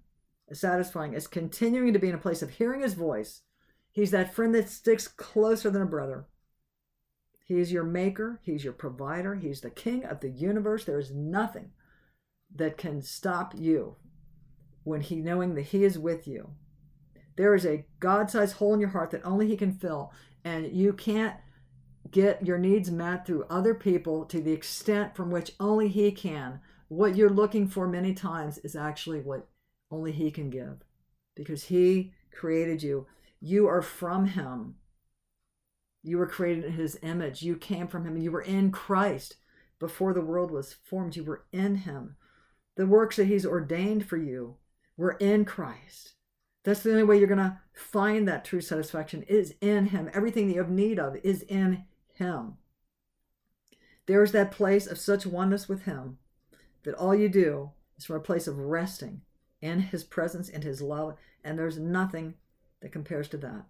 as 0.47 0.59
satisfying 0.59 1.15
as 1.15 1.25
continuing 1.25 1.91
to 1.93 1.99
be 1.99 2.09
in 2.09 2.15
a 2.15 2.19
place 2.19 2.43
of 2.43 2.51
hearing 2.51 2.81
His 2.81 2.93
voice. 2.93 3.41
He's 3.97 4.11
that 4.11 4.31
friend 4.31 4.53
that 4.53 4.69
sticks 4.69 5.07
closer 5.07 5.71
than 5.71 5.81
a 5.81 5.87
brother. 5.87 6.27
He 7.47 7.59
is 7.59 7.71
your 7.71 7.83
maker, 7.83 8.39
He's 8.43 8.63
your 8.63 8.73
provider, 8.73 9.33
He's 9.33 9.61
the 9.61 9.71
king 9.71 10.05
of 10.05 10.19
the 10.19 10.29
universe. 10.29 10.85
There 10.85 10.99
is 10.99 11.11
nothing 11.11 11.71
that 12.55 12.77
can 12.77 13.01
stop 13.01 13.55
you 13.57 13.95
when 14.83 15.01
He 15.01 15.15
knowing 15.15 15.55
that 15.55 15.63
He 15.63 15.83
is 15.83 15.97
with 15.97 16.27
you. 16.27 16.51
There 17.37 17.55
is 17.55 17.65
a 17.65 17.87
God 17.99 18.29
sized 18.29 18.57
hole 18.57 18.75
in 18.75 18.79
your 18.79 18.89
heart 18.89 19.09
that 19.09 19.25
only 19.25 19.47
He 19.47 19.57
can 19.57 19.73
fill, 19.73 20.13
and 20.45 20.71
you 20.71 20.93
can't 20.93 21.33
get 22.11 22.45
your 22.45 22.59
needs 22.59 22.91
met 22.91 23.25
through 23.25 23.45
other 23.49 23.73
people 23.73 24.25
to 24.25 24.39
the 24.39 24.53
extent 24.53 25.15
from 25.15 25.31
which 25.31 25.53
only 25.59 25.87
He 25.87 26.11
can. 26.11 26.59
What 26.87 27.15
you're 27.15 27.31
looking 27.31 27.67
for 27.67 27.87
many 27.87 28.13
times 28.13 28.59
is 28.59 28.75
actually 28.75 29.21
what 29.21 29.47
only 29.89 30.11
He 30.11 30.29
can 30.29 30.51
give 30.51 30.83
because 31.35 31.63
He 31.63 32.13
created 32.31 32.83
you. 32.83 33.07
You 33.39 33.67
are 33.67 33.81
from 33.81 34.27
Him. 34.27 34.75
You 36.03 36.17
were 36.17 36.27
created 36.27 36.65
in 36.65 36.73
His 36.73 36.97
image. 37.01 37.41
You 37.41 37.55
came 37.55 37.87
from 37.87 38.05
Him. 38.05 38.17
You 38.17 38.31
were 38.31 38.41
in 38.41 38.71
Christ 38.71 39.37
before 39.79 40.13
the 40.13 40.21
world 40.21 40.51
was 40.51 40.73
formed. 40.73 41.15
You 41.15 41.23
were 41.23 41.45
in 41.51 41.77
Him. 41.77 42.15
The 42.75 42.85
works 42.85 43.17
that 43.17 43.25
He's 43.25 43.45
ordained 43.45 44.07
for 44.07 44.17
you 44.17 44.55
were 44.95 45.17
in 45.19 45.45
Christ. 45.45 46.13
That's 46.63 46.81
the 46.81 46.91
only 46.91 47.03
way 47.03 47.17
you're 47.17 47.27
going 47.27 47.37
to 47.37 47.59
find 47.73 48.27
that 48.27 48.43
true 48.43 48.61
satisfaction 48.61 49.23
is 49.23 49.53
in 49.61 49.87
Him. 49.87 50.09
Everything 50.13 50.47
that 50.47 50.53
you 50.53 50.61
have 50.61 50.69
need 50.69 50.99
of 50.99 51.15
is 51.23 51.43
in 51.43 51.85
him. 52.17 52.57
There 54.07 54.23
is 54.23 54.31
that 54.31 54.51
place 54.51 54.87
of 54.87 54.97
such 54.97 55.25
oneness 55.25 55.69
with 55.69 55.83
Him 55.83 56.17
that 56.83 56.95
all 56.95 57.13
you 57.13 57.29
do 57.29 57.71
is 57.97 58.05
from 58.05 58.15
a 58.15 58.21
place 58.21 58.47
of 58.47 58.57
resting 58.57 59.21
in 59.61 59.81
His 59.81 60.03
presence 60.03 60.49
and 60.49 60.63
His 60.63 60.81
love, 60.81 61.15
and 61.43 61.57
there's 61.57 61.77
nothing 61.77 62.35
that 62.81 62.91
compares 62.91 63.27
to 63.29 63.37
that. 63.37 63.65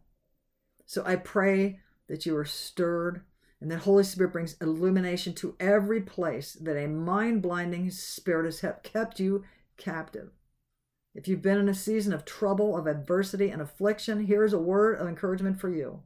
So 0.85 1.03
I 1.05 1.15
pray 1.15 1.79
that 2.07 2.25
you 2.25 2.35
are 2.37 2.45
stirred 2.45 3.21
and 3.59 3.71
that 3.71 3.79
Holy 3.79 4.03
Spirit 4.03 4.33
brings 4.33 4.55
illumination 4.61 5.33
to 5.35 5.55
every 5.59 6.01
place 6.01 6.53
that 6.53 6.77
a 6.77 6.87
mind 6.87 7.41
blinding 7.41 7.89
spirit 7.89 8.45
has 8.45 8.63
kept 8.83 9.19
you 9.19 9.43
captive. 9.77 10.29
If 11.15 11.27
you've 11.27 11.41
been 11.41 11.57
in 11.57 11.67
a 11.67 11.73
season 11.73 12.13
of 12.13 12.25
trouble, 12.25 12.77
of 12.77 12.85
adversity, 12.85 13.49
and 13.49 13.61
affliction, 13.61 14.25
here 14.25 14.43
is 14.43 14.53
a 14.53 14.59
word 14.59 14.99
of 14.99 15.07
encouragement 15.07 15.59
for 15.59 15.69
you. 15.69 16.03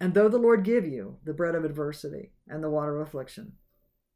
And 0.00 0.14
though 0.14 0.28
the 0.28 0.38
Lord 0.38 0.64
give 0.64 0.86
you 0.86 1.18
the 1.24 1.34
bread 1.34 1.54
of 1.54 1.64
adversity 1.64 2.32
and 2.48 2.64
the 2.64 2.70
water 2.70 2.98
of 2.98 3.06
affliction, 3.06 3.52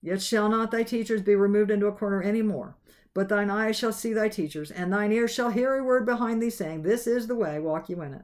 yet 0.03 0.23
shall 0.23 0.49
not 0.49 0.71
thy 0.71 0.83
teachers 0.83 1.23
be 1.23 1.35
removed 1.35 1.71
into 1.71 1.87
a 1.87 1.93
corner 1.93 2.23
any 2.23 2.43
more. 2.43 2.77
But 3.13 3.29
thine 3.29 3.51
eyes 3.51 3.77
shall 3.77 3.93
see 3.93 4.13
thy 4.13 4.29
teachers, 4.29 4.71
and 4.71 4.93
thine 4.93 5.13
ears 5.13 5.33
shall 5.33 5.51
hear 5.51 5.75
a 5.75 5.85
word 5.85 6.07
behind 6.07 6.41
thee 6.41 6.51
saying, 6.51 6.83
This 6.83 7.07
is 7.07 7.27
the 7.27 7.35
way, 7.35 7.59
walk 7.59 7.89
you 7.89 8.01
in 8.03 8.15
it. 8.15 8.23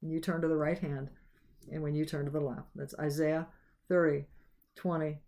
And 0.00 0.10
you 0.10 0.20
turn 0.20 0.40
to 0.40 0.48
the 0.48 0.56
right 0.56 0.78
hand, 0.78 1.10
and 1.70 1.82
when 1.82 1.94
you 1.94 2.04
turn 2.04 2.24
to 2.24 2.30
the 2.30 2.40
left. 2.40 2.68
That's 2.74 2.94
Isaiah 2.98 3.48
30, 3.88 4.24
20, 4.76 5.18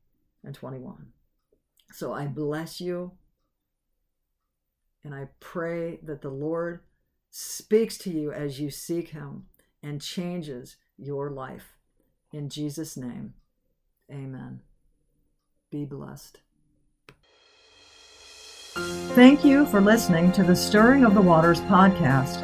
and 0.44 0.54
21. 0.54 1.08
So 1.92 2.12
I 2.12 2.26
bless 2.26 2.80
you, 2.80 3.12
and 5.04 5.14
I 5.14 5.28
pray 5.40 5.98
that 6.02 6.22
the 6.22 6.30
Lord 6.30 6.80
speaks 7.30 7.98
to 7.98 8.10
you 8.10 8.32
as 8.32 8.60
you 8.60 8.70
seek 8.70 9.10
him 9.10 9.44
and 9.82 10.00
changes 10.00 10.76
your 10.96 11.30
life. 11.30 11.76
In 12.32 12.48
Jesus' 12.48 12.96
name, 12.96 13.34
amen. 14.10 14.60
Be 15.76 15.84
blessed. 15.84 16.40
Thank 19.14 19.44
you 19.44 19.66
for 19.66 19.78
listening 19.78 20.32
to 20.32 20.42
the 20.42 20.56
Stirring 20.56 21.04
of 21.04 21.14
the 21.14 21.20
Waters 21.20 21.60
podcast. 21.62 22.40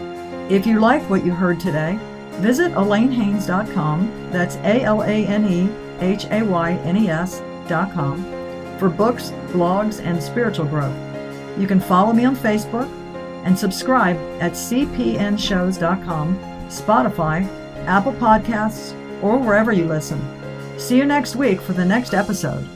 If 0.50 0.66
you 0.66 0.80
like 0.80 1.08
what 1.08 1.24
you 1.24 1.32
heard 1.32 1.58
today, 1.58 1.98
visit 2.42 2.72
AlaneHaynes.com. 2.72 4.28
That's 4.30 4.56
A 4.56 4.82
L 4.82 5.00
A 5.02 5.26
N 5.26 5.46
E 5.46 5.70
H 6.04 6.26
A 6.26 6.42
Y 6.42 6.72
N 6.84 6.98
E 6.98 7.08
S.com 7.08 8.22
for 8.78 8.90
books, 8.90 9.30
blogs, 9.48 10.04
and 10.04 10.22
spiritual 10.22 10.66
growth. 10.66 10.94
You 11.58 11.66
can 11.66 11.80
follow 11.80 12.12
me 12.12 12.26
on 12.26 12.36
Facebook 12.36 12.90
and 13.46 13.58
subscribe 13.58 14.18
at 14.42 14.52
cpnshows.com, 14.52 16.36
Spotify, 16.66 17.46
Apple 17.86 18.12
Podcasts, 18.12 18.92
or 19.22 19.38
wherever 19.38 19.72
you 19.72 19.86
listen. 19.86 20.20
See 20.78 20.98
you 20.98 21.06
next 21.06 21.34
week 21.34 21.62
for 21.62 21.72
the 21.72 21.84
next 21.86 22.12
episode. 22.12 22.68